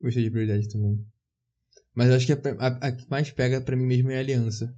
Gostei 0.01 0.23
de 0.23 0.31
prioridade 0.31 0.69
também. 0.69 1.05
Mas 1.95 2.11
acho 2.11 2.25
que 2.27 2.33
a, 2.33 2.37
a- 2.59 2.87
a 2.87 2.91
que 2.91 3.09
mais 3.09 3.31
pega 3.31 3.61
pra 3.61 3.75
mim 3.75 3.85
mesmo 3.85 4.11
é 4.11 4.19
aliança. 4.19 4.75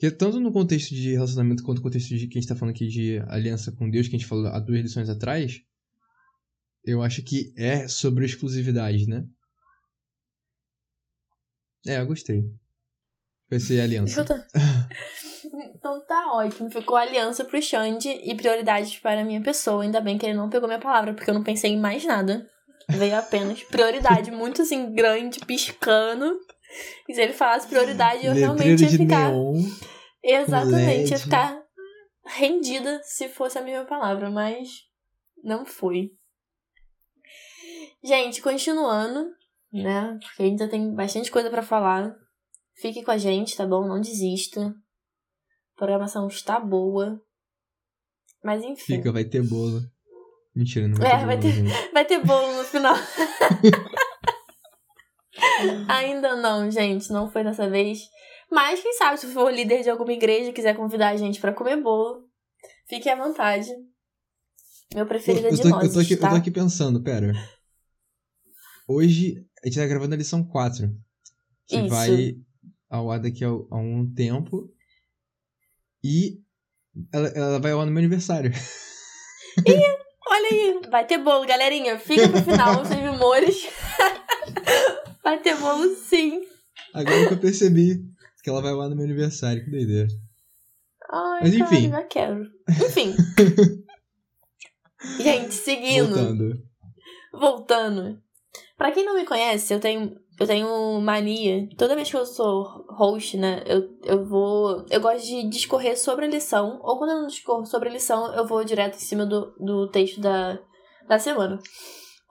Porque 0.00 0.10
tanto 0.16 0.40
no 0.40 0.50
contexto 0.50 0.94
de 0.94 1.12
relacionamento 1.12 1.62
quanto 1.62 1.76
no 1.76 1.82
contexto 1.84 2.16
de 2.16 2.26
que 2.26 2.38
a 2.38 2.40
gente 2.40 2.48
tá 2.48 2.56
falando 2.56 2.74
aqui 2.74 2.88
de 2.88 3.18
aliança 3.28 3.70
com 3.70 3.90
Deus, 3.90 4.08
que 4.08 4.16
a 4.16 4.18
gente 4.18 4.26
falou 4.26 4.46
há 4.46 4.58
duas 4.58 4.80
lições 4.80 5.10
atrás, 5.10 5.60
eu 6.82 7.02
acho 7.02 7.22
que 7.22 7.52
é 7.54 7.86
sobre 7.86 8.24
exclusividade, 8.24 9.06
né? 9.06 9.26
É, 11.86 12.00
eu 12.00 12.06
gostei. 12.06 12.42
Vai 13.50 13.60
ser 13.60 13.80
aliança. 13.82 14.24
Tô- 14.24 14.34
Então 15.74 16.06
tá 16.06 16.32
ótimo. 16.34 16.70
Ficou 16.70 16.96
aliança 16.96 17.44
pro 17.44 17.60
Xande 17.60 18.08
e 18.08 18.34
prioridades 18.34 18.96
para 18.98 19.20
a 19.22 19.24
minha 19.24 19.42
pessoa. 19.42 19.82
Ainda 19.82 20.00
bem 20.00 20.16
que 20.16 20.24
ele 20.24 20.34
não 20.34 20.48
pegou 20.48 20.68
minha 20.68 20.80
palavra, 20.80 21.12
porque 21.12 21.28
eu 21.28 21.34
não 21.34 21.42
pensei 21.42 21.72
em 21.72 21.80
mais 21.80 22.04
nada. 22.04 22.48
Veio 22.88 23.16
apenas 23.16 23.62
prioridade, 23.64 24.30
muito 24.30 24.62
assim, 24.62 24.94
grande, 24.94 25.40
piscando. 25.40 26.38
E 27.08 27.14
se 27.14 27.20
ele 27.20 27.32
falasse 27.32 27.66
prioridade, 27.68 28.24
eu 28.24 28.32
realmente 28.32 28.68
Letreiro 28.68 28.82
ia 28.82 28.88
de 28.88 28.96
ficar. 28.98 29.30
neon. 29.30 29.54
Exatamente, 30.22 31.10
ia 31.10 31.16
LED. 31.16 31.22
ficar 31.22 31.62
rendida 32.26 33.00
se 33.02 33.28
fosse 33.28 33.58
a 33.58 33.62
mesma 33.62 33.84
palavra, 33.84 34.30
mas 34.30 34.68
não 35.42 35.64
foi. 35.66 36.10
Gente, 38.04 38.40
continuando, 38.40 39.30
né? 39.72 40.18
Porque 40.22 40.42
ainda 40.42 40.68
tem 40.68 40.94
bastante 40.94 41.30
coisa 41.30 41.50
pra 41.50 41.62
falar. 41.62 42.14
Fique 42.74 43.02
com 43.02 43.10
a 43.10 43.18
gente, 43.18 43.56
tá 43.56 43.66
bom? 43.66 43.86
Não 43.86 44.00
desista. 44.00 44.60
A 45.74 45.76
programação 45.76 46.26
está 46.28 46.58
boa. 46.58 47.20
Mas 48.42 48.62
enfim. 48.62 48.96
Fica, 48.96 49.12
vai 49.12 49.24
ter 49.24 49.42
bolo. 49.42 49.80
Mentira, 50.54 50.88
não 50.88 50.96
vai 50.96 51.08
É, 51.12 51.18
ter 51.18 51.26
vai 51.26 51.36
bolo, 51.36 51.52
ter-. 51.52 51.92
Vai 51.92 52.04
ter 52.06 52.24
bolo 52.24 52.52
no 52.56 52.64
final. 52.64 52.94
Ainda 55.88 56.36
não, 56.36 56.70
gente. 56.70 57.10
Não 57.10 57.30
foi 57.30 57.44
dessa 57.44 57.68
vez. 57.68 58.00
Mas 58.50 58.80
quem 58.80 58.92
sabe, 58.94 59.18
se 59.18 59.26
for 59.28 59.52
líder 59.52 59.82
de 59.82 59.90
alguma 59.90 60.12
igreja 60.12 60.50
e 60.50 60.52
quiser 60.52 60.76
convidar 60.76 61.10
a 61.10 61.16
gente 61.16 61.40
pra 61.40 61.52
comer 61.52 61.76
bolo, 61.80 62.24
fique 62.88 63.08
à 63.08 63.16
vontade. 63.16 63.68
Meu 64.94 65.06
preferido 65.06 65.46
é 65.46 65.50
eu, 65.50 65.54
de 65.54 65.62
tô, 65.62 65.68
nós, 65.68 65.84
eu, 65.86 65.92
tô 65.92 66.00
aqui, 66.00 66.14
eu 66.14 66.20
tá? 66.20 66.30
tô 66.30 66.36
aqui 66.36 66.50
pensando, 66.50 67.02
pera. 67.02 67.32
Hoje 68.88 69.46
a 69.62 69.68
gente 69.68 69.78
tá 69.78 69.86
gravando 69.86 70.14
a 70.14 70.18
lição 70.18 70.44
4. 70.44 70.88
Que 71.68 71.76
Isso. 71.76 71.88
vai 71.88 72.34
ao 72.88 73.10
ar 73.10 73.20
daqui 73.20 73.44
a, 73.44 73.48
a 73.48 73.76
um 73.76 74.12
tempo. 74.12 74.68
E 76.02 76.40
ela, 77.12 77.28
ela 77.28 77.60
vai 77.60 77.70
ao 77.70 77.80
ar 77.80 77.86
no 77.86 77.92
meu 77.92 78.00
aniversário. 78.00 78.50
Olha 80.26 80.48
aí, 80.50 80.80
vai 80.90 81.06
ter 81.06 81.18
bolo, 81.18 81.46
galerinha. 81.46 81.98
Fica 81.98 82.28
pro 82.28 82.42
final, 82.42 82.84
sem 82.86 83.02
memores. 83.02 83.66
bolo 85.60 85.94
sim. 85.94 86.42
Agora 86.94 87.28
que 87.28 87.34
eu 87.34 87.38
percebi 87.38 88.02
que 88.42 88.50
ela 88.50 88.62
vai 88.62 88.72
ar 88.72 88.88
no 88.88 88.96
meu 88.96 89.04
aniversário. 89.04 89.64
Que 89.64 89.70
doideira. 89.70 90.08
Ai, 91.12 91.40
Mas 91.42 91.56
cara, 91.58 91.74
enfim. 91.74 91.90
já 91.90 92.02
quero. 92.04 92.46
Enfim. 92.68 93.14
Gente, 95.20 95.54
seguindo. 95.54 96.14
Voltando. 96.14 96.62
Voltando. 97.32 98.18
Pra 98.76 98.92
quem 98.92 99.04
não 99.04 99.14
me 99.14 99.24
conhece, 99.24 99.72
eu 99.72 99.80
tenho, 99.80 100.16
eu 100.38 100.46
tenho 100.46 101.00
mania. 101.00 101.68
Toda 101.76 101.94
vez 101.94 102.10
que 102.10 102.16
eu 102.16 102.24
sou 102.26 102.86
host, 102.90 103.36
né? 103.36 103.62
Eu, 103.66 103.88
eu 104.04 104.24
vou. 104.24 104.84
Eu 104.90 105.00
gosto 105.00 105.26
de 105.26 105.48
discorrer 105.48 105.98
sobre 105.98 106.26
a 106.26 106.28
lição. 106.28 106.78
Ou 106.82 106.98
quando 106.98 107.10
eu 107.10 107.20
não 107.20 107.26
discorro 107.26 107.64
sobre 107.66 107.88
a 107.88 107.92
lição, 107.92 108.32
eu 108.34 108.46
vou 108.46 108.64
direto 108.64 108.96
em 108.96 109.00
cima 109.00 109.26
do, 109.26 109.54
do 109.58 109.88
texto 109.90 110.20
da, 110.20 110.58
da 111.08 111.18
semana. 111.18 111.58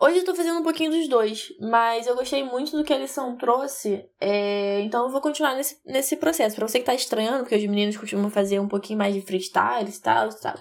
Hoje 0.01 0.19
eu 0.19 0.23
tô 0.25 0.33
fazendo 0.33 0.59
um 0.59 0.63
pouquinho 0.63 0.91
dos 0.91 1.09
dois, 1.09 1.51
mas 1.59 2.07
eu 2.07 2.15
gostei 2.15 2.41
muito 2.41 2.71
do 2.77 2.85
que 2.85 2.93
a 2.93 2.97
lição 2.97 3.35
trouxe. 3.35 4.05
é, 4.19 4.79
então 4.81 5.03
eu 5.05 5.09
vou 5.11 5.19
continuar 5.19 5.55
nesse, 5.55 5.77
nesse 5.85 6.15
processo. 6.15 6.55
Pra 6.55 6.65
você 6.67 6.79
que 6.79 6.85
tá 6.85 6.93
estranhando, 6.95 7.39
porque 7.39 7.55
os 7.55 7.61
meninos 7.65 7.97
costumam 7.97 8.29
fazer 8.29 8.59
um 8.59 8.67
pouquinho 8.67 8.97
mais 8.97 9.13
de 9.13 9.21
freestyle 9.21 9.89
e 9.89 9.99
tal, 9.99 10.29
e 10.29 10.39
tal. 10.39 10.55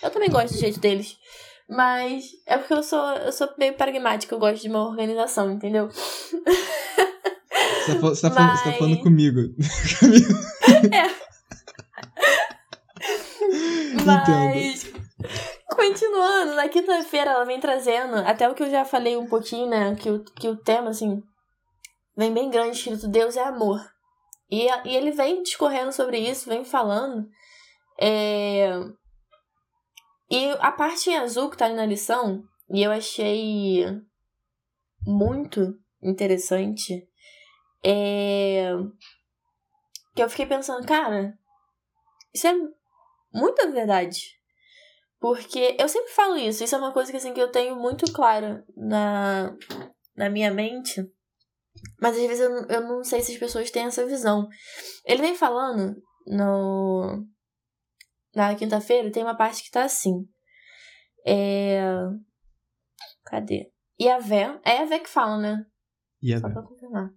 Eu 0.00 0.10
também 0.10 0.30
gosto 0.30 0.54
do 0.54 0.60
jeito 0.60 0.78
deles. 0.78 1.16
Mas 1.68 2.24
é 2.46 2.56
porque 2.56 2.72
eu 2.74 2.82
sou, 2.84 3.04
eu 3.16 3.32
sou 3.32 3.48
meio 3.58 3.74
pragmática, 3.74 4.32
eu 4.34 4.38
gosto 4.38 4.62
de 4.62 4.68
uma 4.68 4.86
organização, 4.86 5.50
entendeu? 5.50 5.88
Você 5.90 6.42
tá, 7.94 8.00
fal- 8.00 8.14
você 8.14 8.22
tá 8.22 8.30
falando, 8.30 8.56
você 8.56 8.62
tá 8.64 8.68
Mas- 8.70 8.78
falando 8.78 8.98
comigo. 9.00 9.40
comigo. 9.98 10.28
Mas, 14.06 14.86
continuando, 15.68 16.54
na 16.54 16.68
quinta-feira 16.68 17.30
ela 17.30 17.44
vem 17.44 17.60
trazendo, 17.60 18.16
até 18.16 18.48
o 18.48 18.54
que 18.54 18.62
eu 18.62 18.70
já 18.70 18.84
falei 18.84 19.16
um 19.16 19.26
pouquinho, 19.26 19.68
né? 19.68 19.94
Que 19.96 20.10
o, 20.10 20.24
que 20.24 20.48
o 20.48 20.56
tema, 20.56 20.90
assim, 20.90 21.22
vem 22.16 22.32
bem 22.32 22.50
grande 22.50 22.76
escrito 22.76 23.08
Deus 23.08 23.36
é 23.36 23.42
amor. 23.42 23.80
E, 24.50 24.66
e 24.84 24.96
ele 24.96 25.10
vem 25.10 25.42
discorrendo 25.42 25.92
sobre 25.92 26.18
isso, 26.18 26.48
vem 26.48 26.64
falando. 26.64 27.28
É... 28.00 28.70
E 30.30 30.50
a 30.60 30.72
parte 30.72 31.10
em 31.10 31.16
azul 31.16 31.50
que 31.50 31.56
tá 31.56 31.66
ali 31.66 31.74
na 31.74 31.86
lição, 31.86 32.42
e 32.70 32.82
eu 32.82 32.90
achei 32.90 33.84
muito 35.06 35.74
interessante, 36.02 37.06
é... 37.84 38.70
que 40.14 40.22
eu 40.22 40.28
fiquei 40.28 40.46
pensando, 40.46 40.86
cara, 40.86 41.36
isso 42.32 42.46
é 42.46 42.54
muita 43.32 43.70
verdade. 43.70 44.38
Porque 45.24 45.74
eu 45.78 45.88
sempre 45.88 46.12
falo 46.12 46.36
isso, 46.36 46.62
isso 46.62 46.74
é 46.74 46.78
uma 46.78 46.92
coisa 46.92 47.10
que, 47.10 47.16
assim, 47.16 47.32
que 47.32 47.40
eu 47.40 47.50
tenho 47.50 47.76
muito 47.76 48.12
clara 48.12 48.62
na, 48.76 49.56
na 50.14 50.28
minha 50.28 50.52
mente. 50.52 51.02
Mas 51.98 52.14
às 52.14 52.20
vezes 52.26 52.40
eu, 52.40 52.50
eu 52.66 52.82
não 52.82 53.02
sei 53.02 53.22
se 53.22 53.32
as 53.32 53.38
pessoas 53.38 53.70
têm 53.70 53.86
essa 53.86 54.04
visão. 54.04 54.46
Ele 55.02 55.22
vem 55.22 55.34
falando 55.34 55.96
no. 56.26 57.26
Na 58.34 58.54
quinta-feira, 58.54 59.10
tem 59.10 59.22
uma 59.22 59.34
parte 59.34 59.62
que 59.62 59.70
tá 59.70 59.84
assim. 59.84 60.28
É. 61.26 61.80
Cadê? 63.24 63.72
Iavé. 63.98 64.60
É 64.62 64.76
Iavé 64.76 64.98
que 64.98 65.08
fala, 65.08 65.38
né? 65.38 65.64
Iavé. 66.22 66.48
Só 66.48 66.52
pra 66.52 66.68
confirmar. 66.68 67.08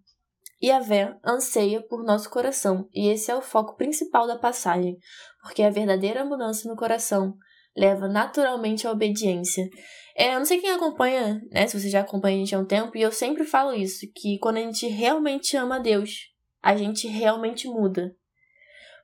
Iavé 0.64 1.14
anseia 1.26 1.86
por 1.86 2.06
nosso 2.06 2.30
coração, 2.30 2.88
e 2.94 3.10
esse 3.10 3.30
é 3.30 3.36
o 3.36 3.42
foco 3.42 3.76
principal 3.76 4.26
da 4.26 4.40
passagem, 4.40 4.98
porque 5.42 5.62
a 5.62 5.70
verdadeira 5.70 6.24
mudança 6.24 6.70
no 6.70 6.76
coração 6.78 7.38
leva 7.78 8.08
naturalmente 8.08 8.88
à 8.88 8.92
obediência. 8.92 9.70
É, 10.16 10.34
eu 10.34 10.40
não 10.40 10.46
sei 10.46 10.60
quem 10.60 10.72
acompanha, 10.72 11.40
né? 11.52 11.68
Se 11.68 11.80
você 11.80 11.90
já 11.90 12.02
acompanha 12.02 12.36
a 12.36 12.40
gente 12.40 12.56
há 12.56 12.60
um 12.60 12.66
tempo, 12.66 12.98
e 12.98 13.02
eu 13.04 13.12
sempre 13.12 13.44
falo 13.44 13.72
isso, 13.72 14.08
que 14.16 14.40
quando 14.40 14.58
a 14.58 14.62
gente 14.62 14.88
realmente 14.88 15.56
ama 15.56 15.80
Deus, 15.80 16.34
a 16.62 16.76
gente 16.76 17.08
realmente 17.08 17.68
muda. 17.68 18.16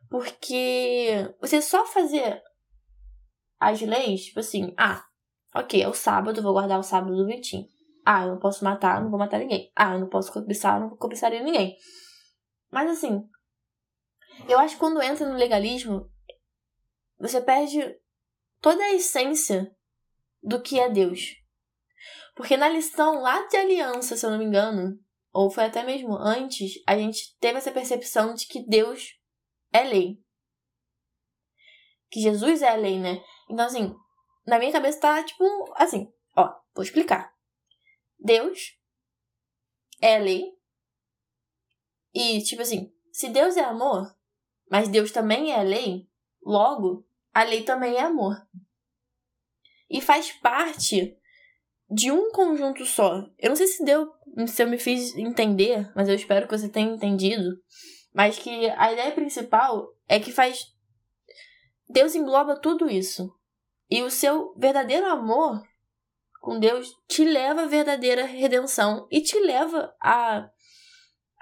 Porque 0.09 1.31
você 1.39 1.61
só 1.61 1.85
fazer 1.85 2.41
as 3.59 3.79
leis, 3.81 4.25
tipo 4.25 4.39
assim, 4.39 4.73
ah, 4.75 5.03
ok, 5.55 5.81
é 5.81 5.87
o 5.87 5.93
sábado, 5.93 6.41
vou 6.41 6.53
guardar 6.53 6.79
o 6.79 6.83
sábado 6.83 7.15
do 7.15 7.27
Vitinho. 7.27 7.65
Ah, 8.03 8.23
eu 8.23 8.31
não 8.31 8.39
posso 8.39 8.63
matar, 8.63 9.01
não 9.01 9.09
vou 9.09 9.19
matar 9.19 9.39
ninguém. 9.39 9.71
Ah, 9.75 9.93
eu 9.93 9.99
não 9.99 10.09
posso 10.09 10.33
cobiçar, 10.33 10.79
não 10.79 10.89
vou 10.89 10.97
cobiçar 10.97 11.31
ninguém. 11.31 11.77
Mas 12.71 12.89
assim, 12.89 13.23
eu 14.49 14.59
acho 14.59 14.75
que 14.75 14.79
quando 14.79 15.01
entra 15.01 15.29
no 15.29 15.37
legalismo, 15.37 16.09
você 17.19 17.39
perde 17.39 17.95
toda 18.63 18.81
a 18.81 18.93
essência 18.93 19.75
do 20.41 20.61
que 20.61 20.79
é 20.79 20.89
Deus. 20.89 21.35
Porque 22.33 22.55
na 22.55 22.69
lição 22.69 23.21
lá 23.21 23.45
de 23.47 23.57
aliança, 23.57 24.15
se 24.15 24.25
eu 24.25 24.31
não 24.31 24.39
me 24.39 24.45
engano, 24.45 24.97
ou 25.33 25.51
foi 25.51 25.65
até 25.65 25.83
mesmo 25.83 26.15
antes, 26.15 26.81
a 26.87 26.97
gente 26.97 27.37
teve 27.39 27.57
essa 27.57 27.73
percepção 27.73 28.33
de 28.33 28.47
que 28.47 28.65
Deus 28.65 29.19
é 29.73 29.83
lei. 29.83 30.17
Que 32.09 32.21
Jesus 32.21 32.61
é 32.61 32.69
a 32.69 32.75
lei, 32.75 32.99
né? 32.99 33.21
Então, 33.49 33.65
assim, 33.65 33.93
na 34.47 34.57
minha 34.57 34.71
cabeça 34.71 35.01
tá 35.01 35.21
tipo 35.23 35.43
assim, 35.75 36.09
ó, 36.35 36.49
vou 36.73 36.83
explicar. 36.85 37.33
Deus 38.17 38.79
é 40.01 40.15
a 40.15 40.19
lei. 40.19 40.53
E, 42.13 42.41
tipo 42.43 42.61
assim, 42.61 42.93
se 43.11 43.27
Deus 43.27 43.57
é 43.57 43.63
amor, 43.63 44.15
mas 44.71 44.87
Deus 44.87 45.11
também 45.11 45.51
é 45.51 45.59
a 45.59 45.63
lei, 45.63 46.07
logo, 46.41 47.05
a 47.33 47.43
lei 47.43 47.63
também 47.63 47.95
é 47.95 48.01
amor. 48.01 48.35
E 49.89 50.01
faz 50.01 50.31
parte 50.31 51.17
de 51.89 52.11
um 52.11 52.31
conjunto 52.31 52.85
só. 52.85 53.25
Eu 53.37 53.49
não 53.49 53.55
sei 53.55 53.67
se 53.67 53.83
deu, 53.83 54.11
se 54.47 54.63
eu 54.63 54.67
me 54.67 54.77
fiz 54.77 55.15
entender, 55.15 55.91
mas 55.95 56.09
eu 56.09 56.15
espero 56.15 56.47
que 56.47 56.57
você 56.57 56.69
tenha 56.69 56.91
entendido. 56.91 57.57
Mas 58.13 58.37
que 58.37 58.69
a 58.69 58.91
ideia 58.93 59.11
principal 59.11 59.87
é 60.07 60.19
que 60.19 60.31
faz. 60.31 60.65
Deus 61.89 62.15
engloba 62.15 62.59
tudo 62.59 62.89
isso. 62.89 63.31
E 63.89 64.01
o 64.01 64.09
seu 64.09 64.53
verdadeiro 64.55 65.05
amor 65.07 65.61
com 66.41 66.59
Deus 66.59 66.91
te 67.07 67.23
leva 67.23 67.63
à 67.63 67.67
verdadeira 67.67 68.25
redenção 68.25 69.07
e 69.09 69.21
te 69.21 69.39
leva 69.39 69.95
a 70.01 70.49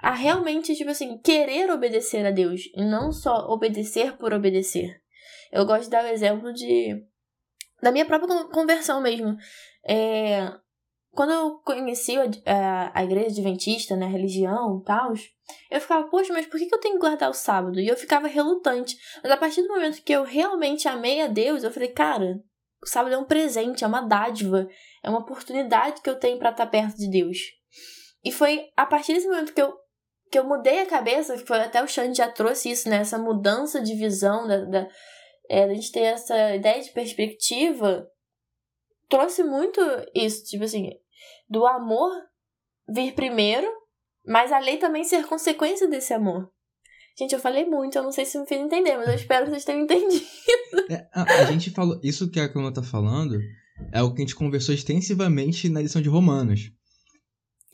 a 0.02 0.10
realmente, 0.10 0.74
tipo 0.74 0.90
assim, 0.90 1.16
querer 1.18 1.70
obedecer 1.70 2.26
a 2.26 2.32
Deus 2.32 2.62
e 2.74 2.84
não 2.84 3.12
só 3.12 3.46
obedecer 3.48 4.16
por 4.16 4.32
obedecer. 4.32 5.01
Eu 5.52 5.66
gosto 5.66 5.84
de 5.84 5.90
dar 5.90 6.04
o 6.04 6.08
exemplo 6.08 6.52
de. 6.52 7.04
da 7.82 7.92
minha 7.92 8.06
própria 8.06 8.44
conversão 8.44 9.00
mesmo. 9.00 9.36
É, 9.86 10.50
quando 11.12 11.30
eu 11.30 11.58
conheci 11.58 12.16
a, 12.46 12.90
a, 12.94 13.04
igreja 13.04 13.28
adventista, 13.28 13.94
né, 13.94 14.06
a 14.06 14.08
religião 14.08 14.80
e 14.80 14.84
tal, 14.84 15.12
eu 15.70 15.80
ficava, 15.80 16.08
poxa, 16.08 16.32
mas 16.32 16.46
por 16.46 16.58
que 16.58 16.74
eu 16.74 16.80
tenho 16.80 16.94
que 16.94 17.00
guardar 17.00 17.28
o 17.28 17.34
sábado? 17.34 17.78
E 17.78 17.86
eu 17.86 17.96
ficava 17.96 18.26
relutante. 18.26 18.96
Mas 19.22 19.30
a 19.30 19.36
partir 19.36 19.62
do 19.62 19.68
momento 19.68 20.02
que 20.02 20.12
eu 20.12 20.24
realmente 20.24 20.88
amei 20.88 21.20
a 21.20 21.26
Deus, 21.26 21.62
eu 21.62 21.70
falei, 21.70 21.90
cara, 21.90 22.40
o 22.82 22.86
sábado 22.86 23.14
é 23.14 23.18
um 23.18 23.24
presente, 23.24 23.84
é 23.84 23.86
uma 23.86 24.00
dádiva, 24.00 24.66
é 25.02 25.10
uma 25.10 25.20
oportunidade 25.20 26.00
que 26.00 26.08
eu 26.08 26.18
tenho 26.18 26.38
para 26.38 26.50
estar 26.50 26.66
perto 26.66 26.96
de 26.96 27.10
Deus. 27.10 27.38
E 28.24 28.32
foi 28.32 28.70
a 28.74 28.86
partir 28.86 29.12
desse 29.12 29.28
momento 29.28 29.52
que 29.52 29.60
eu, 29.60 29.76
que 30.30 30.38
eu 30.38 30.44
mudei 30.44 30.80
a 30.80 30.86
cabeça, 30.86 31.36
que 31.36 31.46
foi 31.46 31.60
até 31.60 31.82
o 31.82 31.86
Xande 31.86 32.16
já 32.16 32.28
trouxe 32.28 32.70
isso, 32.70 32.88
né, 32.88 32.96
essa 32.96 33.18
mudança 33.18 33.82
de 33.82 33.94
visão 33.94 34.46
da, 34.46 34.64
da 34.64 34.88
é, 35.52 35.64
a 35.64 35.74
gente 35.74 35.92
ter 35.92 36.00
essa 36.00 36.56
ideia 36.56 36.82
de 36.82 36.90
perspectiva, 36.92 38.08
trouxe 39.06 39.44
muito 39.44 39.82
isso, 40.14 40.44
tipo 40.44 40.64
assim, 40.64 40.88
do 41.46 41.66
amor 41.66 42.10
vir 42.88 43.14
primeiro, 43.14 43.70
mas 44.26 44.50
a 44.50 44.58
lei 44.58 44.78
também 44.78 45.04
ser 45.04 45.26
consequência 45.26 45.86
desse 45.86 46.14
amor. 46.14 46.50
Gente, 47.18 47.34
eu 47.34 47.38
falei 47.38 47.66
muito, 47.66 47.98
eu 47.98 48.02
não 48.02 48.10
sei 48.10 48.24
se 48.24 48.38
me 48.38 48.46
fiz 48.46 48.58
entender, 48.58 48.96
mas 48.96 49.08
eu 49.08 49.14
espero 49.14 49.44
que 49.44 49.50
vocês 49.50 49.66
tenham 49.66 49.82
entendido. 49.84 50.24
É, 50.88 51.06
a, 51.12 51.22
a, 51.22 51.44
gente 51.44 51.70
falou. 51.70 52.00
Isso 52.02 52.30
que 52.30 52.40
a 52.40 52.50
Camila 52.50 52.72
tá 52.72 52.82
falando 52.82 53.38
é 53.92 54.02
o 54.02 54.14
que 54.14 54.22
a 54.22 54.24
gente 54.24 54.34
conversou 54.34 54.74
extensivamente 54.74 55.68
na 55.68 55.82
lição 55.82 56.00
de 56.00 56.08
Romanos. 56.08 56.70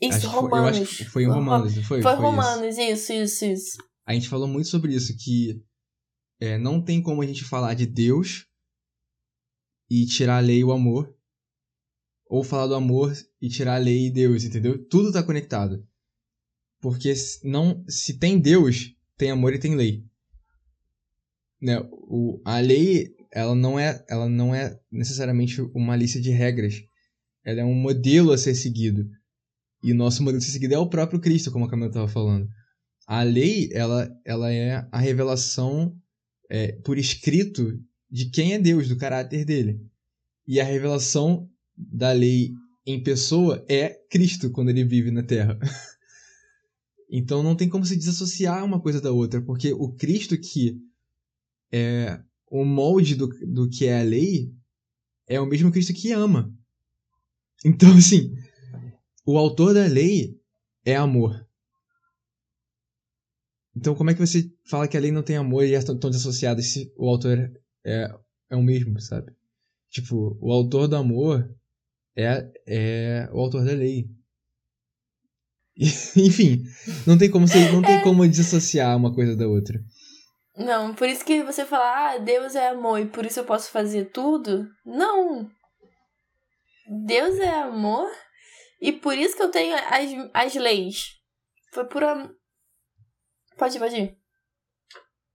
Isso, 0.01 0.17
acho 0.17 0.27
Romanos. 0.27 0.49
Foi, 0.49 0.59
eu 0.59 0.83
acho 0.83 0.97
que 0.97 1.05
foi 1.05 1.23
em 1.23 1.29
Romanos, 1.29 1.75
não 1.77 1.83
foi? 1.83 2.01
Foi, 2.01 2.11
foi 2.11 2.21
Romanos, 2.21 2.77
isso. 2.77 2.91
isso, 2.91 3.13
isso, 3.13 3.45
isso. 3.45 3.77
A 4.05 4.13
gente 4.13 4.27
falou 4.27 4.49
muito 4.49 4.67
sobre 4.67 4.93
isso, 4.93 5.15
que 5.17 5.63
é, 6.39 6.57
não 6.57 6.81
tem 6.81 7.01
como 7.01 7.21
a 7.21 7.25
gente 7.25 7.43
falar 7.43 7.73
de 7.73 7.85
Deus 7.85 8.47
e 9.89 10.05
tirar 10.05 10.37
a 10.37 10.41
lei 10.41 10.59
e 10.59 10.63
o 10.63 10.71
amor. 10.71 11.13
Ou 12.27 12.43
falar 12.43 12.67
do 12.67 12.75
amor 12.75 13.13
e 13.41 13.49
tirar 13.49 13.75
a 13.75 13.79
lei 13.79 14.07
e 14.07 14.11
Deus, 14.11 14.43
entendeu? 14.43 14.77
Tudo 14.87 15.11
tá 15.11 15.23
conectado. 15.23 15.85
Porque 16.79 17.13
não, 17.43 17.83
se 17.87 18.17
tem 18.17 18.39
Deus, 18.39 18.95
tem 19.17 19.31
amor 19.31 19.53
e 19.53 19.59
tem 19.59 19.75
lei. 19.75 20.05
Né? 21.59 21.77
O, 21.91 22.39
a 22.45 22.59
lei, 22.59 23.15
ela 23.31 23.55
não, 23.55 23.77
é, 23.77 24.05
ela 24.07 24.29
não 24.29 24.53
é 24.53 24.79
necessariamente 24.91 25.59
uma 25.73 25.95
lista 25.95 26.21
de 26.21 26.29
regras. 26.29 26.83
Ela 27.43 27.61
é 27.61 27.65
um 27.65 27.73
modelo 27.73 28.31
a 28.31 28.37
ser 28.37 28.53
seguido. 28.55 29.09
E 29.81 29.91
o 29.91 29.95
nosso 29.95 30.23
modelo 30.23 30.37
a 30.37 30.45
ser 30.45 30.51
seguido 30.51 30.75
é 30.75 30.79
o 30.79 30.89
próprio 30.89 31.19
Cristo, 31.19 31.51
como 31.51 31.65
a 31.65 31.69
Camila 31.69 31.89
estava 31.89 32.07
falando. 32.07 32.47
A 33.07 33.23
lei, 33.23 33.69
ela, 33.73 34.09
ela 34.23 34.53
é 34.53 34.87
a 34.91 34.99
revelação 34.99 35.99
é, 36.49 36.71
por 36.71 36.97
escrito 36.97 37.79
de 38.09 38.25
quem 38.29 38.53
é 38.53 38.59
Deus, 38.59 38.87
do 38.89 38.97
caráter 38.97 39.45
dele. 39.45 39.79
E 40.47 40.59
a 40.59 40.63
revelação 40.63 41.47
da 41.77 42.11
lei 42.11 42.53
em 42.85 43.01
pessoa 43.01 43.63
é 43.69 43.89
Cristo 44.09 44.49
quando 44.49 44.69
ele 44.69 44.83
vive 44.83 45.11
na 45.11 45.21
Terra. 45.21 45.59
então 47.09 47.43
não 47.43 47.55
tem 47.55 47.69
como 47.69 47.85
se 47.85 47.95
desassociar 47.95 48.65
uma 48.65 48.81
coisa 48.81 48.99
da 48.99 49.11
outra, 49.11 49.41
porque 49.41 49.71
o 49.73 49.93
Cristo 49.93 50.37
que 50.37 50.81
é 51.71 52.19
o 52.49 52.65
molde 52.65 53.13
do, 53.13 53.27
do 53.27 53.69
que 53.69 53.85
é 53.85 53.99
a 53.99 54.03
lei 54.03 54.51
é 55.27 55.39
o 55.39 55.45
mesmo 55.45 55.71
Cristo 55.71 55.93
que 55.93 56.11
ama. 56.11 56.51
Então, 57.63 57.95
assim, 57.95 58.33
o 59.25 59.37
autor 59.37 59.75
da 59.75 59.85
lei 59.85 60.39
é 60.83 60.95
amor. 60.95 61.47
Então, 63.75 63.95
como 63.95 64.09
é 64.09 64.13
que 64.13 64.19
você 64.19 64.51
fala 64.65 64.87
que 64.87 64.97
a 64.97 64.99
lei 64.99 65.11
não 65.11 65.23
tem 65.23 65.37
amor 65.37 65.63
e 65.63 65.73
estão 65.73 65.95
desassociadas 65.95 66.65
se 66.65 66.91
o 66.97 67.07
autor 67.07 67.51
é, 67.85 68.09
é 68.49 68.55
o 68.55 68.61
mesmo, 68.61 68.99
sabe? 68.99 69.31
Tipo, 69.89 70.37
o 70.41 70.51
autor 70.51 70.87
do 70.87 70.95
amor 70.95 71.49
é, 72.15 72.51
é 72.67 73.29
o 73.31 73.39
autor 73.39 73.63
da 73.63 73.71
lei. 73.71 74.07
Enfim, 76.15 76.63
não 77.07 77.17
tem 77.17 77.29
como 77.29 77.47
você, 77.47 77.71
não 77.71 77.81
tem 77.81 77.97
é. 77.97 78.03
como 78.03 78.27
desassociar 78.27 78.97
uma 78.97 79.13
coisa 79.13 79.35
da 79.35 79.47
outra. 79.47 79.79
Não, 80.57 80.93
por 80.93 81.07
isso 81.07 81.23
que 81.23 81.41
você 81.43 81.65
fala, 81.65 82.13
ah, 82.13 82.17
Deus 82.17 82.53
é 82.53 82.67
amor 82.67 82.99
e 82.99 83.05
por 83.05 83.25
isso 83.25 83.39
eu 83.39 83.45
posso 83.45 83.71
fazer 83.71 84.11
tudo. 84.11 84.67
Não! 84.85 85.49
Deus 87.05 87.39
é 87.39 87.61
amor 87.61 88.09
e 88.81 88.91
por 88.91 89.17
isso 89.17 89.37
que 89.37 89.43
eu 89.43 89.51
tenho 89.51 89.75
as, 89.75 90.29
as 90.33 90.55
leis. 90.55 91.15
Foi 91.71 91.85
por, 91.85 92.03
Pode 93.59 93.77
pode 93.77 93.95
ir. 93.95 94.17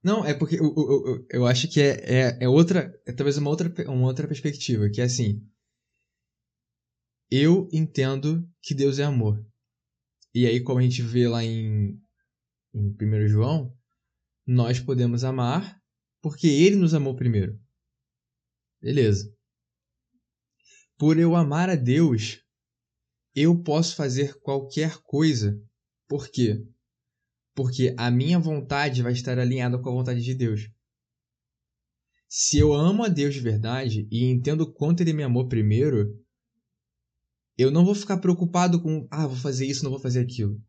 Não, 0.03 0.25
é 0.25 0.35
porque 0.35 0.57
eu, 0.57 0.75
eu, 0.77 1.07
eu, 1.07 1.27
eu 1.31 1.47
acho 1.47 1.69
que 1.69 1.81
é, 1.81 1.91
é, 2.05 2.45
é, 2.45 2.49
outra. 2.49 2.99
É 3.07 3.13
talvez 3.13 3.37
uma 3.37 3.51
outra, 3.51 3.73
uma 3.91 4.07
outra 4.07 4.27
perspectiva, 4.27 4.89
que 4.89 5.01
é 5.01 5.05
assim. 5.05 5.47
Eu 7.31 7.69
entendo 7.73 8.49
que 8.63 8.75
Deus 8.75 8.99
é 8.99 9.05
amor. 9.05 9.45
E 10.35 10.47
aí, 10.47 10.63
como 10.63 10.79
a 10.79 10.83
gente 10.83 11.03
vê 11.03 11.29
lá 11.29 11.45
em, 11.45 12.01
em 12.75 12.97
1 13.01 13.29
João, 13.29 13.77
nós 14.47 14.81
podemos 14.81 15.23
amar 15.23 15.81
porque 16.23 16.47
ele 16.47 16.77
nos 16.77 16.95
amou 16.95 17.15
primeiro. 17.15 17.59
Beleza. 18.81 19.35
Por 20.99 21.19
eu 21.19 21.35
amar 21.35 21.69
a 21.69 21.77
Deus, 21.77 22.43
eu 23.35 23.63
posso 23.63 23.97
fazer 23.97 24.35
qualquer 24.41 24.99
coisa. 25.03 25.61
Por 26.09 26.29
quê? 26.29 26.63
Porque 27.55 27.95
a 27.97 28.11
minha 28.11 28.39
vontade 28.39 29.03
vai 29.03 29.13
estar 29.13 29.39
alinhada 29.39 29.79
com 29.79 29.89
a 29.89 29.93
vontade 29.93 30.23
de 30.23 30.35
Deus. 30.35 30.69
Se 32.29 32.59
eu 32.59 32.73
amo 32.73 33.05
a 33.05 33.09
Deus 33.09 33.35
de 33.35 33.41
verdade 33.41 34.09
e 34.11 34.25
entendo 34.25 34.73
quanto 34.73 35.03
ele 35.03 35.13
me 35.13 35.23
amou 35.23 35.47
primeiro, 35.47 36.21
eu 37.57 37.71
não 37.71 37.85
vou 37.85 37.95
ficar 37.95 38.19
preocupado 38.19 38.83
com, 38.83 39.07
ah, 39.09 39.29
vou 39.29 39.37
fazer 39.37 39.67
isso, 39.67 39.85
não 39.85 39.93
vou 39.93 40.01
fazer 40.01 40.21
aquilo. 40.21 40.61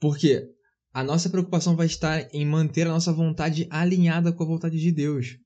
Porque 0.00 0.44
a 0.92 1.04
nossa 1.04 1.30
preocupação 1.30 1.76
vai 1.76 1.86
estar 1.86 2.28
em 2.34 2.44
manter 2.44 2.88
a 2.88 2.90
nossa 2.90 3.12
vontade 3.12 3.68
alinhada 3.70 4.32
com 4.32 4.42
a 4.42 4.46
vontade 4.48 4.80
de 4.80 4.90
Deus. 4.90 5.38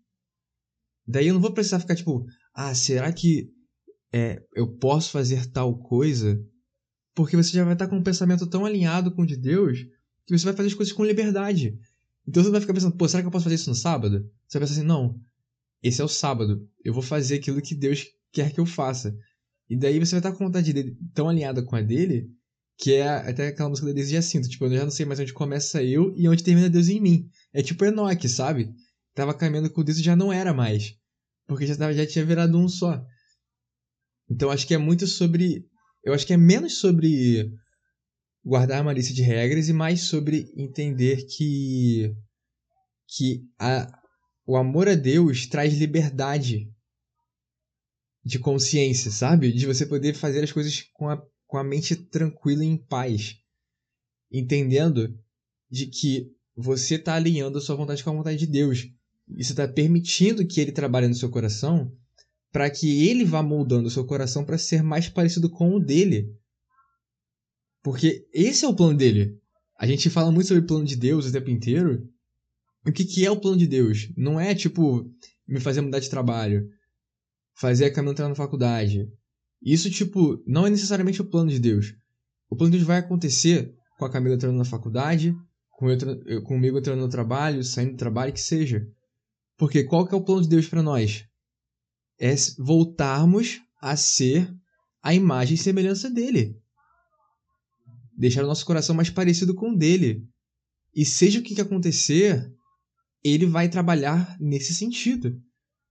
Daí 1.07 1.27
eu 1.27 1.35
não 1.35 1.43
vou 1.43 1.53
precisar 1.53 1.79
ficar 1.79 1.95
tipo, 1.95 2.25
ah, 2.55 2.75
será 2.75 3.13
que 3.13 3.51
é, 4.15 4.43
eu 4.55 4.79
posso 4.79 5.11
fazer 5.11 5.45
tal 5.53 5.79
coisa? 5.79 6.43
Porque 7.15 7.37
você 7.37 7.51
já 7.51 7.65
vai 7.65 7.75
estar 7.75 7.87
com 7.87 7.97
um 7.97 8.03
pensamento 8.03 8.49
tão 8.49 8.65
alinhado 8.65 9.15
com 9.15 9.23
o 9.23 9.27
de 9.27 9.37
Deus 9.37 9.79
que 10.27 10.37
você 10.37 10.45
vai 10.45 10.55
fazer 10.55 10.69
as 10.69 10.75
coisas 10.75 10.93
com 10.93 11.05
liberdade. 11.05 11.79
Então 12.27 12.43
você 12.43 12.51
vai 12.51 12.61
ficar 12.61 12.75
pensando, 12.75 12.97
pô, 12.97 13.09
será 13.09 13.23
que 13.23 13.29
eu 13.29 13.33
posso 13.33 13.45
fazer 13.45 13.55
isso 13.55 13.71
no 13.71 13.77
sábado? 13.77 14.29
Você 14.47 14.59
vai 14.59 14.67
pensar 14.67 14.81
assim, 14.81 14.87
não, 14.87 15.21
esse 15.83 16.01
é 16.01 16.05
o 16.05 16.09
sábado, 16.09 16.69
eu 16.85 16.93
vou 16.93 17.03
fazer 17.03 17.37
aquilo 17.37 17.63
que 17.63 17.75
Deus 17.75 18.07
quer 18.33 18.53
que 18.53 18.61
eu 18.61 18.67
faça. 18.67 19.17
E 19.69 19.77
daí 19.77 19.99
você 19.99 20.13
vai 20.13 20.21
estar 20.21 20.33
com 20.33 20.45
a 20.45 20.47
vontade 20.47 20.73
dele 20.73 20.97
tão 21.15 21.29
alinhada 21.29 21.63
com 21.63 21.77
a 21.77 21.81
dele, 21.81 22.29
que 22.79 22.95
é 22.95 23.09
até 23.09 23.49
aquela 23.49 23.69
música 23.69 23.87
da 23.87 23.95
Deus 23.95 24.09
de 24.09 24.15
Jacinto, 24.15 24.49
tipo, 24.49 24.65
eu 24.67 24.77
já 24.77 24.85
não 24.85 24.91
sei 24.91 25.07
mais 25.07 25.19
onde 25.19 25.33
começa 25.33 25.83
eu 25.83 26.13
e 26.17 26.29
onde 26.29 26.43
termina 26.43 26.69
Deus 26.69 26.89
em 26.89 27.01
mim. 27.01 27.29
É 27.53 27.63
tipo 27.63 27.85
Enoque, 27.85 28.29
sabe? 28.29 28.71
Tava 29.15 29.33
caminhando 29.33 29.71
com 29.71 29.83
Deus 29.83 29.99
e 29.99 30.03
já 30.03 30.15
não 30.15 30.33
era 30.33 30.53
mais. 30.53 30.95
Porque 31.47 31.67
já, 31.67 31.77
tava, 31.77 31.95
já 31.95 32.07
tinha 32.07 32.25
virado 32.25 32.59
um 32.59 32.69
só. 32.69 33.03
Então 34.29 34.51
acho 34.51 34.67
que 34.67 34.75
é 34.75 34.79
muito 34.79 35.07
sobre. 35.07 35.65
Eu 36.05 36.13
acho 36.13 36.27
que 36.27 36.33
é 36.33 36.37
menos 36.37 36.79
sobre 36.79 37.51
guardar 38.47 38.81
uma 38.81 38.93
lista 38.93 39.13
de 39.13 39.23
regras 39.23 39.69
e 39.69 39.73
mais 39.73 40.03
sobre 40.03 40.53
entender 40.57 41.27
que. 41.27 42.15
que 43.09 43.43
a, 43.59 43.93
o 44.47 44.57
amor 44.57 44.89
a 44.89 44.95
Deus 44.95 45.49
traz 45.49 45.75
liberdade 45.75 46.71
de 48.25 48.39
consciência, 48.39 49.11
sabe? 49.11 49.53
De 49.53 49.67
você 49.67 49.85
poder 49.85 50.15
fazer 50.15 50.45
as 50.45 50.53
coisas 50.53 50.83
com 50.95 51.09
a, 51.09 51.21
com 51.49 51.59
a 51.59 51.65
mente 51.65 51.97
tranquila 51.97 52.65
e 52.65 52.69
em 52.69 52.77
paz. 52.77 53.35
Entendendo 54.31 55.19
de 55.69 55.87
que 55.87 56.31
você 56.57 56.95
está 56.95 57.15
alinhando 57.15 57.59
a 57.59 57.61
sua 57.61 57.75
vontade 57.75 58.05
com 58.05 58.11
a 58.11 58.15
vontade 58.15 58.39
de 58.39 58.47
Deus. 58.47 58.87
E 59.29 59.43
você 59.43 59.53
está 59.53 59.67
permitindo 59.67 60.47
que 60.47 60.61
ele 60.61 60.71
trabalhe 60.71 61.09
no 61.09 61.15
seu 61.15 61.29
coração 61.29 61.93
para 62.53 62.71
que 62.71 63.09
ele 63.09 63.25
vá 63.25 63.43
moldando 63.43 63.89
o 63.89 63.91
seu 63.91 64.07
coração 64.07 64.45
para 64.45 64.57
ser 64.57 64.83
mais 64.83 65.09
parecido 65.09 65.51
com 65.51 65.75
o 65.75 65.81
dele. 65.81 66.33
Porque 67.87 68.27
esse 68.35 68.65
é 68.65 68.69
o 68.69 68.75
plano 68.75 68.99
dele. 68.99 69.39
A 69.79 69.87
gente 69.87 70.11
fala 70.11 70.33
muito 70.33 70.49
sobre 70.49 70.65
o 70.65 70.67
plano 70.67 70.85
de 70.85 70.97
Deus 70.97 71.25
o 71.25 71.31
tempo 71.31 71.51
inteiro. 71.51 72.05
O 72.85 72.91
que, 72.91 73.05
que 73.05 73.25
é 73.25 73.31
o 73.31 73.37
plano 73.37 73.57
de 73.57 73.69
Deus? 73.69 74.11
Não 74.17 74.41
é 74.41 74.57
tipo 74.57 75.09
me 75.47 75.61
fazer 75.61 75.83
mudar 75.83 76.01
de 76.01 76.11
trabalho 76.11 76.69
fazer 77.55 77.85
a 77.85 77.93
Camila 77.93 78.11
entrar 78.11 78.29
na 78.29 78.35
faculdade. 78.35 79.09
Isso, 79.63 79.89
tipo, 79.89 80.43
não 80.45 80.67
é 80.67 80.71
necessariamente 80.71 81.23
o 81.23 81.27
plano 81.31 81.49
de 81.49 81.61
Deus. 81.61 81.95
O 82.51 82.57
plano 82.57 82.73
de 82.73 82.79
Deus 82.79 82.89
vai 82.89 82.99
acontecer 82.99 83.73
com 83.97 84.05
a 84.05 84.11
Camila 84.11 84.35
entrando 84.35 84.59
na 84.59 84.65
faculdade, 84.65 85.33
com 85.71 85.89
eu, 85.89 86.43
comigo 86.43 86.79
entrando 86.79 87.03
no 87.03 87.09
trabalho, 87.09 87.63
saindo 87.63 87.93
do 87.93 87.99
trabalho, 87.99 88.33
que 88.33 88.41
seja. 88.41 88.85
Porque 89.57 89.85
qual 89.85 90.05
que 90.09 90.13
é 90.13 90.19
o 90.19 90.25
plano 90.25 90.43
de 90.43 90.49
Deus 90.49 90.67
para 90.67 90.83
nós? 90.83 91.25
É 92.19 92.35
voltarmos 92.59 93.61
a 93.81 93.97
ser 93.97 94.53
a 95.01 95.15
imagem 95.15 95.55
e 95.55 95.59
semelhança 95.59 96.11
dele. 96.11 96.61
Deixar 98.17 98.45
o 98.45 98.47
nosso 98.47 98.65
coração 98.65 98.95
mais 98.95 99.11
parecido 99.11 99.55
com 99.55 99.71
o 99.71 99.77
dele. 99.77 100.27
E 100.95 101.05
seja 101.05 101.39
o 101.39 101.43
que, 101.43 101.55
que 101.55 101.61
acontecer, 101.61 102.51
ele 103.23 103.47
vai 103.47 103.69
trabalhar 103.69 104.37
nesse 104.41 104.73
sentido. 104.73 105.41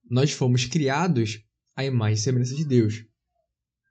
Nós 0.10 0.32
fomos 0.32 0.66
criados 0.66 1.40
a 1.76 1.84
imagem 1.84 2.16
e 2.16 2.20
semelhança 2.20 2.56
de 2.56 2.66
Deus. 2.66 3.06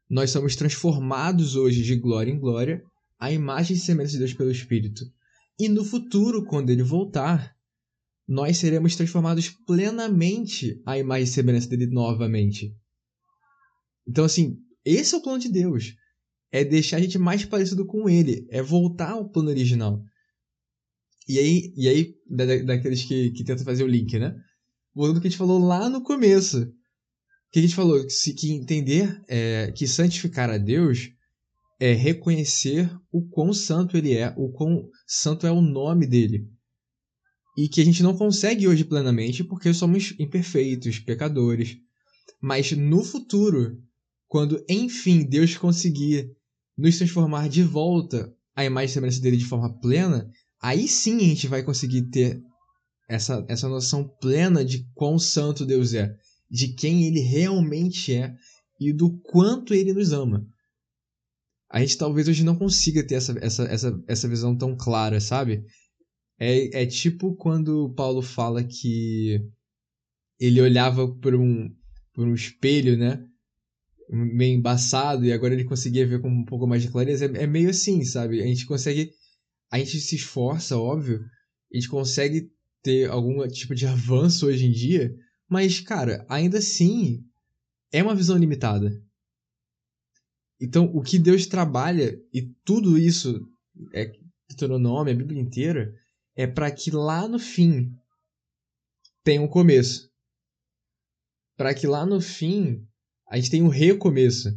Nós 0.09 0.31
somos 0.31 0.57
transformados 0.57 1.55
hoje 1.57 1.83
de 1.83 1.97
glória 1.97 2.31
em 2.33 2.39
glória 2.39 2.83
à 3.19 3.31
imagem 3.31 3.77
e 3.77 3.81
semelhança 3.81 4.13
de 4.13 4.19
Deus 4.19 4.35
pelo 4.35 4.51
Espírito. 4.51 5.05
E 5.59 5.69
no 5.69 5.85
futuro, 5.85 6.45
quando 6.45 6.71
ele 6.71 6.83
voltar, 6.83 7.55
nós 8.27 8.59
seremos 8.59 8.97
transformados 8.97 9.51
plenamente 9.51 10.81
à 10.85 10.99
imagem 10.99 11.25
e 11.25 11.29
semelhança 11.29 11.69
dele 11.69 11.87
novamente. 11.87 12.75
Então, 14.07 14.25
assim, 14.25 14.59
esse 14.85 15.15
é 15.15 15.19
o 15.19 15.23
plano 15.23 15.39
de 15.39 15.51
Deus. 15.51 15.95
É 16.55 16.65
deixar 16.65 16.99
a 16.99 17.01
gente 17.01 17.19
mais 17.19 17.45
parecido 17.45 17.85
com 17.85 18.09
ele. 18.09 18.47
É 18.51 18.63
voltar 18.63 19.11
ao 19.11 19.29
plano 19.29 19.49
original. 19.49 20.01
E 21.29 21.39
aí, 21.39 21.73
e 21.77 21.89
aí 21.89 22.15
da, 22.31 22.45
daqueles 22.63 23.03
que, 23.03 23.31
que 23.31 23.45
tentam 23.45 23.65
fazer 23.65 23.83
o 23.83 23.89
link, 23.89 24.19
né? 24.19 24.37
Voltando 24.95 25.17
ao 25.17 25.21
que 25.23 25.27
a 25.27 25.31
gente 25.31 25.39
falou 25.39 25.59
lá 25.59 25.89
no 25.89 26.03
começo 26.03 26.73
que 27.55 27.61
a 27.61 27.63
gente 27.63 27.77
falou 27.77 28.05
que, 28.05 28.35
que 28.35 28.51
entender 28.51 29.23
é, 29.29 29.71
que 29.71 29.87
santificar 29.87 30.51
a 30.51 30.59
Deus 30.59 31.13
é 31.79 31.93
reconhecer 31.93 32.91
o 33.13 33.29
quão 33.29 33.53
santo 33.53 33.97
ele 33.97 34.13
é, 34.13 34.35
o 34.37 34.51
quão 34.51 34.89
santo 35.07 35.47
é 35.47 35.53
o 35.53 35.61
nome 35.61 36.05
dele. 36.05 36.49
E 37.57 37.69
que 37.69 37.81
a 37.81 37.85
gente 37.85 38.03
não 38.03 38.17
consegue 38.17 38.67
hoje 38.67 38.83
plenamente 38.83 39.45
porque 39.45 39.73
somos 39.73 40.17
imperfeitos, 40.19 40.99
pecadores. 40.99 41.77
Mas 42.43 42.73
no 42.73 43.05
futuro, 43.05 43.81
quando 44.27 44.65
enfim 44.69 45.23
Deus 45.23 45.57
conseguir 45.57 46.33
nos 46.77 46.99
transformar 46.99 47.49
de 47.49 47.63
volta 47.63 48.33
à 48.55 48.65
imagem 48.65 48.91
e 48.91 48.93
semelhança 48.95 49.21
dele 49.21 49.37
de 49.37 49.47
forma 49.47 49.79
plena, 49.81 50.29
aí 50.61 50.89
sim 50.89 51.17
a 51.17 51.29
gente 51.29 51.47
vai 51.47 51.63
conseguir 51.63 52.09
ter 52.11 52.41
essa, 53.09 53.45
essa 53.49 53.69
noção 53.69 54.09
plena 54.21 54.65
de 54.65 54.87
quão 54.95 55.19
santo 55.19 55.67
Deus 55.67 55.95
é 55.95 56.15
de 56.51 56.69
quem 56.69 57.05
ele 57.05 57.21
realmente 57.21 58.15
é 58.15 58.35
e 58.81 58.93
do 58.93 59.19
quanto 59.23 59.75
ele 59.75 59.93
nos 59.93 60.13
ama. 60.13 60.47
A 61.71 61.81
gente 61.81 61.99
talvez 61.99 62.29
hoje 62.29 62.45
não 62.45 62.57
consiga 62.57 63.05
ter 63.05 63.17
essa, 63.17 63.37
essa, 63.41 63.65
essa, 63.65 64.05
essa 64.07 64.29
visão 64.29 64.57
tão 64.57 64.77
clara, 64.77 65.21
sabe? 65.21 65.65
É, 66.39 66.83
é 66.83 66.87
tipo 66.87 67.35
quando 67.35 67.93
Paulo 67.95 68.23
fala 68.23 68.63
que 68.63 69.41
ele 70.39 70.61
olhava 70.61 71.09
por 71.17 71.35
um, 71.35 71.69
por 72.13 72.29
um 72.29 72.35
espelho, 72.35 72.97
né? 72.97 73.25
Meio 74.09 74.59
embaçado, 74.59 75.25
e 75.25 75.33
agora 75.33 75.55
ele 75.55 75.65
conseguia 75.65 76.07
ver 76.07 76.21
com 76.21 76.29
um 76.29 76.45
pouco 76.45 76.67
mais 76.67 76.83
de 76.83 76.91
clareza. 76.91 77.27
É, 77.27 77.45
é 77.45 77.47
meio 77.47 77.71
assim, 77.71 78.05
sabe? 78.05 78.43
A 78.43 78.47
gente 78.47 78.67
consegue. 78.67 79.13
A 79.71 79.79
gente 79.79 80.01
se 80.01 80.17
esforça, 80.17 80.79
óbvio. 80.79 81.21
A 81.73 81.77
gente 81.77 81.89
consegue 81.89 82.51
ter 82.83 83.11
algum 83.11 83.47
tipo 83.49 83.75
de 83.75 83.87
avanço 83.89 84.47
hoje 84.47 84.67
em 84.67 84.71
dia, 84.71 85.15
mas, 85.49 85.81
cara, 85.81 86.25
ainda 86.29 86.59
assim, 86.59 87.25
é 87.93 88.03
uma 88.03 88.15
visão 88.15 88.37
limitada. 88.37 89.03
Então, 90.61 90.87
o 90.95 91.03
que 91.03 91.19
Deus 91.19 91.47
trabalha, 91.47 92.19
e 92.33 92.43
tudo 92.65 92.97
isso, 92.97 93.41
é 93.93 94.13
Deuteronômio, 94.49 95.13
a 95.13 95.17
Bíblia 95.17 95.41
inteira, 95.41 95.95
é 96.37 96.47
para 96.47 96.71
que 96.71 96.91
lá 96.91 97.27
no 97.27 97.39
fim 97.39 97.93
tenha 99.23 99.41
um 99.41 99.49
começo. 99.49 100.11
Para 101.57 101.75
que 101.75 101.87
lá 101.87 102.05
no 102.05 102.21
fim 102.21 102.87
a 103.29 103.37
gente 103.37 103.51
tenha 103.51 103.65
um 103.65 103.69
recomeço, 103.69 104.57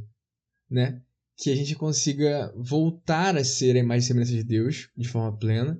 né? 0.69 1.01
Que 1.37 1.51
a 1.51 1.55
gente 1.55 1.75
consiga 1.75 2.53
voltar 2.55 3.37
a 3.37 3.43
ser 3.43 3.75
a 3.75 3.79
imagem 3.79 4.03
e 4.03 4.07
semelhança 4.07 4.33
de 4.33 4.43
Deus 4.43 4.89
de 4.97 5.07
forma 5.07 5.37
plena. 5.37 5.79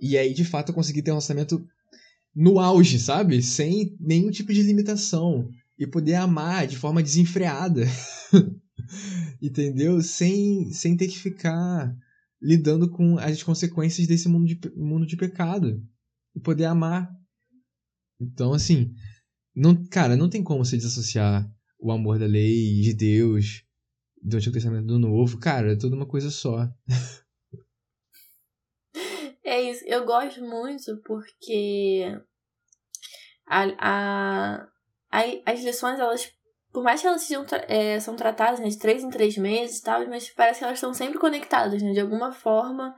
E 0.00 0.16
aí, 0.16 0.32
de 0.32 0.44
fato, 0.44 0.72
conseguir 0.72 1.02
ter 1.02 1.10
um 1.10 1.14
relacionamento 1.14 1.66
no 2.34 2.58
auge, 2.58 2.98
sabe? 2.98 3.42
Sem 3.42 3.96
nenhum 3.98 4.30
tipo 4.30 4.52
de 4.52 4.62
limitação. 4.62 5.50
E 5.78 5.86
poder 5.86 6.14
amar 6.14 6.66
de 6.66 6.76
forma 6.76 7.02
desenfreada. 7.02 7.84
Entendeu? 9.42 10.00
Sem, 10.02 10.70
sem 10.72 10.96
ter 10.96 11.08
que 11.08 11.18
ficar 11.18 11.96
lidando 12.40 12.88
com 12.88 13.18
as 13.18 13.42
consequências 13.42 14.06
desse 14.06 14.28
mundo 14.28 14.46
de, 14.46 14.60
mundo 14.76 15.06
de 15.06 15.16
pecado. 15.16 15.82
E 16.34 16.40
poder 16.40 16.66
amar. 16.66 17.10
Então, 18.20 18.52
assim, 18.52 18.92
não, 19.54 19.84
cara, 19.86 20.16
não 20.16 20.28
tem 20.28 20.42
como 20.42 20.64
se 20.64 20.76
desassociar 20.76 21.50
o 21.78 21.92
amor 21.92 22.18
da 22.18 22.26
lei, 22.26 22.80
de 22.80 22.94
Deus, 22.94 23.64
do 24.22 24.36
Antigo 24.36 24.54
Testamento 24.54 24.86
do 24.86 24.98
Novo. 24.98 25.38
Cara, 25.38 25.72
é 25.72 25.76
tudo 25.76 25.94
uma 25.94 26.06
coisa 26.06 26.30
só. 26.30 26.68
É 29.44 29.62
isso, 29.62 29.82
eu 29.86 30.04
gosto 30.04 30.42
muito 30.42 31.00
porque 31.06 32.04
a, 33.46 33.64
a, 33.78 34.68
a, 35.10 35.50
as 35.50 35.64
lições 35.64 35.98
elas 35.98 36.30
por 36.72 36.82
mais 36.84 37.00
que 37.00 37.06
elas 37.06 37.22
sejam 37.22 37.46
é, 37.66 37.98
são 37.98 38.14
tratadas 38.14 38.60
né, 38.60 38.68
de 38.68 38.78
três 38.78 39.02
em 39.02 39.10
três 39.10 39.36
meses 39.36 39.78
e 39.78 39.82
tal, 39.82 40.06
mas 40.06 40.28
parece 40.30 40.58
que 40.58 40.64
elas 40.64 40.76
estão 40.76 40.92
sempre 40.92 41.18
conectadas, 41.18 41.82
né? 41.82 41.92
De 41.92 42.00
alguma 42.00 42.30
forma. 42.30 42.94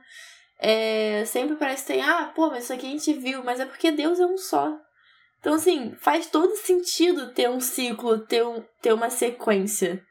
É, 0.59 1.25
sempre 1.25 1.55
parece 1.55 1.83
que 1.83 1.93
tem, 1.93 2.01
ah, 2.03 2.31
pô, 2.35 2.49
mas 2.49 2.65
isso 2.65 2.73
aqui 2.73 2.85
a 2.85 2.89
gente 2.89 3.13
viu, 3.13 3.43
mas 3.43 3.59
é 3.59 3.65
porque 3.65 3.91
Deus 3.91 4.19
é 4.19 4.25
um 4.25 4.37
só. 4.37 4.77
Então, 5.41 5.55
assim, 5.55 5.93
faz 5.95 6.27
todo 6.27 6.55
sentido 6.55 7.33
ter 7.33 7.49
um 7.49 7.59
ciclo, 7.59 8.19
ter, 8.19 8.45
um, 8.45 8.63
ter 8.79 8.93
uma 8.93 9.09
sequência. 9.09 10.01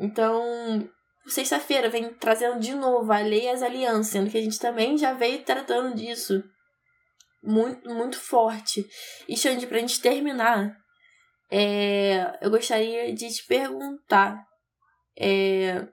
Então, 0.00 0.88
sexta-feira 1.28 1.88
vem 1.88 2.12
trazendo 2.14 2.58
de 2.58 2.74
novo 2.74 3.12
a 3.12 3.20
lei 3.20 3.44
e 3.44 3.48
as 3.48 3.62
alianças, 3.62 4.08
sendo 4.08 4.28
que 4.28 4.36
a 4.36 4.42
gente 4.42 4.58
também 4.58 4.98
já 4.98 5.12
veio 5.12 5.44
tratando 5.44 5.94
disso 5.94 6.42
muito, 7.40 7.88
muito 7.88 8.18
forte. 8.18 8.84
E, 9.28 9.36
Xande, 9.36 9.68
pra 9.68 9.78
gente 9.78 10.00
terminar, 10.00 10.76
é, 11.48 12.36
eu 12.40 12.50
gostaria 12.50 13.14
de 13.14 13.28
te 13.28 13.46
perguntar 13.46 14.44
é, 15.16 15.86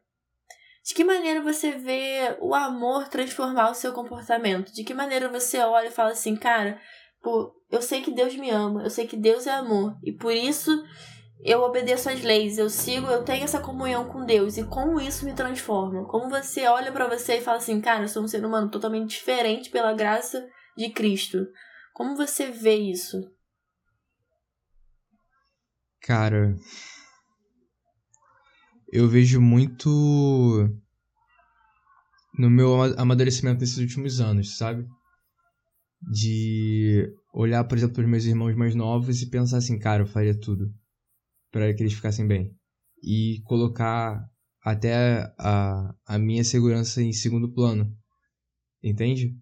de 0.83 0.93
que 0.93 1.03
maneira 1.03 1.41
você 1.41 1.71
vê 1.71 2.37
o 2.39 2.55
amor 2.55 3.09
transformar 3.09 3.69
o 3.69 3.75
seu 3.75 3.91
comportamento? 3.93 4.71
De 4.71 4.83
que 4.83 4.93
maneira 4.93 5.27
você 5.27 5.59
olha 5.59 5.87
e 5.87 5.91
fala 5.91 6.11
assim, 6.11 6.35
cara, 6.35 6.81
pô, 7.21 7.53
eu 7.69 7.81
sei 7.81 8.01
que 8.01 8.11
Deus 8.11 8.35
me 8.35 8.49
ama, 8.49 8.83
eu 8.83 8.89
sei 8.89 9.07
que 9.07 9.17
Deus 9.17 9.47
é 9.47 9.51
amor, 9.51 9.97
e 10.03 10.11
por 10.11 10.33
isso 10.33 10.71
eu 11.43 11.61
obedeço 11.61 12.09
às 12.09 12.21
leis, 12.21 12.57
eu 12.57 12.69
sigo, 12.69 13.07
eu 13.07 13.23
tenho 13.23 13.43
essa 13.43 13.59
comunhão 13.59 14.05
com 14.05 14.25
Deus, 14.25 14.57
e 14.57 14.63
como 14.63 14.99
isso 14.99 15.25
me 15.25 15.33
transforma? 15.33 16.05
Como 16.05 16.29
você 16.29 16.65
olha 16.67 16.91
para 16.91 17.07
você 17.07 17.37
e 17.37 17.41
fala 17.41 17.57
assim, 17.57 17.79
cara, 17.79 18.03
eu 18.03 18.07
sou 18.07 18.23
um 18.23 18.27
ser 18.27 18.43
humano 18.43 18.69
totalmente 18.69 19.11
diferente 19.11 19.69
pela 19.69 19.93
graça 19.93 20.47
de 20.75 20.89
Cristo. 20.89 21.47
Como 21.93 22.15
você 22.15 22.51
vê 22.51 22.75
isso? 22.75 23.31
Cara, 26.01 26.55
eu 28.91 29.07
vejo 29.07 29.41
muito 29.41 29.89
no 32.37 32.49
meu 32.49 32.81
amadurecimento 32.97 33.59
nesses 33.59 33.77
últimos 33.77 34.21
anos, 34.21 34.57
sabe? 34.57 34.87
De 36.01 37.11
olhar, 37.33 37.63
por 37.63 37.77
exemplo, 37.77 37.95
para 37.95 38.03
os 38.03 38.09
meus 38.09 38.25
irmãos 38.25 38.55
mais 38.55 38.75
novos 38.75 39.21
e 39.21 39.29
pensar 39.29 39.57
assim, 39.57 39.79
cara, 39.79 40.03
eu 40.03 40.07
faria 40.07 40.39
tudo 40.39 40.73
para 41.51 41.73
que 41.73 41.81
eles 41.81 41.93
ficassem 41.93 42.27
bem. 42.27 42.55
E 43.03 43.41
colocar 43.45 44.23
até 44.63 45.33
a, 45.37 45.95
a 46.05 46.19
minha 46.19 46.43
segurança 46.43 47.01
em 47.01 47.13
segundo 47.13 47.51
plano. 47.51 47.95
Entende? 48.83 49.35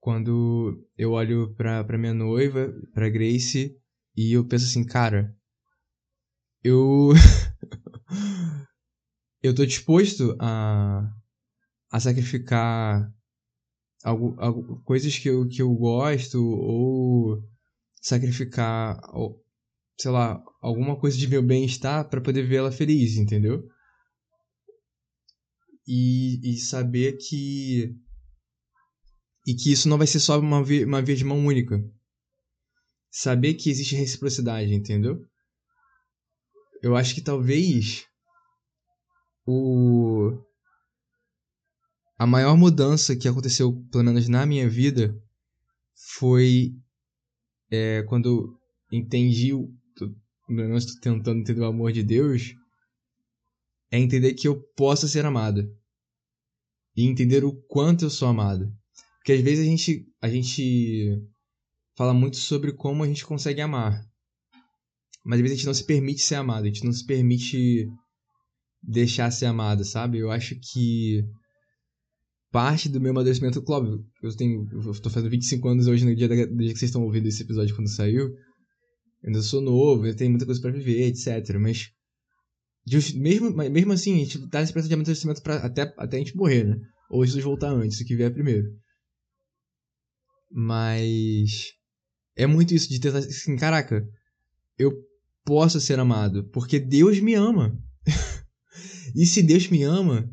Quando 0.00 0.86
eu 0.98 1.12
olho 1.12 1.54
pra 1.54 1.98
minha 1.98 2.12
noiva, 2.12 2.72
pra 2.92 3.08
Grace, 3.08 3.74
e 4.16 4.32
eu 4.32 4.46
penso 4.46 4.66
assim, 4.66 4.84
cara, 4.84 5.34
eu. 6.62 7.12
eu 9.42 9.54
tô 9.54 9.64
disposto 9.64 10.36
a. 10.40 11.10
a 11.90 12.00
sacrificar 12.00 13.10
algo, 14.04 14.36
algo, 14.38 14.82
coisas 14.84 15.18
que 15.18 15.28
eu, 15.28 15.48
que 15.48 15.60
eu 15.62 15.74
gosto, 15.74 16.38
ou 16.38 17.42
sacrificar, 18.00 19.00
ou, 19.12 19.42
sei 19.98 20.10
lá, 20.10 20.40
alguma 20.60 20.98
coisa 20.98 21.16
de 21.16 21.26
meu 21.26 21.42
bem-estar 21.42 22.08
para 22.08 22.20
poder 22.20 22.46
ver 22.46 22.56
ela 22.56 22.70
feliz, 22.70 23.16
entendeu? 23.16 23.66
E, 25.86 26.40
e 26.52 26.56
saber 26.58 27.16
que. 27.16 27.96
E 29.46 29.54
que 29.54 29.72
isso 29.72 29.88
não 29.88 29.98
vai 29.98 30.06
ser 30.06 30.20
só 30.20 30.38
uma 30.38 30.62
via, 30.64 30.86
uma 30.86 31.02
via 31.02 31.16
de 31.16 31.24
mão 31.24 31.44
única. 31.44 31.82
Saber 33.10 33.54
que 33.54 33.70
existe 33.70 33.94
reciprocidade, 33.94 34.72
entendeu? 34.72 35.20
eu 36.84 36.94
acho 36.94 37.14
que 37.14 37.22
talvez 37.22 38.06
o 39.46 40.38
a 42.24 42.26
maior 42.26 42.56
mudança 42.56 43.14
que 43.14 43.28
aconteceu, 43.28 43.70
pelo 43.92 44.02
menos 44.02 44.28
na 44.30 44.46
minha 44.46 44.66
vida, 44.66 45.14
foi 46.16 46.72
é, 47.70 48.02
quando 48.04 48.58
entendi, 48.90 49.52
o, 49.52 49.68
pelo 49.94 50.16
menos 50.46 50.86
estou 50.86 51.00
tentando 51.02 51.40
entender 51.40 51.60
o 51.60 51.66
amor 51.66 51.92
de 51.92 52.02
Deus, 52.02 52.54
é 53.90 53.98
entender 53.98 54.32
que 54.32 54.48
eu 54.48 54.58
posso 54.74 55.06
ser 55.06 55.26
amado. 55.26 55.70
E 56.96 57.04
entender 57.04 57.44
o 57.44 57.52
quanto 57.68 58.06
eu 58.06 58.10
sou 58.10 58.28
amado. 58.28 58.72
Porque 59.18 59.32
às 59.32 59.42
vezes 59.42 59.66
a 59.66 59.68
gente, 59.68 60.06
a 60.22 60.28
gente 60.30 61.22
fala 61.94 62.14
muito 62.14 62.38
sobre 62.38 62.72
como 62.72 63.04
a 63.04 63.06
gente 63.06 63.26
consegue 63.26 63.60
amar. 63.60 64.02
Mas 65.22 65.40
às 65.40 65.42
vezes 65.42 65.52
a 65.52 65.56
gente 65.58 65.66
não 65.66 65.74
se 65.74 65.84
permite 65.84 66.22
ser 66.22 66.36
amado, 66.36 66.64
a 66.64 66.68
gente 66.68 66.86
não 66.86 66.92
se 66.92 67.04
permite 67.04 67.86
deixar 68.82 69.30
ser 69.30 69.44
amado, 69.44 69.84
sabe? 69.84 70.20
Eu 70.20 70.30
acho 70.30 70.54
que 70.58 71.22
parte 72.54 72.88
do 72.88 73.00
meu 73.00 73.10
amadurecimento, 73.10 73.60
claro, 73.60 74.06
eu 74.22 74.36
tenho, 74.36 74.68
eu 74.72 75.00
tô 75.00 75.10
fazendo 75.10 75.28
25 75.28 75.66
anos 75.66 75.88
hoje 75.88 76.04
no 76.04 76.14
dia, 76.14 76.28
da, 76.28 76.36
dia 76.36 76.72
que 76.72 76.78
vocês 76.78 76.82
estão 76.84 77.02
ouvindo 77.02 77.26
esse 77.26 77.42
episódio 77.42 77.74
quando 77.74 77.88
saiu. 77.88 78.28
Eu 78.28 79.26
ainda 79.26 79.42
sou 79.42 79.60
novo, 79.60 80.06
eu 80.06 80.14
tenho 80.14 80.30
muita 80.30 80.46
coisa 80.46 80.60
para 80.60 80.70
viver, 80.70 81.08
etc. 81.08 81.58
Mas 81.58 81.90
mesmo, 83.16 83.50
mesmo 83.50 83.92
assim, 83.92 84.14
a 84.14 84.18
gente 84.18 84.48
tá 84.50 84.60
nesse 84.60 84.72
processo 84.72 84.88
de 84.88 84.94
amadurecimento 84.94 85.42
pra, 85.42 85.56
até, 85.56 85.92
até 85.98 86.16
a 86.16 86.20
gente 86.20 86.36
morrer, 86.36 86.62
né? 86.62 86.80
Ou 87.10 87.26
Jesus 87.26 87.42
voltar 87.42 87.70
antes, 87.70 88.00
o 88.00 88.04
que 88.04 88.14
vier 88.14 88.32
primeiro. 88.32 88.68
Mas 90.48 91.72
é 92.36 92.46
muito 92.46 92.72
isso 92.72 92.88
de 92.88 93.00
tentar 93.00 93.18
assim, 93.18 93.56
caraca, 93.56 94.08
eu 94.78 94.92
possa 95.44 95.80
ser 95.80 95.98
amado, 95.98 96.48
porque 96.52 96.78
Deus 96.78 97.18
me 97.18 97.34
ama. 97.34 97.76
e 99.12 99.26
se 99.26 99.42
Deus 99.42 99.66
me 99.68 99.82
ama, 99.82 100.30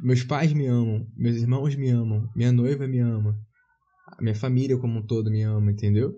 meus 0.00 0.22
pais 0.22 0.52
me 0.52 0.66
amam, 0.66 1.06
meus 1.16 1.36
irmãos 1.36 1.74
me 1.74 1.88
amam, 1.88 2.30
minha 2.34 2.52
noiva 2.52 2.86
me 2.86 2.98
ama, 2.98 3.38
minha 4.20 4.34
família 4.34 4.78
como 4.78 4.98
um 4.98 5.06
todo 5.06 5.30
me 5.30 5.42
ama, 5.42 5.70
entendeu? 5.70 6.14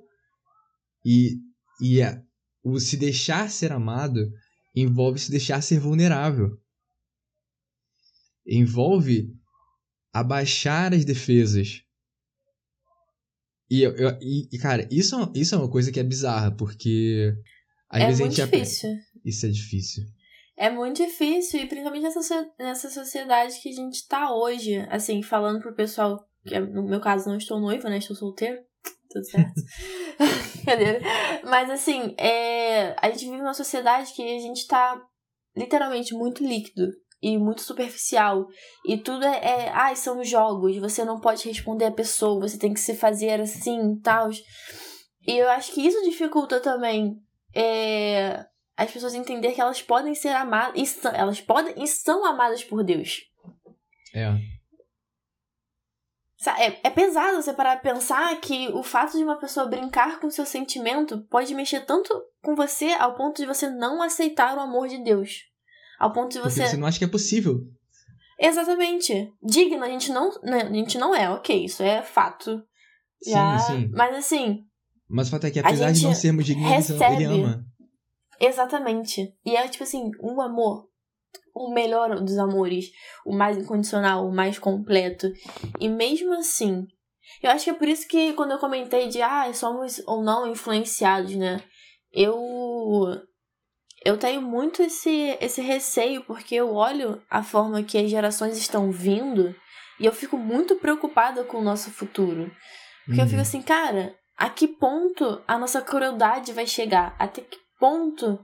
E, 1.04 1.38
e 1.80 2.02
a, 2.02 2.22
o 2.62 2.78
se 2.78 2.96
deixar 2.96 3.50
ser 3.50 3.72
amado 3.72 4.30
envolve 4.74 5.18
se 5.18 5.30
deixar 5.30 5.62
ser 5.62 5.80
vulnerável. 5.80 6.58
Envolve 8.46 9.34
abaixar 10.12 10.94
as 10.94 11.04
defesas. 11.04 11.82
E, 13.70 13.82
eu, 13.82 13.94
eu, 13.96 14.18
e 14.20 14.58
cara, 14.58 14.88
isso, 14.90 15.14
é 15.14 15.32
isso 15.34 15.54
é 15.54 15.58
uma 15.58 15.70
coisa 15.70 15.92
que 15.92 16.00
é 16.00 16.02
bizarra, 16.02 16.50
porque 16.50 17.34
às 17.88 18.02
é 18.02 18.06
vezes 18.06 18.20
muito 18.20 18.40
a 18.40 18.44
gente 18.44 18.50
difícil. 18.50 18.90
Isso 19.24 19.46
é 19.46 19.50
difícil. 19.50 20.04
É 20.58 20.68
muito 20.68 20.96
difícil, 20.96 21.60
e 21.60 21.66
principalmente 21.66 22.02
nessa, 22.02 22.50
nessa 22.58 22.90
sociedade 22.90 23.60
que 23.62 23.68
a 23.68 23.72
gente 23.72 24.06
tá 24.08 24.34
hoje. 24.34 24.84
Assim, 24.90 25.22
falando 25.22 25.60
pro 25.60 25.74
pessoal, 25.74 26.18
que 26.44 26.54
é, 26.54 26.58
no 26.60 26.82
meu 26.82 27.00
caso 27.00 27.28
não 27.28 27.36
estou 27.36 27.60
noiva, 27.60 27.88
né? 27.88 27.98
Estou 27.98 28.16
solteiro. 28.16 28.60
Tudo 29.08 29.24
certo. 29.24 29.54
Mas 31.44 31.70
assim, 31.70 32.12
é, 32.18 32.94
a 33.00 33.08
gente 33.08 33.26
vive 33.26 33.38
numa 33.38 33.54
sociedade 33.54 34.12
que 34.12 34.22
a 34.22 34.40
gente 34.40 34.66
tá 34.66 35.00
literalmente 35.56 36.12
muito 36.12 36.44
líquido 36.44 36.88
e 37.22 37.38
muito 37.38 37.62
superficial. 37.62 38.46
E 38.84 38.98
tudo 38.98 39.24
é, 39.24 39.38
é 39.38 39.72
ah, 39.72 39.94
são 39.94 40.22
jogos, 40.24 40.76
você 40.76 41.04
não 41.04 41.20
pode 41.20 41.48
responder 41.48 41.86
a 41.86 41.92
pessoa, 41.92 42.48
você 42.48 42.58
tem 42.58 42.74
que 42.74 42.80
se 42.80 42.94
fazer 42.94 43.40
assim 43.40 43.92
e 43.92 44.00
tal. 44.00 44.28
E 45.26 45.38
eu 45.38 45.48
acho 45.50 45.72
que 45.72 45.86
isso 45.86 46.02
dificulta 46.02 46.60
também 46.60 47.16
é, 47.54 48.44
as 48.78 48.90
pessoas 48.90 49.14
entender 49.14 49.52
que 49.52 49.60
elas 49.60 49.82
podem 49.82 50.14
ser 50.14 50.28
amadas, 50.28 51.04
elas 51.12 51.40
podem 51.40 51.74
e 51.82 51.86
são 51.86 52.24
amadas 52.24 52.62
por 52.64 52.84
Deus. 52.84 53.22
É. 54.14 54.28
É, 56.56 56.78
é 56.84 56.90
pesado 56.90 57.42
você 57.42 57.52
parar 57.52 57.82
pensar 57.82 58.40
que 58.40 58.68
o 58.68 58.84
fato 58.84 59.18
de 59.18 59.24
uma 59.24 59.36
pessoa 59.36 59.66
brincar 59.66 60.20
com 60.20 60.30
seu 60.30 60.46
sentimento 60.46 61.26
pode 61.28 61.52
mexer 61.54 61.80
tanto 61.80 62.08
com 62.40 62.54
você 62.54 62.92
ao 62.92 63.16
ponto 63.16 63.38
de 63.42 63.46
você 63.46 63.68
não 63.68 64.00
aceitar 64.00 64.56
o 64.56 64.60
amor 64.60 64.86
de 64.86 65.02
Deus. 65.02 65.42
Ao 65.98 66.12
ponto 66.12 66.30
de 66.30 66.38
você. 66.38 66.60
Porque 66.60 66.70
você 66.70 66.76
não 66.76 66.86
acha 66.86 66.98
que 66.98 67.04
é 67.04 67.08
possível. 67.08 67.60
Exatamente. 68.38 69.32
Digno 69.42 69.82
a 69.82 69.88
gente 69.88 70.12
não, 70.12 70.30
né, 70.44 70.62
a 70.62 70.72
gente 70.72 70.96
não 70.96 71.12
é, 71.12 71.28
ok, 71.28 71.64
isso 71.64 71.82
é 71.82 72.02
fato. 72.02 72.62
Sim, 73.20 73.32
Já, 73.32 73.58
sim. 73.58 73.90
Mas 73.92 74.14
assim, 74.14 74.68
mas 75.08 75.28
o 75.28 75.30
fato 75.30 75.46
é 75.46 75.50
que, 75.50 75.58
apesar 75.58 75.90
de 75.90 76.02
não 76.04 76.14
sermos 76.14 76.44
dignos, 76.44 76.68
recebe. 76.68 77.14
ele 77.14 77.24
ama. 77.24 77.64
Exatamente. 78.40 79.34
E 79.44 79.56
é 79.56 79.66
tipo 79.68 79.84
assim, 79.84 80.10
um 80.22 80.40
amor. 80.40 80.88
O 81.54 81.72
melhor 81.72 82.20
dos 82.20 82.38
amores. 82.38 82.86
O 83.24 83.34
mais 83.34 83.56
incondicional, 83.56 84.26
o 84.26 84.34
mais 84.34 84.58
completo. 84.58 85.26
E 85.80 85.88
mesmo 85.88 86.32
assim. 86.34 86.86
Eu 87.42 87.50
acho 87.50 87.64
que 87.64 87.70
é 87.70 87.74
por 87.74 87.88
isso 87.88 88.08
que 88.08 88.32
quando 88.32 88.52
eu 88.52 88.58
comentei 88.58 89.08
de 89.08 89.20
ah, 89.20 89.52
somos 89.52 90.00
ou 90.06 90.22
não 90.22 90.46
influenciados, 90.46 91.34
né? 91.34 91.62
Eu. 92.12 92.36
Eu 94.04 94.16
tenho 94.16 94.40
muito 94.40 94.80
esse, 94.80 95.36
esse 95.40 95.60
receio, 95.60 96.22
porque 96.24 96.54
eu 96.54 96.72
olho 96.72 97.20
a 97.28 97.42
forma 97.42 97.82
que 97.82 97.98
as 97.98 98.08
gerações 98.08 98.56
estão 98.56 98.92
vindo 98.92 99.54
e 99.98 100.06
eu 100.06 100.12
fico 100.12 100.36
muito 100.38 100.76
preocupada 100.76 101.42
com 101.42 101.58
o 101.58 101.64
nosso 101.64 101.90
futuro. 101.90 102.50
Porque 103.04 103.20
uhum. 103.20 103.26
eu 103.26 103.28
fico 103.28 103.36
uhum. 103.36 103.42
assim, 103.42 103.60
cara, 103.60 104.14
a 104.36 104.48
que 104.48 104.68
ponto 104.68 105.42
a 105.48 105.58
nossa 105.58 105.82
crueldade 105.82 106.52
vai 106.52 106.66
chegar? 106.66 107.16
Até 107.18 107.42
que 107.42 107.58
ponto 107.78 108.38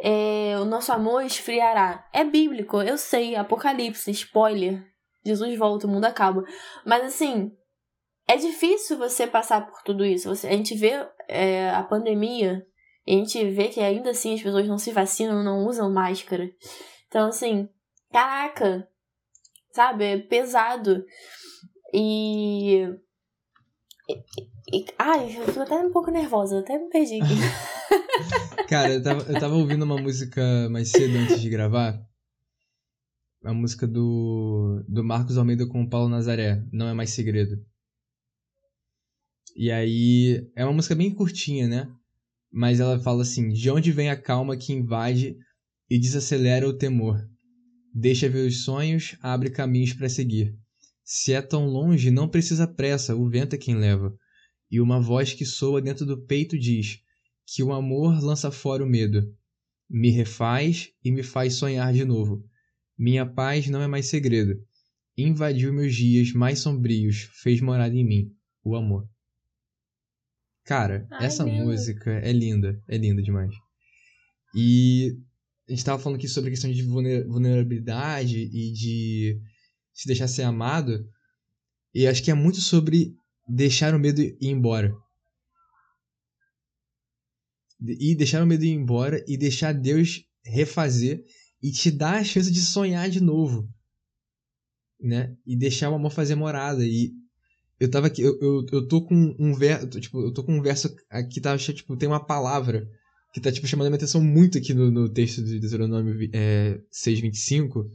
é, 0.00 0.58
o 0.58 0.64
nosso 0.64 0.92
amor 0.92 1.24
esfriará. 1.24 2.08
É 2.12 2.24
bíblico, 2.24 2.80
eu 2.80 2.96
sei, 2.96 3.34
Apocalipse, 3.34 4.10
spoiler. 4.10 4.84
Jesus 5.24 5.58
volta, 5.58 5.86
o 5.86 5.90
mundo 5.90 6.04
acaba. 6.04 6.44
Mas 6.86 7.04
assim, 7.04 7.52
é 8.26 8.36
difícil 8.36 8.96
você 8.96 9.26
passar 9.26 9.66
por 9.66 9.82
tudo 9.82 10.04
isso. 10.04 10.28
Você, 10.28 10.46
a 10.46 10.52
gente 10.52 10.74
vê 10.74 11.06
é, 11.28 11.70
a 11.70 11.82
pandemia, 11.82 12.64
a 13.06 13.10
gente 13.10 13.44
vê 13.50 13.68
que 13.68 13.80
ainda 13.80 14.10
assim 14.10 14.34
as 14.34 14.42
pessoas 14.42 14.68
não 14.68 14.78
se 14.78 14.92
vacinam, 14.92 15.42
não 15.42 15.66
usam 15.66 15.92
máscara. 15.92 16.48
Então, 17.08 17.28
assim, 17.28 17.68
caraca, 18.12 18.88
sabe? 19.72 20.04
É 20.04 20.18
pesado. 20.18 21.04
E. 21.92 22.86
e, 24.08 24.78
e 24.78 24.86
ai, 24.98 25.36
eu 25.36 25.52
tô 25.52 25.60
até 25.60 25.76
um 25.76 25.92
pouco 25.92 26.10
nervosa, 26.10 26.60
até 26.60 26.78
me 26.78 26.88
perdi 26.88 27.16
aqui. 27.16 27.34
Cara, 28.68 28.94
eu 28.94 29.02
tava, 29.02 29.22
eu 29.22 29.40
tava 29.40 29.54
ouvindo 29.54 29.84
uma 29.84 30.00
música 30.00 30.68
mais 30.70 30.90
cedo 30.90 31.16
antes 31.16 31.40
de 31.40 31.48
gravar. 31.48 32.00
A 33.44 33.54
música 33.54 33.86
do, 33.86 34.84
do 34.88 35.04
Marcos 35.04 35.38
Almeida 35.38 35.66
com 35.66 35.82
o 35.82 35.88
Paulo 35.88 36.08
Nazaré, 36.08 36.62
Não 36.72 36.88
é 36.88 36.92
Mais 36.92 37.10
Segredo. 37.10 37.64
E 39.56 39.70
aí, 39.70 40.46
é 40.54 40.64
uma 40.64 40.72
música 40.72 40.94
bem 40.94 41.14
curtinha, 41.14 41.66
né? 41.66 41.88
Mas 42.50 42.80
ela 42.80 42.98
fala 42.98 43.22
assim: 43.22 43.48
De 43.48 43.70
onde 43.70 43.92
vem 43.92 44.10
a 44.10 44.20
calma 44.20 44.56
que 44.56 44.72
invade 44.72 45.36
e 45.88 45.98
desacelera 45.98 46.68
o 46.68 46.76
temor? 46.76 47.18
Deixa 47.94 48.28
ver 48.28 48.46
os 48.46 48.64
sonhos, 48.64 49.16
abre 49.22 49.50
caminhos 49.50 49.92
para 49.92 50.08
seguir. 50.08 50.54
Se 51.10 51.32
é 51.32 51.40
tão 51.40 51.64
longe, 51.66 52.10
não 52.10 52.28
precisa 52.28 52.68
pressa, 52.68 53.16
o 53.16 53.30
vento 53.30 53.54
é 53.54 53.58
quem 53.58 53.74
leva. 53.74 54.14
E 54.70 54.78
uma 54.78 55.00
voz 55.00 55.32
que 55.32 55.46
soa 55.46 55.80
dentro 55.80 56.04
do 56.04 56.20
peito 56.26 56.58
diz: 56.58 57.00
que 57.46 57.62
o 57.62 57.72
amor 57.72 58.22
lança 58.22 58.50
fora 58.50 58.84
o 58.84 58.86
medo, 58.86 59.34
me 59.88 60.10
refaz 60.10 60.90
e 61.02 61.10
me 61.10 61.22
faz 61.22 61.54
sonhar 61.54 61.94
de 61.94 62.04
novo. 62.04 62.44
Minha 62.98 63.24
paz 63.24 63.68
não 63.68 63.80
é 63.80 63.86
mais 63.86 64.04
segredo. 64.04 64.62
Invadiu 65.16 65.72
meus 65.72 65.94
dias 65.94 66.34
mais 66.34 66.58
sombrios, 66.58 67.22
fez 67.42 67.58
morada 67.62 67.96
em 67.96 68.04
mim, 68.04 68.30
o 68.62 68.76
amor. 68.76 69.08
Cara, 70.62 71.08
Ai, 71.10 71.24
essa 71.24 71.42
lindo. 71.42 71.64
música 71.64 72.10
é 72.22 72.32
linda, 72.32 72.82
é 72.86 72.98
linda 72.98 73.22
demais. 73.22 73.54
E 74.54 75.16
a 75.66 75.72
gente 75.72 75.86
tava 75.86 76.02
falando 76.02 76.18
aqui 76.18 76.28
sobre 76.28 76.48
a 76.48 76.52
questão 76.52 76.70
de 76.70 76.82
vulner- 76.82 77.26
vulnerabilidade 77.26 78.38
e 78.38 78.72
de 78.72 79.40
se 79.98 80.06
deixar 80.06 80.28
ser 80.28 80.44
amado. 80.44 81.04
E 81.92 82.06
acho 82.06 82.22
que 82.22 82.30
é 82.30 82.34
muito 82.34 82.60
sobre 82.60 83.16
deixar 83.48 83.94
o 83.94 83.98
medo 83.98 84.20
ir 84.20 84.36
embora. 84.40 84.94
E 87.80 88.14
deixar 88.14 88.44
o 88.44 88.46
medo 88.46 88.64
ir 88.64 88.70
embora 88.70 89.24
e 89.26 89.36
deixar 89.36 89.74
Deus 89.74 90.24
refazer 90.44 91.24
e 91.60 91.72
te 91.72 91.90
dar 91.90 92.20
a 92.20 92.24
chance 92.24 92.50
de 92.50 92.60
sonhar 92.60 93.10
de 93.10 93.20
novo. 93.20 93.68
Né? 95.00 95.36
E 95.44 95.56
deixar 95.56 95.90
o 95.90 95.94
amor 95.96 96.12
fazer 96.12 96.36
morada. 96.36 96.86
E 96.86 97.12
eu 97.80 97.90
tava 97.90 98.06
aqui, 98.06 98.22
eu, 98.22 98.38
eu, 98.40 98.66
eu 98.70 98.86
tô 98.86 99.02
com 99.02 99.34
um 99.36 99.52
verso, 99.52 99.88
tipo, 100.00 100.20
eu 100.20 100.32
tô 100.32 100.44
com 100.44 100.56
um 100.56 100.62
verso 100.62 100.94
aqui, 101.10 101.40
tá, 101.40 101.58
tipo, 101.58 101.96
tem 101.96 102.08
uma 102.08 102.24
palavra 102.24 102.88
que 103.32 103.40
tá, 103.40 103.50
tipo, 103.50 103.66
chamando 103.66 103.88
a 103.88 103.90
minha 103.90 103.96
atenção 103.96 104.22
muito 104.22 104.58
aqui 104.58 104.72
no, 104.72 104.92
no 104.92 105.08
texto 105.08 105.42
de 105.42 105.58
Deuteronômio 105.58 106.30
é, 106.32 106.80
6.25, 106.92 107.90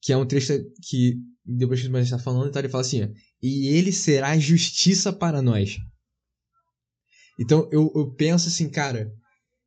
que 0.00 0.12
é 0.12 0.16
um 0.16 0.26
trecho 0.26 0.52
que, 0.88 1.16
depois 1.44 1.80
que 1.80 1.88
o 1.88 1.98
está 1.98 2.18
falando, 2.18 2.48
então 2.48 2.60
ele 2.60 2.68
fala 2.68 2.82
assim, 2.82 3.12
e 3.42 3.68
ele 3.68 3.92
será 3.92 4.38
justiça 4.38 5.12
para 5.12 5.42
nós. 5.42 5.76
Então, 7.38 7.68
eu, 7.72 7.90
eu 7.94 8.12
penso 8.14 8.48
assim, 8.48 8.68
cara, 8.68 9.12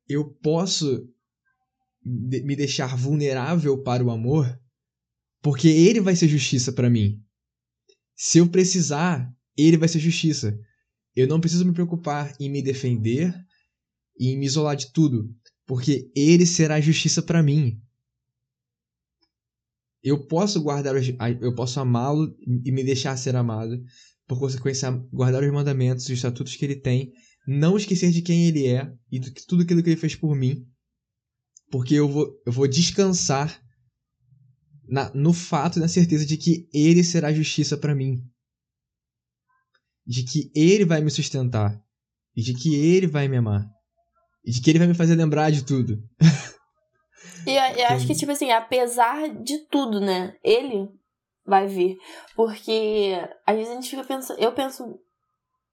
eu 0.08 0.32
posso 0.42 1.08
de- 2.04 2.42
me 2.42 2.54
deixar 2.54 2.96
vulnerável 2.96 3.82
para 3.82 4.04
o 4.04 4.10
amor, 4.10 4.58
porque 5.42 5.68
ele 5.68 6.00
vai 6.00 6.14
ser 6.14 6.28
justiça 6.28 6.72
para 6.72 6.90
mim. 6.90 7.20
Se 8.16 8.38
eu 8.38 8.48
precisar, 8.48 9.32
ele 9.56 9.76
vai 9.76 9.88
ser 9.88 9.98
justiça. 9.98 10.58
Eu 11.16 11.26
não 11.26 11.40
preciso 11.40 11.64
me 11.64 11.72
preocupar 11.72 12.34
em 12.40 12.48
me 12.48 12.62
defender 12.62 13.34
e 14.18 14.28
em 14.28 14.38
me 14.38 14.46
isolar 14.46 14.76
de 14.76 14.92
tudo, 14.92 15.34
porque 15.66 16.10
ele 16.14 16.46
será 16.46 16.80
justiça 16.80 17.22
para 17.22 17.42
mim. 17.42 17.80
Eu 20.04 20.26
posso 20.26 20.60
guardar, 20.62 20.94
eu 21.40 21.54
posso 21.54 21.80
amá-lo 21.80 22.36
e 22.46 22.70
me 22.70 22.84
deixar 22.84 23.16
ser 23.16 23.34
amado, 23.34 23.82
por 24.28 24.38
consequência, 24.38 24.90
guardar 25.10 25.42
os 25.42 25.50
mandamentos 25.50 26.04
e 26.04 26.12
os 26.12 26.18
estatutos 26.18 26.54
que 26.54 26.64
ele 26.64 26.76
tem, 26.76 27.10
não 27.48 27.78
esquecer 27.78 28.10
de 28.10 28.20
quem 28.20 28.46
ele 28.46 28.66
é 28.66 28.92
e 29.10 29.18
de 29.18 29.30
tudo 29.46 29.62
aquilo 29.62 29.82
que 29.82 29.88
ele 29.88 30.00
fez 30.00 30.14
por 30.14 30.36
mim, 30.36 30.62
porque 31.70 31.94
eu 31.94 32.06
vou, 32.06 32.30
eu 32.46 32.52
vou 32.52 32.68
descansar 32.68 33.58
na, 34.86 35.10
no 35.14 35.32
fato 35.32 35.78
e 35.78 35.80
na 35.80 35.88
certeza 35.88 36.26
de 36.26 36.36
que 36.36 36.68
ele 36.72 37.02
será 37.02 37.32
justiça 37.32 37.74
para 37.74 37.94
mim. 37.94 38.22
De 40.06 40.22
que 40.22 40.52
ele 40.54 40.84
vai 40.84 41.00
me 41.00 41.10
sustentar. 41.10 41.82
E 42.36 42.42
de 42.42 42.52
que 42.52 42.74
ele 42.74 43.06
vai 43.06 43.26
me 43.26 43.38
amar. 43.38 43.66
E 44.44 44.50
de 44.50 44.60
que 44.60 44.70
ele 44.70 44.78
vai 44.78 44.88
me 44.88 44.94
fazer 44.94 45.14
lembrar 45.14 45.50
de 45.50 45.64
tudo. 45.64 46.02
E 47.46 47.56
eu, 47.56 47.62
eu 47.76 47.86
acho 47.88 48.06
que, 48.06 48.14
tipo 48.14 48.32
assim, 48.32 48.50
apesar 48.50 49.28
de 49.28 49.58
tudo, 49.66 50.00
né? 50.00 50.36
Ele 50.42 50.88
vai 51.44 51.66
vir. 51.66 51.98
Porque 52.34 53.12
às 53.46 53.56
vezes 53.56 53.70
a 53.70 53.74
gente 53.74 53.90
fica 53.90 54.04
pensando. 54.04 54.40
Eu 54.40 54.52
penso. 54.52 54.98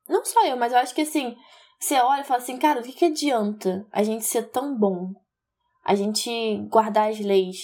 Não 0.08 0.24
só 0.26 0.46
eu, 0.46 0.58
mas 0.58 0.74
eu 0.74 0.80
acho 0.80 0.94
que 0.94 1.02
assim. 1.02 1.36
Você 1.80 1.96
olha 1.96 2.22
e 2.22 2.24
fala 2.24 2.40
assim, 2.40 2.60
cara, 2.60 2.80
o 2.80 2.84
que, 2.84 2.94
que 2.94 3.06
adianta 3.06 3.88
a 3.92 4.04
gente 4.04 4.24
ser 4.24 4.44
tão 4.52 4.78
bom? 4.78 5.14
A 5.84 5.96
gente 5.96 6.58
guardar 6.70 7.10
as 7.10 7.20
leis. 7.20 7.58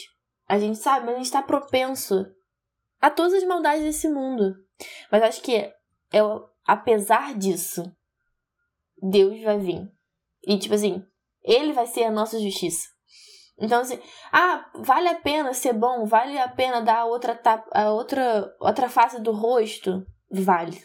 A 0.47 0.57
gente 0.57 0.79
sabe, 0.79 1.05
mas 1.05 1.15
a 1.15 1.17
gente 1.19 1.31
tá 1.31 1.43
propenso 1.43 2.25
a 2.99 3.11
todas 3.11 3.35
as 3.35 3.43
maldades 3.43 3.83
desse 3.83 4.09
mundo. 4.09 4.55
Mas 5.11 5.21
eu 5.21 5.27
acho 5.27 5.41
que 5.41 5.55
é, 5.55 5.73
apesar 6.65 7.35
disso, 7.37 7.83
Deus 8.99 9.39
vai 9.43 9.59
vir. 9.59 9.87
E 10.47 10.57
tipo 10.57 10.73
assim, 10.73 11.05
ele 11.43 11.73
vai 11.73 11.85
ser 11.85 12.05
a 12.05 12.11
nossa 12.11 12.39
justiça. 12.39 12.87
Então, 13.59 13.81
assim, 13.81 13.99
ah, 14.31 14.69
vale 14.75 15.07
a 15.07 15.15
pena 15.15 15.53
ser 15.53 15.73
bom, 15.73 16.05
vale 16.05 16.37
a 16.37 16.47
pena 16.47 16.81
dar 16.81 17.05
outra, 17.05 17.39
a 17.71 17.89
outra, 17.89 18.55
outra 18.59 18.87
face 18.87 19.19
do 19.19 19.31
rosto? 19.31 20.05
Vale. 20.29 20.79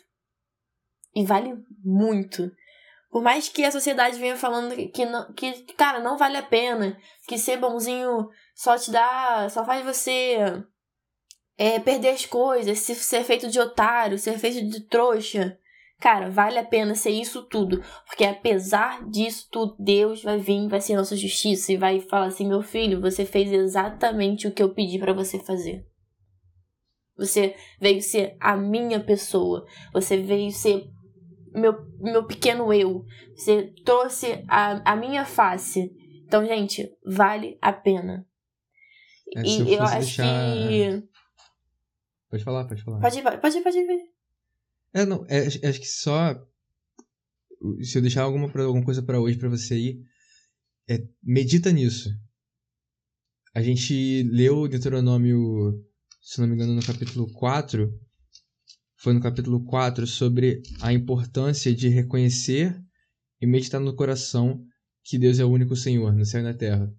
E 1.15 1.25
vale 1.25 1.55
muito. 1.85 2.51
Por 3.11 3.23
mais 3.23 3.47
que 3.47 3.63
a 3.63 3.71
sociedade 3.71 4.19
venha 4.19 4.37
falando 4.39 4.75
que, 4.75 5.05
não, 5.05 5.31
que, 5.35 5.53
cara, 5.75 6.01
não 6.01 6.17
vale 6.17 6.39
a 6.39 6.43
pena, 6.43 6.97
que 7.29 7.37
ser 7.37 7.59
bonzinho 7.59 8.31
só 8.55 8.79
te 8.79 8.91
dá. 8.91 9.51
só 9.51 9.67
faz 9.67 9.85
você 9.85 10.39
é, 11.59 11.79
perder 11.79 12.11
as 12.11 12.25
coisas, 12.25 12.79
se 12.79 12.95
ser 12.95 13.23
feito 13.23 13.49
de 13.49 13.61
otário, 13.61 14.19
ser 14.19 14.39
feito 14.39 14.67
de 14.67 14.81
trouxa. 14.89 15.59
Cara, 16.03 16.29
vale 16.29 16.59
a 16.59 16.65
pena 16.65 16.97
ser 16.97 17.11
isso 17.11 17.45
tudo. 17.45 17.81
Porque 18.07 18.25
apesar 18.25 19.09
disso 19.09 19.47
tudo, 19.53 19.77
Deus 19.79 20.21
vai 20.21 20.37
vir, 20.37 20.67
vai 20.67 20.81
ser 20.81 20.97
nossa 20.97 21.17
justiça 21.17 21.73
e 21.73 21.77
vai 21.77 22.01
falar 22.01 22.27
assim: 22.27 22.49
meu 22.49 22.61
filho, 22.61 23.01
você 23.01 23.25
fez 23.25 23.53
exatamente 23.53 24.49
o 24.49 24.53
que 24.53 24.61
eu 24.61 24.75
pedi 24.75 24.99
para 24.99 25.13
você 25.13 25.39
fazer. 25.39 25.87
Você 27.17 27.55
veio 27.81 28.03
ser 28.03 28.37
a 28.41 28.57
minha 28.57 28.99
pessoa. 28.99 29.65
Você 29.93 30.17
veio 30.17 30.51
ser 30.51 30.91
meu, 31.55 31.73
meu 32.01 32.27
pequeno 32.27 32.73
eu. 32.75 33.05
Você 33.37 33.73
trouxe 33.85 34.45
a, 34.49 34.93
a 34.93 34.97
minha 34.97 35.25
face. 35.25 35.89
Então, 36.27 36.45
gente, 36.45 36.91
vale 37.07 37.57
a 37.63 37.73
pena. 37.73 38.27
É, 39.37 39.41
eu 39.41 39.45
e 39.45 39.73
eu 39.75 39.79
fosse 39.79 39.95
acho 39.95 39.99
deixar- 39.99 40.57
que. 40.57 41.09
Pode 42.29 42.43
falar, 42.43 42.67
pode 42.67 42.83
falar. 42.83 43.01
Pode 43.01 43.19
ir, 43.21 43.23
pode 43.23 43.59
ir, 43.59 43.63
pode 43.63 43.79
ir. 43.79 44.12
É, 44.95 45.07
não, 45.07 45.25
é, 45.29 45.47
acho 45.47 45.81
que 45.81 45.87
só. 45.87 46.35
Se 47.83 47.97
eu 47.97 48.03
deixar 48.03 48.23
alguma, 48.23 48.47
alguma 48.63 48.85
coisa 48.85 49.03
pra 49.03 49.21
hoje 49.21 49.39
pra 49.39 49.49
você 49.49 49.75
aí, 49.75 50.03
é, 50.89 51.07
medita 51.23 51.71
nisso. 51.73 52.11
A 53.55 53.63
gente 53.63 54.23
leu 54.25 54.67
Deuteronômio, 54.67 55.85
se 56.21 56.41
não 56.41 56.49
me 56.49 56.55
engano, 56.55 56.75
no 56.75 56.83
capítulo 56.83 57.31
4. 57.33 57.93
Foi 58.97 59.13
no 59.13 59.21
capítulo 59.21 59.65
4 59.65 60.07
sobre 60.07 60.63
a 60.81 60.93
importância 60.93 61.75
de 61.75 61.89
reconhecer 61.89 62.81
e 63.41 63.47
meditar 63.47 63.81
no 63.81 63.95
coração 63.95 64.65
que 65.03 65.19
Deus 65.19 65.39
é 65.39 65.45
o 65.45 65.51
único 65.51 65.75
Senhor 65.75 66.15
no 66.15 66.25
céu 66.25 66.41
e 66.41 66.45
na 66.45 66.55
terra. 66.55 66.93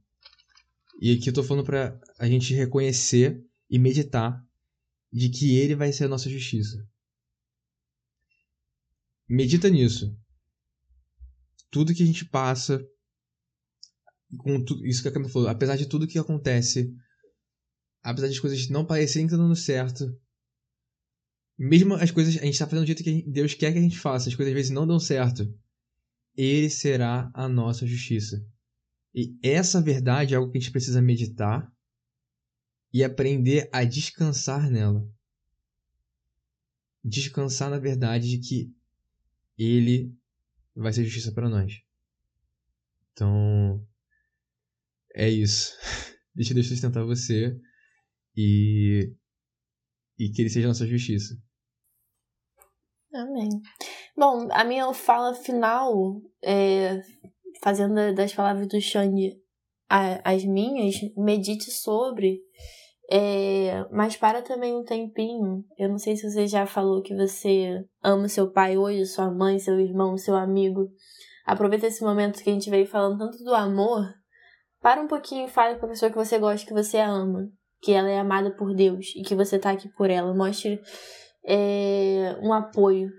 E 1.01 1.13
aqui 1.13 1.29
eu 1.29 1.33
tô 1.33 1.43
falando 1.43 1.65
pra 1.65 1.99
a 2.19 2.27
gente 2.27 2.53
reconhecer 2.53 3.43
e 3.69 3.79
meditar 3.79 4.45
de 5.11 5.29
que 5.29 5.57
Ele 5.57 5.75
vai 5.75 5.91
ser 5.91 6.05
a 6.05 6.09
nossa 6.09 6.29
justiça. 6.29 6.85
Medita 9.27 9.69
nisso. 9.69 10.15
Tudo 11.71 11.93
que 11.93 12.03
a 12.03 12.05
gente 12.05 12.25
passa, 12.25 12.85
com 14.37 14.63
isso 14.83 15.01
que 15.01 15.07
a 15.07 15.11
Camila 15.11 15.31
falou, 15.31 15.47
apesar 15.47 15.75
de 15.75 15.87
tudo 15.87 16.07
que 16.07 16.19
acontece, 16.19 16.93
apesar 18.01 18.27
de 18.27 18.33
as 18.33 18.39
coisas 18.39 18.69
não 18.69 18.85
parecerem 18.85 19.27
que 19.27 19.33
estão 19.33 19.47
dando 19.47 19.55
certo, 19.55 20.19
mesmo 21.57 21.93
as 21.95 22.11
coisas, 22.11 22.37
a 22.37 22.45
gente 22.45 22.57
tá 22.57 22.65
fazendo 22.65 22.83
do 22.83 22.87
jeito 22.87 23.03
que 23.03 23.23
Deus 23.23 23.53
quer 23.53 23.71
que 23.71 23.79
a 23.79 23.81
gente 23.81 23.97
faça, 23.97 24.29
as 24.29 24.35
coisas 24.35 24.51
às 24.51 24.55
vezes 24.55 24.71
não 24.71 24.87
dão 24.87 24.99
certo, 24.99 25.51
Ele 26.35 26.69
será 26.69 27.31
a 27.33 27.47
nossa 27.47 27.85
justiça. 27.85 28.45
E 29.15 29.37
essa 29.43 29.81
verdade 29.81 30.33
é 30.33 30.37
algo 30.37 30.51
que 30.51 30.57
a 30.57 30.61
gente 30.61 30.71
precisa 30.71 31.01
meditar 31.01 31.71
e 32.91 33.03
aprender 33.03 33.69
a 33.71 33.83
descansar 33.83 34.69
nela. 34.69 35.07
Descansar 37.03 37.69
na 37.69 37.77
verdade 37.77 38.37
de 38.37 38.39
que 38.39 38.75
ele 39.57 40.15
vai 40.75 40.91
ser 40.91 41.03
justiça 41.03 41.31
para 41.31 41.49
nós. 41.49 41.81
Então, 43.11 43.85
é 45.15 45.29
isso. 45.29 45.77
Deixa 46.35 46.53
Deus 46.53 46.67
sustentar 46.67 47.03
você 47.05 47.59
e 48.35 49.13
e 50.17 50.29
que 50.29 50.41
ele 50.41 50.49
seja 50.49 50.67
nossa 50.67 50.87
justiça. 50.87 51.35
Amém. 53.13 53.49
Bom, 54.15 54.47
a 54.51 54.63
minha 54.63 54.91
fala 54.93 55.33
final, 55.35 56.21
é, 56.41 57.01
fazendo 57.61 58.13
das 58.15 58.33
palavras 58.33 58.67
do 58.67 58.79
Xande 58.81 59.39
as 59.89 60.43
minhas, 60.43 60.95
medite 61.15 61.69
sobre, 61.69 62.41
é, 63.11 63.85
mas 63.91 64.15
para 64.15 64.41
também 64.41 64.75
um 64.75 64.83
tempinho. 64.83 65.63
Eu 65.77 65.89
não 65.89 65.97
sei 65.97 66.15
se 66.15 66.29
você 66.29 66.47
já 66.47 66.65
falou 66.65 67.01
que 67.01 67.15
você 67.15 67.83
ama 68.01 68.27
seu 68.27 68.51
pai 68.51 68.77
hoje, 68.77 69.05
sua 69.05 69.31
mãe, 69.31 69.59
seu 69.59 69.79
irmão, 69.79 70.17
seu 70.17 70.35
amigo. 70.35 70.89
Aproveita 71.45 71.87
esse 71.87 72.03
momento 72.03 72.41
que 72.41 72.49
a 72.49 72.53
gente 72.53 72.69
veio 72.69 72.87
falando 72.87 73.17
tanto 73.17 73.43
do 73.43 73.53
amor. 73.53 74.05
Para 74.81 75.01
um 75.01 75.07
pouquinho 75.07 75.45
e 75.45 75.49
fale 75.49 75.75
para 75.75 75.85
a 75.85 75.89
pessoa 75.89 76.11
que 76.11 76.17
você 76.17 76.37
gosta, 76.39 76.67
que 76.67 76.73
você 76.73 76.97
ama, 76.99 77.49
que 77.81 77.91
ela 77.91 78.09
é 78.09 78.19
amada 78.19 78.51
por 78.51 78.73
Deus 78.73 79.13
e 79.15 79.21
que 79.21 79.35
você 79.35 79.59
tá 79.59 79.71
aqui 79.71 79.89
por 79.89 80.09
ela. 80.09 80.33
Mostre 80.33 80.81
é, 81.45 82.37
um 82.41 82.51
apoio, 82.51 83.09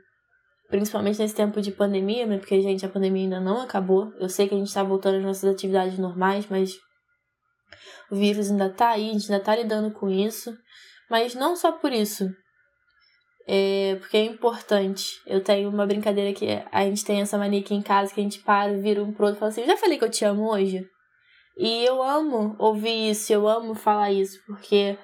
principalmente 0.68 1.18
nesse 1.18 1.34
tempo 1.34 1.60
de 1.60 1.70
pandemia, 1.70 2.26
né? 2.26 2.38
Porque, 2.38 2.60
gente, 2.60 2.84
a 2.84 2.88
pandemia 2.88 3.24
ainda 3.24 3.40
não 3.40 3.60
acabou. 3.62 4.12
Eu 4.18 4.28
sei 4.28 4.48
que 4.48 4.54
a 4.54 4.58
gente 4.58 4.72
tá 4.72 4.82
voltando 4.82 5.16
às 5.16 5.22
nossas 5.22 5.50
atividades 5.50 5.98
normais, 5.98 6.46
mas 6.48 6.74
o 8.14 8.16
vírus 8.16 8.50
ainda 8.50 8.70
tá 8.70 8.90
aí, 8.90 9.10
a 9.10 9.12
gente 9.12 9.30
ainda 9.30 9.44
tá 9.44 9.56
lidando 9.56 9.90
com 9.90 10.08
isso. 10.08 10.56
Mas 11.10 11.34
não 11.34 11.56
só 11.56 11.72
por 11.72 11.92
isso. 11.92 12.30
É, 13.46 13.96
porque 13.96 14.16
é 14.16 14.24
importante. 14.24 15.20
Eu 15.26 15.42
tenho 15.42 15.68
uma 15.68 15.84
brincadeira 15.84 16.32
que 16.32 16.46
a 16.70 16.84
gente 16.84 17.04
tem 17.04 17.20
essa 17.20 17.36
mania 17.36 17.60
aqui 17.60 17.74
em 17.74 17.82
casa 17.82 18.14
que 18.14 18.20
a 18.20 18.22
gente 18.22 18.40
para, 18.40 18.72
vira 18.78 19.02
um 19.02 19.12
pro 19.12 19.26
outro 19.26 19.38
e 19.38 19.40
fala 19.40 19.50
assim: 19.50 19.66
já 19.66 19.76
falei 19.76 19.98
que 19.98 20.04
eu 20.04 20.10
te 20.10 20.24
amo 20.24 20.48
hoje? 20.48 20.88
E 21.58 21.84
eu 21.84 22.02
amo 22.02 22.56
ouvir 22.58 23.10
isso, 23.10 23.32
eu 23.32 23.46
amo 23.46 23.74
falar 23.74 24.10
isso, 24.10 24.40
porque 24.46 24.98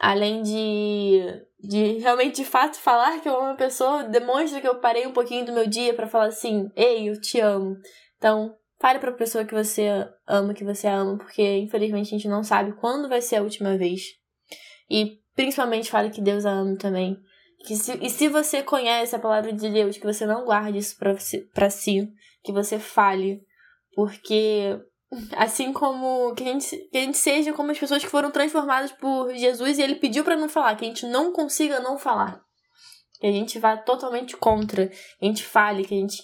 além 0.00 0.42
de, 0.42 1.22
de 1.60 1.98
realmente 1.98 2.36
de 2.36 2.44
fato 2.44 2.76
falar 2.76 3.20
que 3.20 3.28
eu 3.28 3.36
amo 3.36 3.52
a 3.52 3.56
pessoa, 3.56 4.04
demonstra 4.04 4.60
que 4.60 4.66
eu 4.66 4.80
parei 4.80 5.06
um 5.06 5.12
pouquinho 5.12 5.44
do 5.44 5.52
meu 5.52 5.66
dia 5.66 5.92
para 5.94 6.06
falar 6.06 6.26
assim: 6.26 6.70
ei, 6.74 7.10
eu 7.10 7.20
te 7.20 7.40
amo. 7.40 7.76
Então, 8.16 8.56
fale 8.80 8.98
pra 8.98 9.12
pessoa 9.12 9.44
que 9.44 9.54
você 9.54 9.88
ama, 10.26 10.54
que 10.54 10.64
você 10.64 10.86
ama, 10.86 11.16
porque 11.16 11.58
infelizmente 11.58 12.08
a 12.08 12.18
gente 12.18 12.28
não 12.28 12.42
sabe 12.42 12.72
quando 12.72 13.08
vai 13.08 13.20
ser 13.20 13.36
a 13.36 13.42
última 13.42 13.76
vez. 13.76 14.02
E 14.90 15.18
principalmente 15.34 15.90
fale 15.90 16.10
que 16.10 16.20
Deus 16.20 16.44
a 16.44 16.50
ama 16.50 16.76
também. 16.76 17.16
Que 17.66 17.76
se, 17.76 17.98
e 18.02 18.10
se 18.10 18.28
você 18.28 18.62
conhece 18.62 19.16
a 19.16 19.18
palavra 19.18 19.52
de 19.52 19.70
Deus, 19.70 19.96
que 19.96 20.04
você 20.04 20.26
não 20.26 20.44
guarde 20.44 20.78
isso 20.78 20.98
pra, 20.98 21.14
pra 21.54 21.70
si, 21.70 22.08
que 22.42 22.52
você 22.52 22.78
fale, 22.78 23.40
porque 23.94 24.78
Assim 25.36 25.72
como 25.72 26.34
que 26.34 26.42
a, 26.42 26.46
gente, 26.46 26.76
que 26.90 26.98
a 26.98 27.00
gente 27.00 27.18
seja 27.18 27.52
como 27.52 27.70
as 27.70 27.78
pessoas 27.78 28.02
que 28.02 28.10
foram 28.10 28.30
transformadas 28.30 28.90
por 28.92 29.32
Jesus 29.34 29.78
e 29.78 29.82
ele 29.82 29.96
pediu 29.96 30.24
para 30.24 30.36
não 30.36 30.48
falar, 30.48 30.74
que 30.76 30.84
a 30.84 30.88
gente 30.88 31.06
não 31.06 31.32
consiga 31.32 31.80
não 31.80 31.98
falar. 31.98 32.42
Que 33.20 33.26
a 33.26 33.32
gente 33.32 33.58
vá 33.58 33.76
totalmente 33.76 34.36
contra, 34.36 34.88
que 34.88 34.96
a 35.22 35.26
gente 35.26 35.44
fale, 35.44 35.84
que 35.84 35.94
a 35.94 35.98
gente. 35.98 36.22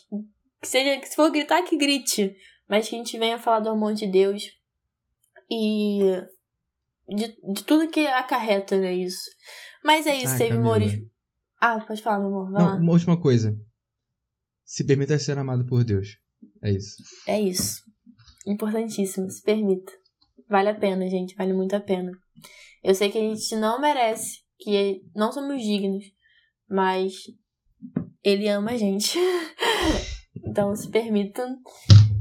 Que 0.60 0.68
seja, 0.68 1.00
que 1.00 1.08
se 1.08 1.16
for 1.16 1.30
gritar, 1.30 1.62
que 1.62 1.76
grite. 1.76 2.36
Mas 2.68 2.88
que 2.88 2.94
a 2.94 2.98
gente 2.98 3.18
venha 3.18 3.38
falar 3.38 3.60
do 3.60 3.70
amor 3.70 3.94
de 3.94 4.06
Deus 4.06 4.44
e 5.50 6.00
de, 7.08 7.36
de 7.52 7.64
tudo 7.64 7.90
que 7.90 8.06
acarreta, 8.06 8.78
né? 8.78 8.94
Isso. 8.94 9.28
Mas 9.84 10.06
é 10.06 10.16
isso, 10.16 10.38
teve 10.38 10.56
amores. 10.56 10.92
Ah, 11.60 11.80
pode 11.80 12.02
falar, 12.02 12.18
meu 12.20 12.28
amor. 12.28 12.52
Vai 12.52 12.62
não, 12.62 12.70
lá. 12.70 12.76
Uma 12.76 12.92
última 12.92 13.20
coisa. 13.20 13.58
Se 14.64 14.84
permita 14.84 15.18
ser 15.18 15.36
amado 15.36 15.66
por 15.66 15.82
Deus. 15.82 16.18
É 16.62 16.70
isso. 16.70 17.02
É 17.26 17.40
isso. 17.40 17.82
Importantíssimo, 18.46 19.30
se 19.30 19.42
permita. 19.42 19.92
Vale 20.48 20.68
a 20.68 20.74
pena, 20.74 21.08
gente, 21.08 21.34
vale 21.34 21.52
muito 21.52 21.74
a 21.74 21.80
pena. 21.80 22.12
Eu 22.82 22.94
sei 22.94 23.10
que 23.10 23.18
a 23.18 23.20
gente 23.20 23.56
não 23.56 23.80
merece, 23.80 24.38
que 24.58 25.02
não 25.14 25.32
somos 25.32 25.62
dignos, 25.62 26.04
mas 26.68 27.14
ele 28.22 28.48
ama 28.48 28.72
a 28.72 28.76
gente. 28.76 29.18
então 30.36 30.74
se 30.74 30.90
permitam. 30.90 31.56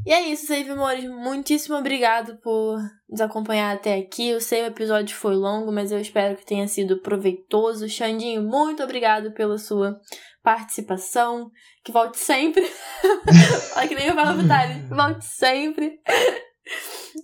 E 0.05 0.11
é 0.11 0.29
isso, 0.29 0.47
Save 0.47 0.71
Amores. 0.71 1.05
Muitíssimo 1.09 1.75
obrigado 1.75 2.37
por 2.41 2.79
nos 3.09 3.21
acompanhar 3.21 3.75
até 3.75 3.95
aqui. 3.95 4.29
Eu 4.29 4.41
sei 4.41 4.63
o 4.63 4.67
episódio 4.67 5.15
foi 5.15 5.35
longo, 5.35 5.71
mas 5.71 5.91
eu 5.91 5.99
espero 5.99 6.35
que 6.35 6.45
tenha 6.45 6.67
sido 6.67 7.01
proveitoso. 7.01 7.87
Xandinho, 7.87 8.41
muito 8.41 8.81
obrigado 8.81 9.33
pela 9.33 9.57
sua 9.57 9.99
participação. 10.41 11.51
Que 11.83 11.91
volte 11.91 12.17
sempre. 12.17 12.63
Olha 13.75 13.87
que 13.87 13.95
nem 13.95 14.07
eu 14.07 14.15
falo 14.15 14.39
pro 14.39 14.47
Thales. 14.47 14.89
Volte 14.89 15.25
sempre. 15.25 15.99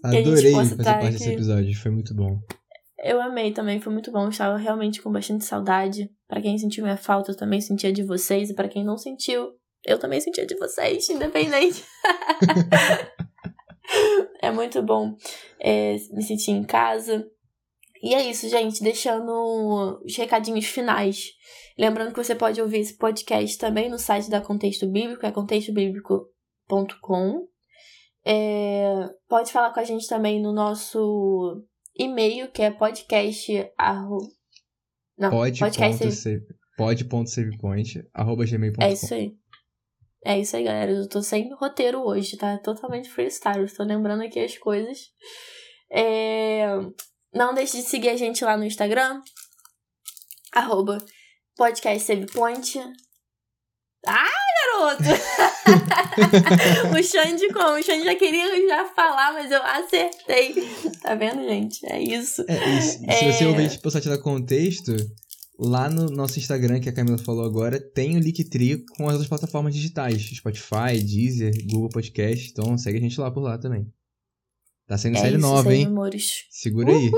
Adorei 0.03 0.53
fazer 0.53 0.83
parte 0.83 1.11
desse 1.11 1.31
episódio, 1.31 1.75
foi 1.79 1.91
muito 1.91 2.13
bom. 2.13 2.39
Eu 3.03 3.21
amei 3.21 3.51
também, 3.51 3.79
foi 3.79 3.93
muito 3.93 4.11
bom. 4.11 4.23
Eu 4.23 4.29
estava 4.29 4.57
realmente 4.57 5.01
com 5.01 5.11
bastante 5.11 5.45
saudade. 5.45 6.09
Para 6.27 6.41
quem 6.41 6.57
sentiu 6.57 6.83
minha 6.83 6.97
falta, 6.97 7.31
eu 7.31 7.37
também 7.37 7.61
sentia 7.61 7.93
de 7.93 8.03
vocês. 8.03 8.49
E 8.49 8.55
para 8.55 8.67
quem 8.67 8.83
não 8.83 8.97
sentiu, 8.97 9.51
eu 9.85 9.99
também 9.99 10.19
sentia 10.19 10.45
de 10.45 10.55
vocês, 10.55 11.07
independente. 11.09 11.83
é 14.41 14.51
muito 14.51 14.81
bom 14.81 15.15
é, 15.59 15.95
me 16.11 16.23
sentir 16.23 16.51
em 16.51 16.63
casa. 16.63 17.29
E 18.01 18.13
é 18.13 18.29
isso, 18.29 18.49
gente. 18.49 18.83
Deixando 18.83 20.01
os 20.03 20.15
recadinhos 20.15 20.65
finais. 20.65 21.31
Lembrando 21.77 22.13
que 22.13 22.23
você 22.23 22.35
pode 22.35 22.61
ouvir 22.61 22.79
esse 22.79 22.97
podcast 22.97 23.57
também 23.57 23.89
no 23.89 23.99
site 23.99 24.29
da 24.29 24.41
Contexto 24.41 24.87
Bíblico, 24.87 25.25
é 25.25 25.31
contextobiblico.com. 25.31 27.47
É, 28.27 29.09
pode 29.27 29.51
falar 29.51 29.73
com 29.73 29.79
a 29.79 29.83
gente 29.83 30.07
também 30.07 30.41
no 30.41 30.53
nosso 30.53 31.63
e-mail, 31.97 32.51
que 32.51 32.61
é 32.61 32.71
podcast. 32.71 33.71
Arro... 33.77 34.19
Não, 35.17 35.29
pode. 35.29 35.59
podcast. 35.59 36.03
Arroba 38.13 38.45
gmail.com. 38.45 38.83
É 38.83 38.93
isso 38.93 39.13
aí. 39.13 39.33
É 40.25 40.39
isso 40.39 40.55
aí, 40.55 40.63
galera. 40.63 40.91
Eu 40.91 41.07
tô 41.07 41.21
sem 41.21 41.53
roteiro 41.53 42.01
hoje, 42.01 42.35
tá? 42.35 42.57
Totalmente 42.57 43.07
freestyle. 43.07 43.63
Estou 43.63 43.85
lembrando 43.85 44.23
aqui 44.23 44.39
as 44.39 44.57
coisas. 44.57 45.11
É... 45.91 46.65
Não 47.31 47.53
deixe 47.53 47.77
de 47.77 47.83
seguir 47.83 48.09
a 48.09 48.17
gente 48.17 48.43
lá 48.43 48.57
no 48.57 48.63
Instagram. 48.63 49.21
Arroba 50.51 50.97
podcast 51.55 52.03
Savepoint. 52.03 52.79
Ah, 54.07 54.25
garoto! 54.75 55.03
o 56.97 57.03
Xande 57.03 57.47
como? 57.53 57.77
O 57.77 57.83
Xande 57.83 58.05
já 58.05 58.15
queria 58.15 58.67
já 58.67 58.85
falar, 58.85 59.31
mas 59.33 59.51
eu 59.51 59.61
acertei. 59.61 60.55
Tá 61.01 61.13
vendo, 61.13 61.43
gente? 61.43 61.85
É 61.85 62.01
isso. 62.01 62.43
É, 62.47 62.69
isso. 62.77 62.99
É... 63.05 63.13
Se 63.13 63.31
você 63.31 63.45
ouvir, 63.45 63.69
tipo, 63.69 63.91
só 63.91 64.01
te 64.01 64.09
dar 64.09 64.17
contexto, 64.17 64.91
Lá 65.57 65.89
no 65.89 66.09
nosso 66.09 66.37
Instagram, 66.37 66.81
que 66.81 66.89
a 66.89 66.93
Camila 66.93 67.17
falou 67.17 67.45
agora, 67.45 67.79
tem 67.79 68.17
o 68.17 68.19
Linktree 68.19 68.83
com 68.97 69.05
as 69.07 69.13
outras 69.13 69.29
plataformas 69.29 69.73
digitais. 69.73 70.21
Spotify, 70.21 71.01
Deezer, 71.01 71.53
Google 71.65 71.89
Podcast. 71.89 72.51
Então 72.51 72.77
segue 72.77 72.97
a 72.97 73.01
gente 73.01 73.19
lá 73.19 73.31
por 73.31 73.41
lá 73.41 73.57
também. 73.57 73.89
Tá 74.85 74.97
saindo 74.97 75.17
é 75.17 75.21
série 75.21 75.37
isso, 75.37 75.41
nova, 75.41 75.73
hein? 75.73 75.85
Amores. 75.85 76.45
Segura 76.51 76.91
Uhul. 76.91 76.99
aí. 76.99 77.11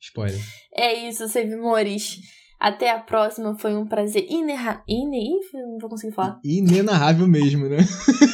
Spoiler. 0.00 0.40
É 0.74 1.08
isso, 1.08 1.28
Save 1.28 1.56
Mores. 1.56 2.18
Até 2.60 2.90
a 2.90 2.98
próxima. 2.98 3.56
Foi 3.58 3.74
um 3.74 3.86
prazer 3.86 4.26
inerra... 4.28 4.82
Ine... 4.88 5.38
Não 5.52 5.78
vou 5.80 5.88
conseguir 5.88 6.12
falar. 6.12 6.40
Inenarrável 6.44 7.26
mesmo, 7.26 7.68
né? 7.68 7.78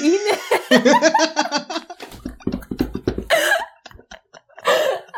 Ine... 0.03 0.31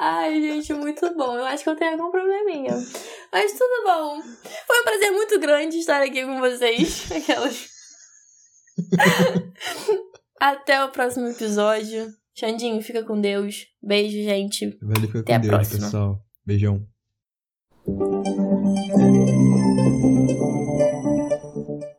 Ai, 0.04 0.40
gente, 0.62 0.74
muito 0.74 1.14
bom. 1.14 1.36
Eu 1.36 1.44
acho 1.46 1.64
que 1.64 1.70
eu 1.70 1.76
tenho 1.76 1.92
algum 1.92 2.10
probleminha. 2.10 2.74
Mas 3.32 3.52
tudo 3.52 3.84
bom. 3.84 4.22
Foi 4.66 4.80
um 4.80 4.84
prazer 4.84 5.10
muito 5.12 5.38
grande 5.40 5.78
estar 5.78 6.02
aqui 6.02 6.24
com 6.24 6.38
vocês. 6.38 7.10
Aquelas. 7.12 7.68
Até 10.40 10.84
o 10.84 10.90
próximo 10.90 11.28
episódio. 11.28 12.12
Xandinho, 12.34 12.80
fica 12.82 13.04
com 13.04 13.20
Deus. 13.20 13.66
Beijo, 13.82 14.16
gente. 14.22 14.76
Valeu, 14.80 15.08
fica 15.08 15.20
Até 15.20 15.34
com 15.34 15.40
Deus, 15.40 15.54
próxima. 15.54 15.84
pessoal. 15.84 16.18
Beijão. 16.44 16.86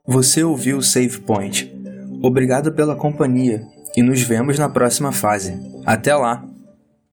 Você 0.06 0.44
ouviu 0.44 0.78
o 0.78 0.84
Save 0.84 1.20
Point. 1.22 1.72
Obrigado 2.22 2.74
pela 2.74 2.96
companhia 2.96 3.62
e 3.96 4.02
nos 4.02 4.22
vemos 4.22 4.58
na 4.58 4.70
próxima 4.70 5.12
fase. 5.12 5.54
Até 5.86 6.16
lá! 6.16 6.53